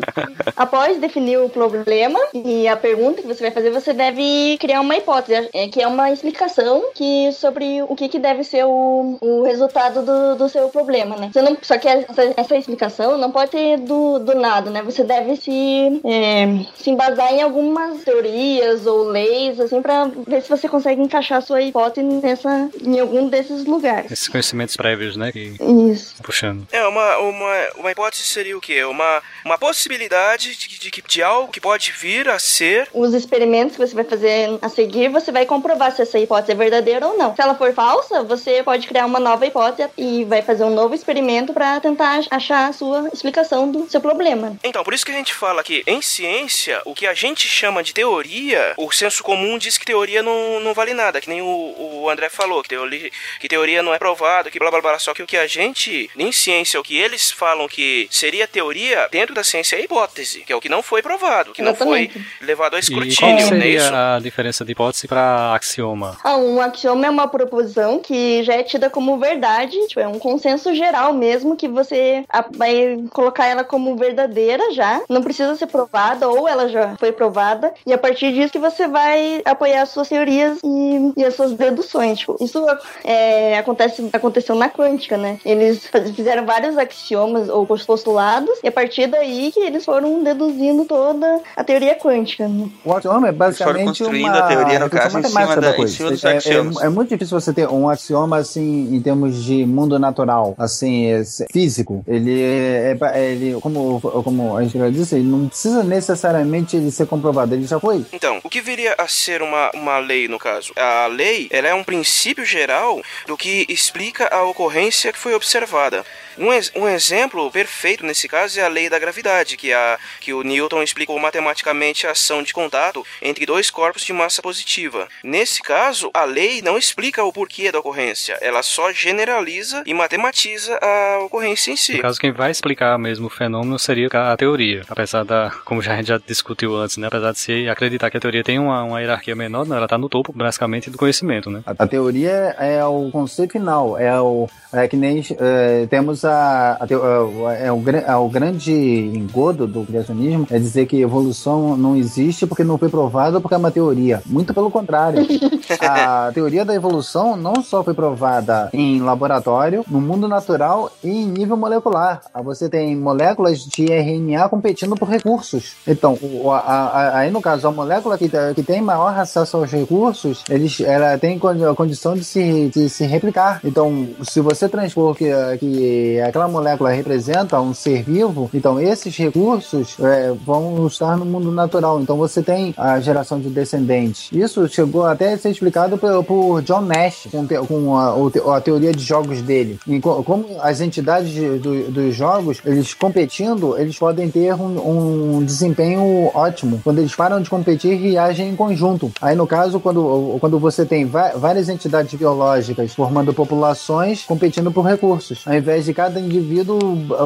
[0.56, 4.97] Após definir o problema e a pergunta que você vai fazer, você deve criar uma
[4.97, 9.43] hipótese, é, que é uma explicação que, sobre o que, que deve ser o, o
[9.44, 11.31] resultado do, do seu problema, né?
[11.32, 14.82] Você não, só que essa, essa explicação não pode ter do, do nada, né?
[14.82, 20.48] Você deve se, é, se embasar em algumas teorias ou leis, assim, pra ver se
[20.48, 24.10] você consegue encaixar a sua hipótese nessa, em algum desses lugares.
[24.10, 25.30] Esses conhecimentos prévios, né?
[25.30, 25.54] Que
[25.92, 26.16] Isso.
[26.22, 26.66] puxando.
[26.72, 28.84] É, uma, uma, uma hipótese seria o quê?
[28.84, 32.88] Uma, uma possibilidade de, de, de, de algo que pode vir a ser.
[32.92, 36.54] os experimentos que você vai fazer a seguir, você vai comprovar se essa hipótese é
[36.54, 37.34] verdadeira ou não.
[37.34, 40.94] Se ela for falsa, você pode criar uma nova hipótese e vai fazer um novo
[40.94, 44.56] experimento para tentar achar a sua explicação do seu problema.
[44.64, 47.82] Então, por isso que a gente fala que em ciência, o que a gente chama
[47.82, 51.46] de teoria, o senso comum diz que teoria não, não vale nada, que nem o,
[51.46, 54.98] o André falou, que teoria, que teoria não é provado, que blá blá blá.
[54.98, 59.09] Só que o que a gente, em ciência, o que eles falam que seria teoria,
[59.11, 62.12] dentro da ciência é hipótese, que é o que não foi provado, que não Exatamente.
[62.12, 66.16] foi levado ao E escrutínio, qual não é seria a diferença de hipótese para axioma?
[66.24, 70.19] Ah, um axioma é uma proposição que já é tida como verdade, tipo, é um
[70.19, 75.66] consenso geral mesmo, que você a- vai colocar ela como verdadeira já, não precisa ser
[75.66, 79.90] provada, ou ela já foi provada, e a partir disso que você vai apoiar as
[79.90, 82.19] suas teorias e, e as suas deduções.
[82.20, 82.65] Tipo, isso
[83.05, 85.38] é, acontece, aconteceu na quântica, né?
[85.44, 91.40] Eles fizeram vários axiomas ou postulados, e a partir daí que eles foram deduzindo toda
[91.56, 92.47] a teoria quântica.
[92.48, 92.68] Né?
[92.84, 95.76] O axioma é basicamente construindo uma a teoria, no caso, em cima da da- em
[95.76, 95.94] coisa.
[95.97, 96.82] cima dos É- é, axiomas.
[96.82, 101.22] é muito difícil você ter um axioma assim em termos de mundo natural, assim, é,
[101.52, 102.05] físico.
[102.06, 106.90] Ele é, é- ele como como a gente já disse, ele não precisa necessariamente ele
[106.90, 108.05] ser comprovado, ele já foi.
[108.12, 110.72] Então, o que viria a ser uma, uma lei no caso?
[110.76, 116.05] A lei ela é um princípio geral do que explica a ocorrência que foi observada.
[116.39, 120.32] Um, ex- um exemplo perfeito nesse caso é a lei da gravidade, que, a, que
[120.32, 125.09] o Newton explicou matematicamente a ação de contato entre dois corpos de massa positiva.
[125.23, 130.78] Nesse caso, a lei não explica o porquê da ocorrência, ela só generaliza e matematiza
[130.81, 131.95] a ocorrência em si.
[131.95, 134.82] No caso, quem vai explicar mesmo o fenômeno seria a teoria.
[134.89, 137.07] Apesar da, como já a gente já discutiu antes, né?
[137.07, 139.99] Apesar de se acreditar que a teoria tem uma, uma hierarquia menor, não, ela está
[139.99, 141.62] no topo, basicamente, do conhecimento, né?
[141.66, 146.77] A, a teoria é o conceito final, é o é que nem é, temos a,
[146.78, 147.02] a teo-
[147.51, 152.47] é, é o, é o grande engodo do criacionismo é dizer que evolução não existe
[152.47, 154.22] porque não foi provada porque é uma teoria.
[154.27, 155.27] Muito pelo contrário.
[155.81, 161.27] a teoria da evolução não só foi provada em laboratório, no mundo natural e em
[161.27, 162.20] nível molecular.
[162.32, 165.72] Ah, Você tem moléculas de RNA competindo por recursos.
[165.86, 169.56] Então, o- a- a- aí no caso, a molécula que, tá- que tem maior acesso
[169.56, 173.60] aos recursos, eles, ela tem condi- a condição de se, de se replicar.
[173.64, 175.26] Então, se você transpor que,
[175.58, 181.50] que aquela molécula representa um ser vivo, então esses recursos é, vão estar no mundo
[181.50, 182.00] natural.
[182.00, 184.28] Então, você tem a geração de descendentes.
[184.32, 188.60] Isso chegou até a ser explicado por, por John Nash com, te- com a, a
[188.60, 189.78] teoria de jogos dele.
[189.86, 195.38] E co- como as entidades de- do- dos jogos, eles competindo, eles podem ter um,
[195.38, 196.80] um desempenho ótimo.
[196.82, 199.10] Quando eles param de competir e agem em conjunto.
[199.20, 205.43] Aí, no caso, quando, quando você tem várias entidades biológicas formando populações competindo por recursos,
[205.44, 206.78] ao invés de cada indivíduo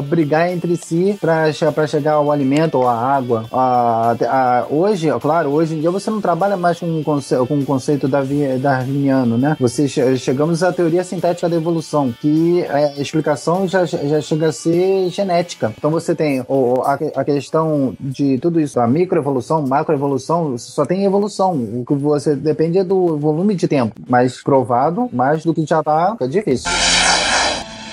[0.09, 3.45] brigar entre si para chegar ao alimento ou à água.
[3.53, 7.63] Ah, ah, hoje, claro, hoje em dia você não trabalha mais com, conce com o
[7.63, 9.55] conceito darwi- darwiniano, né?
[9.59, 14.47] Você che- chegamos à teoria sintética da evolução, que é, a explicação já, já chega
[14.47, 15.71] a ser genética.
[15.77, 21.53] Então você tem a, a questão de tudo isso, a microevolução, macroevolução, só tem evolução.
[21.53, 23.93] O que você depende é do volume de tempo.
[24.09, 26.71] Mais provado, mais do que já tá, é difícil.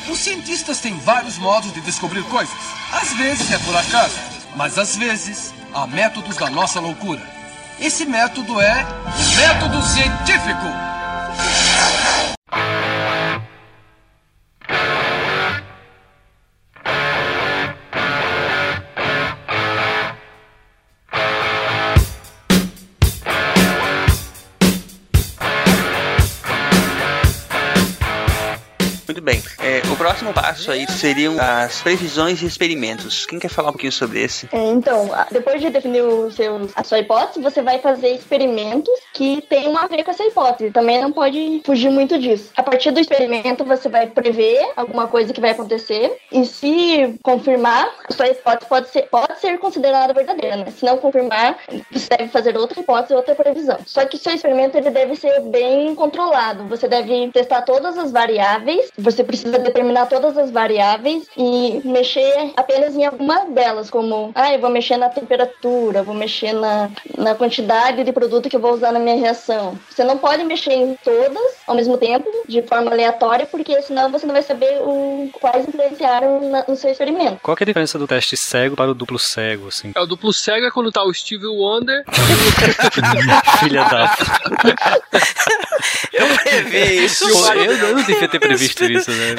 [0.08, 2.54] Os cientistas têm vários modos de descobrir coisas.
[2.92, 4.16] Às vezes é por acaso,
[4.56, 7.20] mas às vezes há métodos da nossa loucura.
[7.80, 10.66] Esse método é o método científico.
[29.12, 29.42] Muito bem.
[29.58, 33.24] É, próximo passo aí seriam as previsões e experimentos.
[33.24, 34.48] Quem quer falar um pouquinho sobre esse?
[34.52, 39.40] É, Então, depois de definir o seu, a sua hipótese, você vai fazer experimentos que
[39.48, 40.72] tenham a ver com essa hipótese.
[40.72, 42.50] Também não pode fugir muito disso.
[42.56, 47.88] A partir do experimento, você vai prever alguma coisa que vai acontecer e se confirmar,
[48.08, 50.66] a sua hipótese pode ser, pode ser considerada verdadeira, né?
[50.76, 51.58] Se não confirmar,
[51.92, 53.78] você deve fazer outra hipótese, outra previsão.
[53.86, 56.66] Só que seu experimento ele deve ser bem controlado.
[56.66, 62.94] Você deve testar todas as variáveis, você precisa determinar todas as variáveis e mexer apenas
[62.96, 68.02] em alguma delas, como, ah, eu vou mexer na temperatura, vou mexer na, na quantidade
[68.04, 69.78] de produto que eu vou usar na minha reação.
[69.90, 74.26] Você não pode mexer em todas ao mesmo tempo, de forma aleatória, porque senão você
[74.26, 77.38] não vai saber o, quais influenciaram na- no seu experimento.
[77.42, 79.92] Qual que é a diferença do teste cego para o duplo cego, assim?
[79.94, 82.04] É, o duplo cego é quando tá o Steve Wonder.
[83.60, 84.16] Filha da...
[86.12, 87.24] Eu previ isso.
[87.24, 89.34] Eu, eu não devia ter previsto isso, né?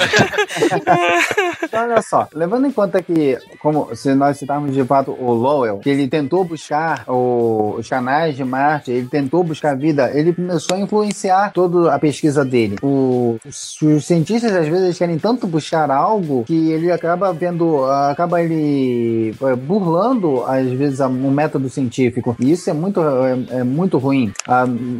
[1.63, 5.77] Então, olha só, levando em conta que, como se nós citarmos de fato o Lowell,
[5.79, 10.75] que ele tentou buscar o- os canais de Marte, ele tentou buscar vida, ele começou
[10.77, 12.75] a influenciar toda a pesquisa dele.
[12.81, 18.41] O- os, os cientistas, às vezes, querem tanto buscar algo que ele acaba vendo, acaba
[18.41, 22.35] ele eh, burlando, às vezes, um método científico.
[22.39, 24.31] E isso é muito, é, é muito ruim.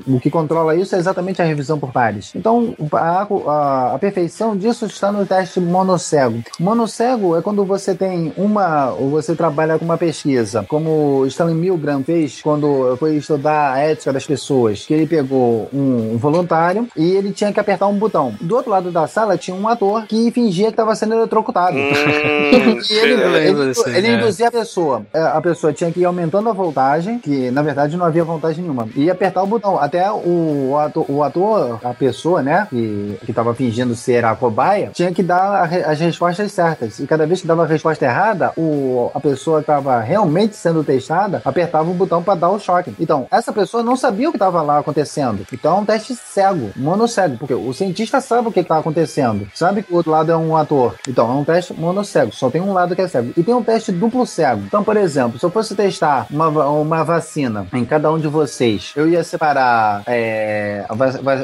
[0.07, 2.31] O que controla isso é exatamente a revisão por pares.
[2.35, 6.43] Então, a, a- a perfeição disso está no teste monocego.
[6.59, 12.03] Monocego é quando você tem uma, ou você trabalha com uma pesquisa, como Stanley Milgram
[12.03, 17.31] fez quando foi estudar a ética das pessoas, que ele pegou um voluntário e ele
[17.31, 18.35] tinha que apertar um botão.
[18.39, 21.75] Do outro lado da sala tinha um ator que fingia que estava sendo eletrocutado.
[21.77, 24.13] Hum, E ele, ele, desse, ele é.
[24.15, 25.05] induzia a pessoa.
[25.13, 28.61] É, A pessoa tinha que ir aumentando a voltagem, que na verdade não havia voltagem
[28.61, 29.79] nenhuma, e apertar o botão.
[29.79, 34.35] Até o, o ator, o ator, a pessoa, né, que, que tava fingindo ser a
[34.35, 36.99] cobaia, tinha que dar a re- as respostas certas.
[36.99, 40.83] E cada vez que dava a resposta errada, o, a pessoa que estava realmente sendo
[40.83, 42.93] testada apertava o botão para dar o choque.
[42.99, 45.45] Então, essa pessoa não sabia o que estava lá acontecendo.
[45.51, 49.83] Então é um teste cego, monocego, porque o cientista sabe o que está acontecendo, sabe
[49.83, 50.95] que o outro lado é um ator.
[51.07, 53.33] Então é um teste monocego, só tem um lado que é cego.
[53.35, 54.61] E tem um teste duplo cego.
[54.65, 58.91] Então, por exemplo, se eu fosse testar uma, uma vacina em cada um de vocês,
[58.95, 60.85] eu ia separar é,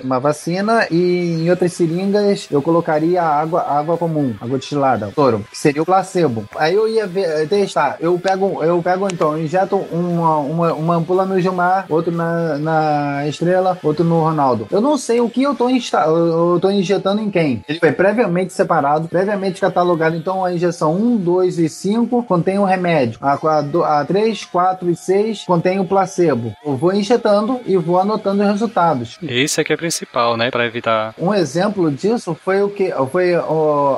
[0.03, 5.57] uma vacina e em outras seringas eu colocaria água, água comum, água destilada, soro, que
[5.57, 6.45] seria o placebo.
[6.57, 7.97] Aí eu ia ver, testar.
[7.99, 12.57] Eu pego, eu pego então, eu injeto uma, uma, uma ampula no Gilmar, outro na,
[12.57, 14.67] na Estrela, outro no Ronaldo.
[14.71, 17.63] Eu não sei o que eu tô, insta eu tô injetando em quem.
[17.67, 20.15] Ele foi previamente separado, previamente catalogado.
[20.15, 23.19] Então a injeção 1, 2 e 5 contém o remédio.
[23.21, 26.53] A, a, a 3, 4 e 6 contém o placebo.
[26.65, 29.17] Eu vou injetando e vou anotando os resultados.
[29.21, 30.51] Esse aqui é principal, né?
[30.51, 31.13] Pra evitar.
[31.17, 33.35] Um exemplo disso foi o que foi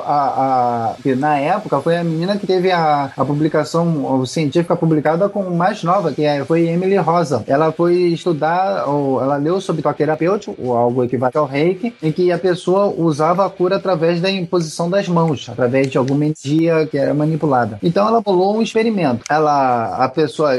[0.06, 5.42] a, a na época foi a menina que teve a, a publicação científica publicada com
[5.50, 7.44] mais nova, que é, foi Emily Rosa.
[7.46, 12.12] Ela foi estudar, ou, ela leu sobre toque terapêutico, ou algo equivalente ao reiki, em
[12.12, 16.86] que a pessoa usava a cura através da imposição das mãos, através de alguma energia
[16.86, 17.78] que era manipulada.
[17.82, 19.24] Então ela bolou um experimento.
[19.28, 20.52] Ela, a pessoa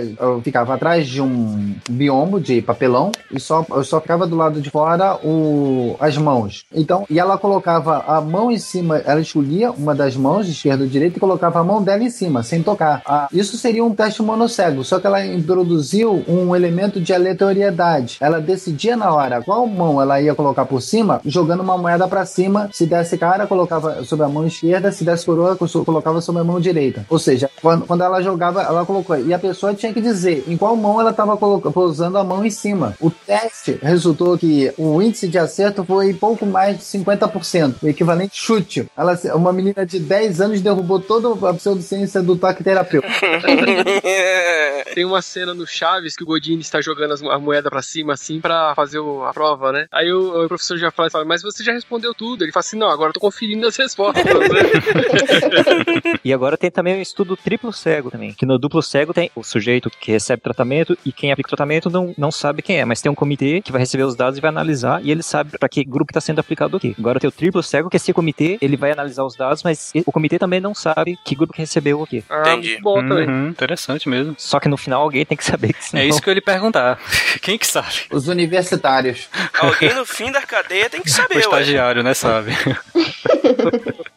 [0.43, 5.15] ficava atrás de um biombo de papelão e só, só ficava do lado de fora
[5.23, 6.65] o, as mãos.
[6.73, 10.89] Então, e ela colocava a mão em cima, ela escolhia uma das mãos, esquerda ou
[10.89, 13.01] direita, e colocava a mão dela em cima, sem tocar.
[13.05, 18.17] Ah, isso seria um teste monocego, só que ela introduziu um elemento de aleatoriedade.
[18.19, 22.25] Ela decidia na hora qual mão ela ia colocar por cima, jogando uma moeda para
[22.25, 22.69] cima.
[22.71, 26.59] Se desse cara, colocava sobre a mão esquerda, se desse coroa, colocava sobre a mão
[26.59, 27.05] direita.
[27.09, 29.17] Ou seja, quando, quando ela jogava, ela colocou.
[29.19, 32.49] E a pessoa tinha que dizer em qual mão ela estava pousando a mão em
[32.49, 32.95] cima.
[32.99, 38.35] O teste resultou que o índice de acerto foi pouco mais de 50%, o equivalente
[38.35, 38.72] chute.
[38.97, 43.13] Ela, uma menina de 10 anos derrubou toda a pseudociência do toque terapêutico.
[44.93, 48.13] Tem uma cena no Chaves que o Godini está jogando as- a moeda pra cima,
[48.13, 49.87] assim, pra fazer o- a prova, né?
[49.91, 52.43] Aí o, o professor já fala, fala, mas você já respondeu tudo.
[52.43, 54.23] Ele fala assim, não, agora eu tô conferindo as respostas.
[54.23, 54.33] né?
[56.23, 59.43] E agora tem também o estudo triplo cego também, que no duplo cego tem o
[59.43, 63.01] sujeito que recebe tratamento e quem aplica o tratamento não, não sabe quem é, mas
[63.01, 65.67] tem um comitê que vai receber os dados e vai analisar e ele sabe pra
[65.67, 66.95] que grupo está sendo aplicado o quê.
[66.97, 70.11] Agora tem o triplo cego, que esse comitê, ele vai analisar os dados, mas o
[70.11, 72.23] comitê também não sabe que grupo que recebeu o quê.
[72.29, 72.77] Ah, Entendi.
[72.81, 73.27] Bom também.
[73.27, 74.35] Uhum, interessante mesmo.
[74.37, 76.35] Só que no final alguém tem que saber que É senão- isso que eu ia
[76.35, 76.99] lhe perguntar.
[77.41, 78.03] Quem que sabe?
[78.11, 79.29] Os universitários.
[79.59, 81.41] Alguém no fim da cadeia tem que O saber, ué.
[81.41, 82.51] estagiário, né, sabe?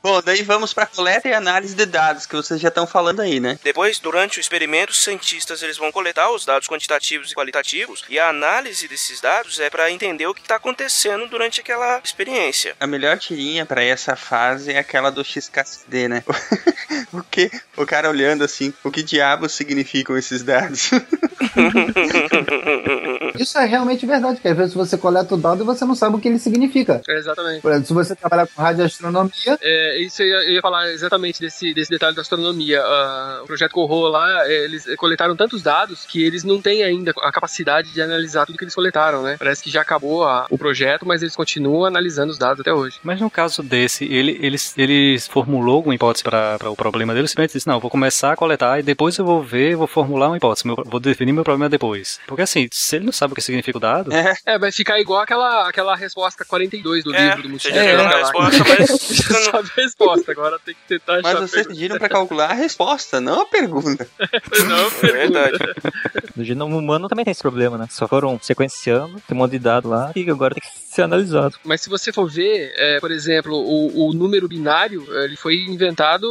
[0.03, 3.41] Bom, daí vamos pra coleta e análise de dados, que vocês já estão falando aí,
[3.41, 3.59] né?
[3.63, 8.19] Depois, durante o experimento, os cientistas eles vão coletar os dados quantitativos e qualitativos e
[8.19, 12.75] a análise desses dados é para entender o que está acontecendo durante aquela experiência.
[12.79, 14.36] A melhor tirinha pra essa fase
[14.69, 16.23] é aquela do XKCD, né?
[17.13, 17.51] o que?
[17.77, 20.91] O cara olhando assim, o que diabos significam esses dados?
[23.39, 26.17] Isso é realmente verdade, que às vezes você coleta o dado e você não sabe
[26.17, 27.01] o que ele significa.
[27.09, 27.61] É, exatamente.
[27.61, 31.41] Por exemplo, se você trabalhar com radioastronomia, É, isso eu ia, eu ia falar exatamente
[31.41, 32.81] desse, desse detalhe da astronomia.
[32.83, 37.13] Ah, o projeto Corro lá, é, eles coletaram tantos dados que eles não têm ainda
[37.23, 39.37] a capacidade de analisar tudo que eles coletaram, né?
[39.39, 42.99] Parece que já acabou a- o projeto, mas eles continuam analisando os dados até hoje.
[43.03, 47.53] Mas no caso desse, ele, ele, ele formulou alguma hipótese para o problema dele, simplesmente
[47.55, 50.67] disse, não, vou começar a coletar e depois eu vou ver, vou formular uma hipótese,
[50.67, 52.19] meu- vou definir meu problema depois.
[52.27, 55.01] Porque assim, se ele não sabe o que significa o dado, É, É, vai ficar
[55.01, 58.89] igual aquela, aquela resposta 42 do É, livro do já da viu a resposta, mas
[59.31, 61.75] não- sabe a resposta, agora tem que tentar mas achar a vocês pergunta.
[61.75, 64.07] pediram pra calcular a resposta, não a pergunta.
[64.67, 65.59] Não, É verdade.
[66.35, 67.87] No genoma humano também tem esse problema, né?
[67.91, 71.57] Só foram sequenciando, tem um monte de dado lá e agora tem que ser analisado.
[71.65, 75.57] Mas se você for ver, é, por exemplo, o, o número binário, é, ele foi
[75.69, 76.27] inventado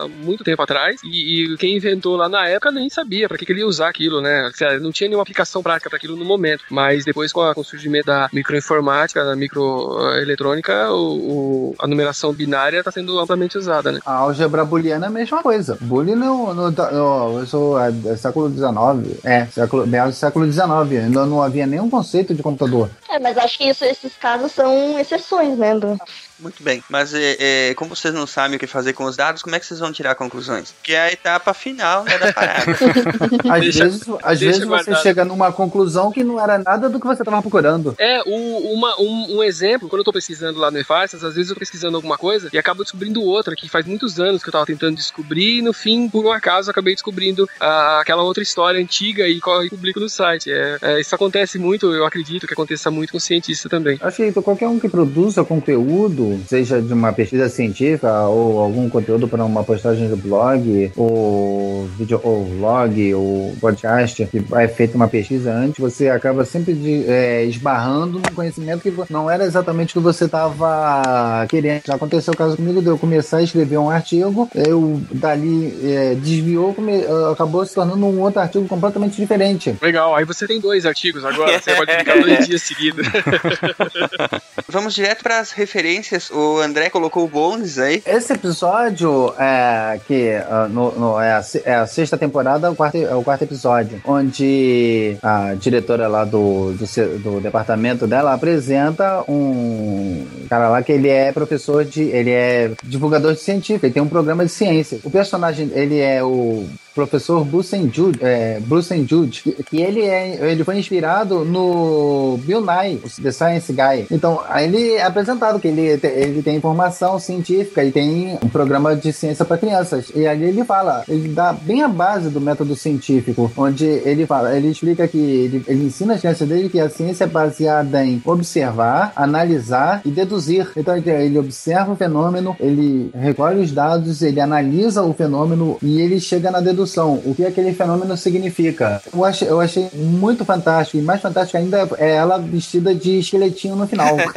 [0.00, 3.46] há muito tempo atrás e, e quem inventou lá na época nem sabia para que,
[3.46, 4.44] que ele ia usar aquilo, né?
[4.46, 6.64] Ou seja, Não tinha nenhuma aplicação prática para aquilo no momento.
[6.70, 12.32] Mas depois, com, a- com o surgimento da microinformática, da microeletrônica, o, o- a numeração
[12.32, 14.00] binária está sendo amplamente usada, né?
[14.04, 15.76] a álgebra booleana é a mesma coisa.
[15.80, 21.26] Boolean no, no, no, é, é século XIX, é, século, meados do século XIX, ainda
[21.26, 22.90] não havia nenhum conceito de computador.
[23.08, 25.74] É, mas acho que isso, esses casos são exceções, né?
[25.78, 25.98] do-
[26.40, 27.36] Muito bem, mas é,
[27.70, 29.80] é, como vocês não sabem o que fazer com os dados, como é que vocês
[29.80, 30.72] vão tirar conclusões?
[30.82, 32.64] Que é a etapa final né, da parada.
[33.50, 37.00] Às Deixa- vezes, às deixa vezes você chega numa conclusão que não era nada do
[37.00, 37.94] que você estava procurando.
[37.98, 41.50] É, o- uma- um, um exemplo, quando eu tô pesquisando lá no EFARSAS, às vezes
[41.50, 44.52] eu tô pesquisando alguma coisa e acabo descobrindo outra, que faz muitos anos que eu
[44.52, 48.80] tava tentando descobrir, e no fim, por um acaso, acabei descobrindo ah, aquela outra história
[48.80, 50.50] antiga e, e publico no site.
[50.52, 53.98] É, é, isso acontece muito, eu acredito que aconteça muito com cientista também.
[54.00, 59.28] Acho que qualquer um que produza conteúdo, seja de uma pesquisa científica ou algum conteúdo
[59.28, 65.08] para uma postagem do blog, ou vídeo, ou vlog, ou podcast, que é feita uma
[65.08, 70.00] pesquisa antes, você acaba sempre de- é, esbarrando num conhecimento que não era exatamente o
[70.00, 71.82] que você estava querendo.
[71.86, 76.14] Já aconteceu o caso comigo de eu começar a escrever um artigo, eu dali é,
[76.14, 79.74] desviou, come- acabou se tornando um outro artigo completamente diferente.
[79.80, 83.06] Legal, aí você tem dois artigos agora, você pode publicar dois dias seguidos.
[84.68, 86.17] Vamos direto para as referências.
[86.32, 88.02] O André colocou o Bones aí.
[88.06, 92.96] Esse episódio é que ah, no, no- é, a, é a sexta temporada, o quarto,
[92.96, 100.26] é o quarto episódio, onde a diretora lá do, do, do departamento dela apresenta um
[100.48, 102.02] cara lá que ele é professor de.
[102.02, 104.98] ele é divulgador de científico, ele tem um programa de ciência.
[105.04, 106.66] O personagem, ele é o
[106.98, 108.60] professor Bruce Jude, é,
[109.06, 114.06] Jude que, ele, é, ele foi inspirado no Bill Nye, The Science Guy.
[114.10, 118.96] Então, aí ele é apresentado que ele, ele tem informação científica e tem um programa
[118.96, 120.10] de ciência para crianças.
[120.12, 124.56] E ali ele fala, ele dá bem a base do método científico, onde ele fala,
[124.56, 128.20] ele explica que ele, ele ensina as crianças dele que a ciência é baseada em
[128.24, 130.72] observar, analisar e deduzir.
[130.76, 136.18] Então ele observa o fenômeno, ele recolhe os dados, ele analisa o fenômeno e ele
[136.18, 136.87] chega na dedução.
[137.24, 139.00] O que aquele fenômeno significa.
[139.12, 140.98] Eu achei, eu achei muito fantástico.
[140.98, 144.16] E mais fantástico ainda é ela vestida de esqueletinho no final.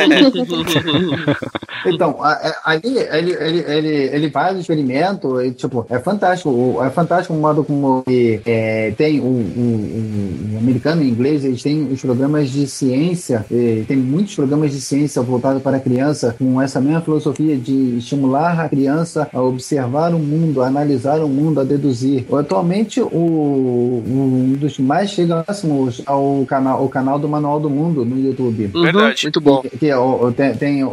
[1.84, 2.18] Então,
[2.64, 6.78] ali ele, ele, ele, ele faz o experimento e, tipo, é fantástico.
[6.84, 11.10] É fantástico o modo como ele, é, tem o, o, o- o americano e o
[11.10, 13.44] inglês, eles têm os programas de ciência,
[13.88, 18.60] tem muitos programas de ciência voltados para a criança, com essa mesma filosofia de estimular
[18.60, 22.26] a criança a observar o mundo, a analisar o mundo, a deduzir.
[22.42, 28.20] Atualmente o, um dos mais próximos ao canal, o canal do Manual do Mundo no
[28.20, 28.70] YouTube.
[28.74, 29.24] Uhum, Verdade.
[29.24, 29.62] Muito bom.
[29.80, 30.88] Que é o, tem, tem o,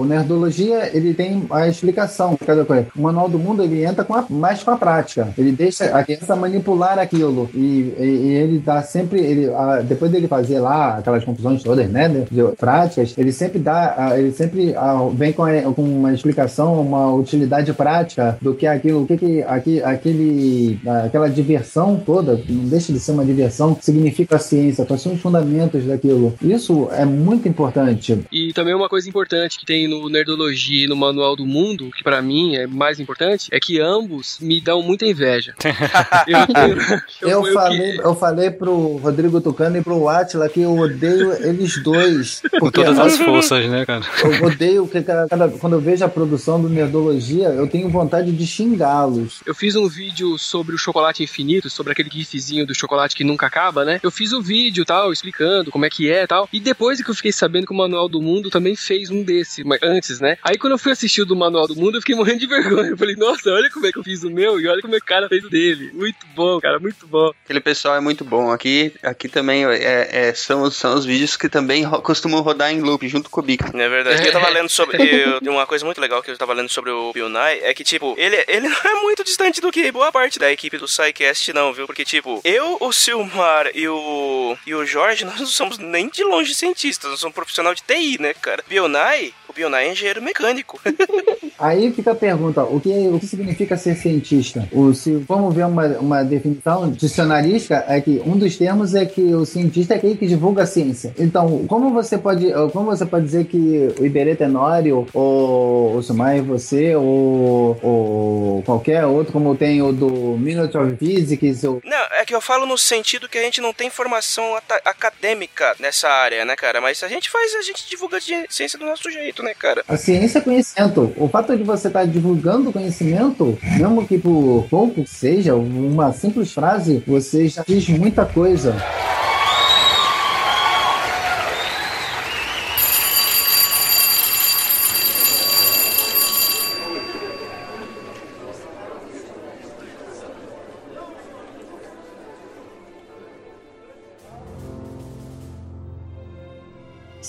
[0.00, 2.86] o Nerdologia, ele tem a explicação de cada coisa.
[2.96, 5.28] O Manual do Mundo, ele entra com a- mais com a prática.
[5.36, 7.48] Ele deixa a criança manipular aquilo.
[7.54, 7.58] E,
[7.98, 12.08] e- e ele dá sempre, ele, a- depois dele fazer lá aquelas confusões todas, né,
[12.08, 16.12] de, de práticas, ele sempre dá, a- ele sempre a, vem com, a- com uma
[16.12, 20.71] explicação, uma utilidade prática do que aquilo, o que que aqui, aquele,
[21.04, 25.20] aquela diversão toda, não deixa de ser uma diversão, significa a ciência, quais são os
[25.20, 26.34] fundamentos daquilo.
[26.42, 28.18] Isso é muito importante.
[28.32, 32.02] E também uma coisa importante que tem no Nerdologia e no Manual do Mundo, que
[32.04, 35.54] pra mim é mais importante, é que ambos me dão muita inveja.
[36.26, 40.76] eu, tenho- Eu, eu- falei, eu falei pro Rodrigo Tucano e pro Atila que eu
[40.76, 42.42] odeio eles dois.
[42.60, 44.04] Com todas as forças, né, cara?
[44.24, 48.32] eu odeio que cada, cada- quando eu vejo a produção do Nerdologia, eu tenho vontade
[48.32, 49.40] de xingá-los.
[49.46, 53.46] Eu fiz um vídeo sobre o chocolate infinito, sobre aquele gifzinho do chocolate que nunca
[53.46, 54.00] acaba, né?
[54.02, 56.48] Eu fiz um vídeo tal, explicando como é que é tal.
[56.52, 59.64] E depois que eu fiquei sabendo que o Manual do Mundo também fez um desse,
[59.64, 60.36] mas antes, né?
[60.42, 62.90] Aí quando eu fui assistir o do Manual do Mundo, eu fiquei morrendo de vergonha.
[62.90, 64.98] Eu falei, nossa, olha como é que eu fiz o meu e olha como é
[64.98, 65.90] que o cara fez o dele.
[65.94, 67.32] Muito bom, cara, muito bom.
[67.44, 68.50] Aquele pessoal é muito bom.
[68.50, 72.72] Aqui, aqui também é, é- são, os- são os vídeos que também ro- costumam rodar
[72.72, 73.70] em loop junto com o Bica.
[73.74, 74.26] É verdade.
[74.26, 74.98] Eu tava lendo sobre.
[75.02, 77.84] Eu, uma coisa muito legal que eu tava lendo sobre o Bill Nye é que,
[77.84, 81.52] tipo, ele, ele não é muito distante do que boa parte da equipe do SciCast,
[81.52, 81.86] não, viu?
[81.86, 86.22] Porque, tipo, eu, o Silmar e o, e o Jorge, nós não somos nem de
[86.24, 88.64] longe cientistas, nós somos profissional de TI, né, cara?
[88.68, 90.80] Nye, o Nye é engenheiro mecânico.
[91.58, 94.68] Aí fica a pergunta: o que, o que significa ser cientista?
[94.72, 99.34] O, se vamos ver uma, uma definição dicionarística, é que um dos termos é que
[99.34, 101.14] o cientista é aquele que divulga a ciência.
[101.18, 106.40] Então, como você pode, como você pode dizer que o Iberê Tenório, ou o Sumai
[106.40, 112.24] você, ou, ou qualquer outro, como tem o do Minute of Physics, ou Não, é
[112.24, 116.56] que eu falo no sentido que a gente não tem formação acadêmica nessa área, né,
[116.56, 116.80] cara?
[116.80, 119.84] Mas a gente faz, a gente divulga de ciência do nosso jeito, né, cara?
[119.88, 121.12] A ciência é conhecimento.
[121.16, 127.02] O fato de você estar divulgando conhecimento, mesmo que por pouco seja, uma simples frase,
[127.06, 128.74] você já diz muita coisa.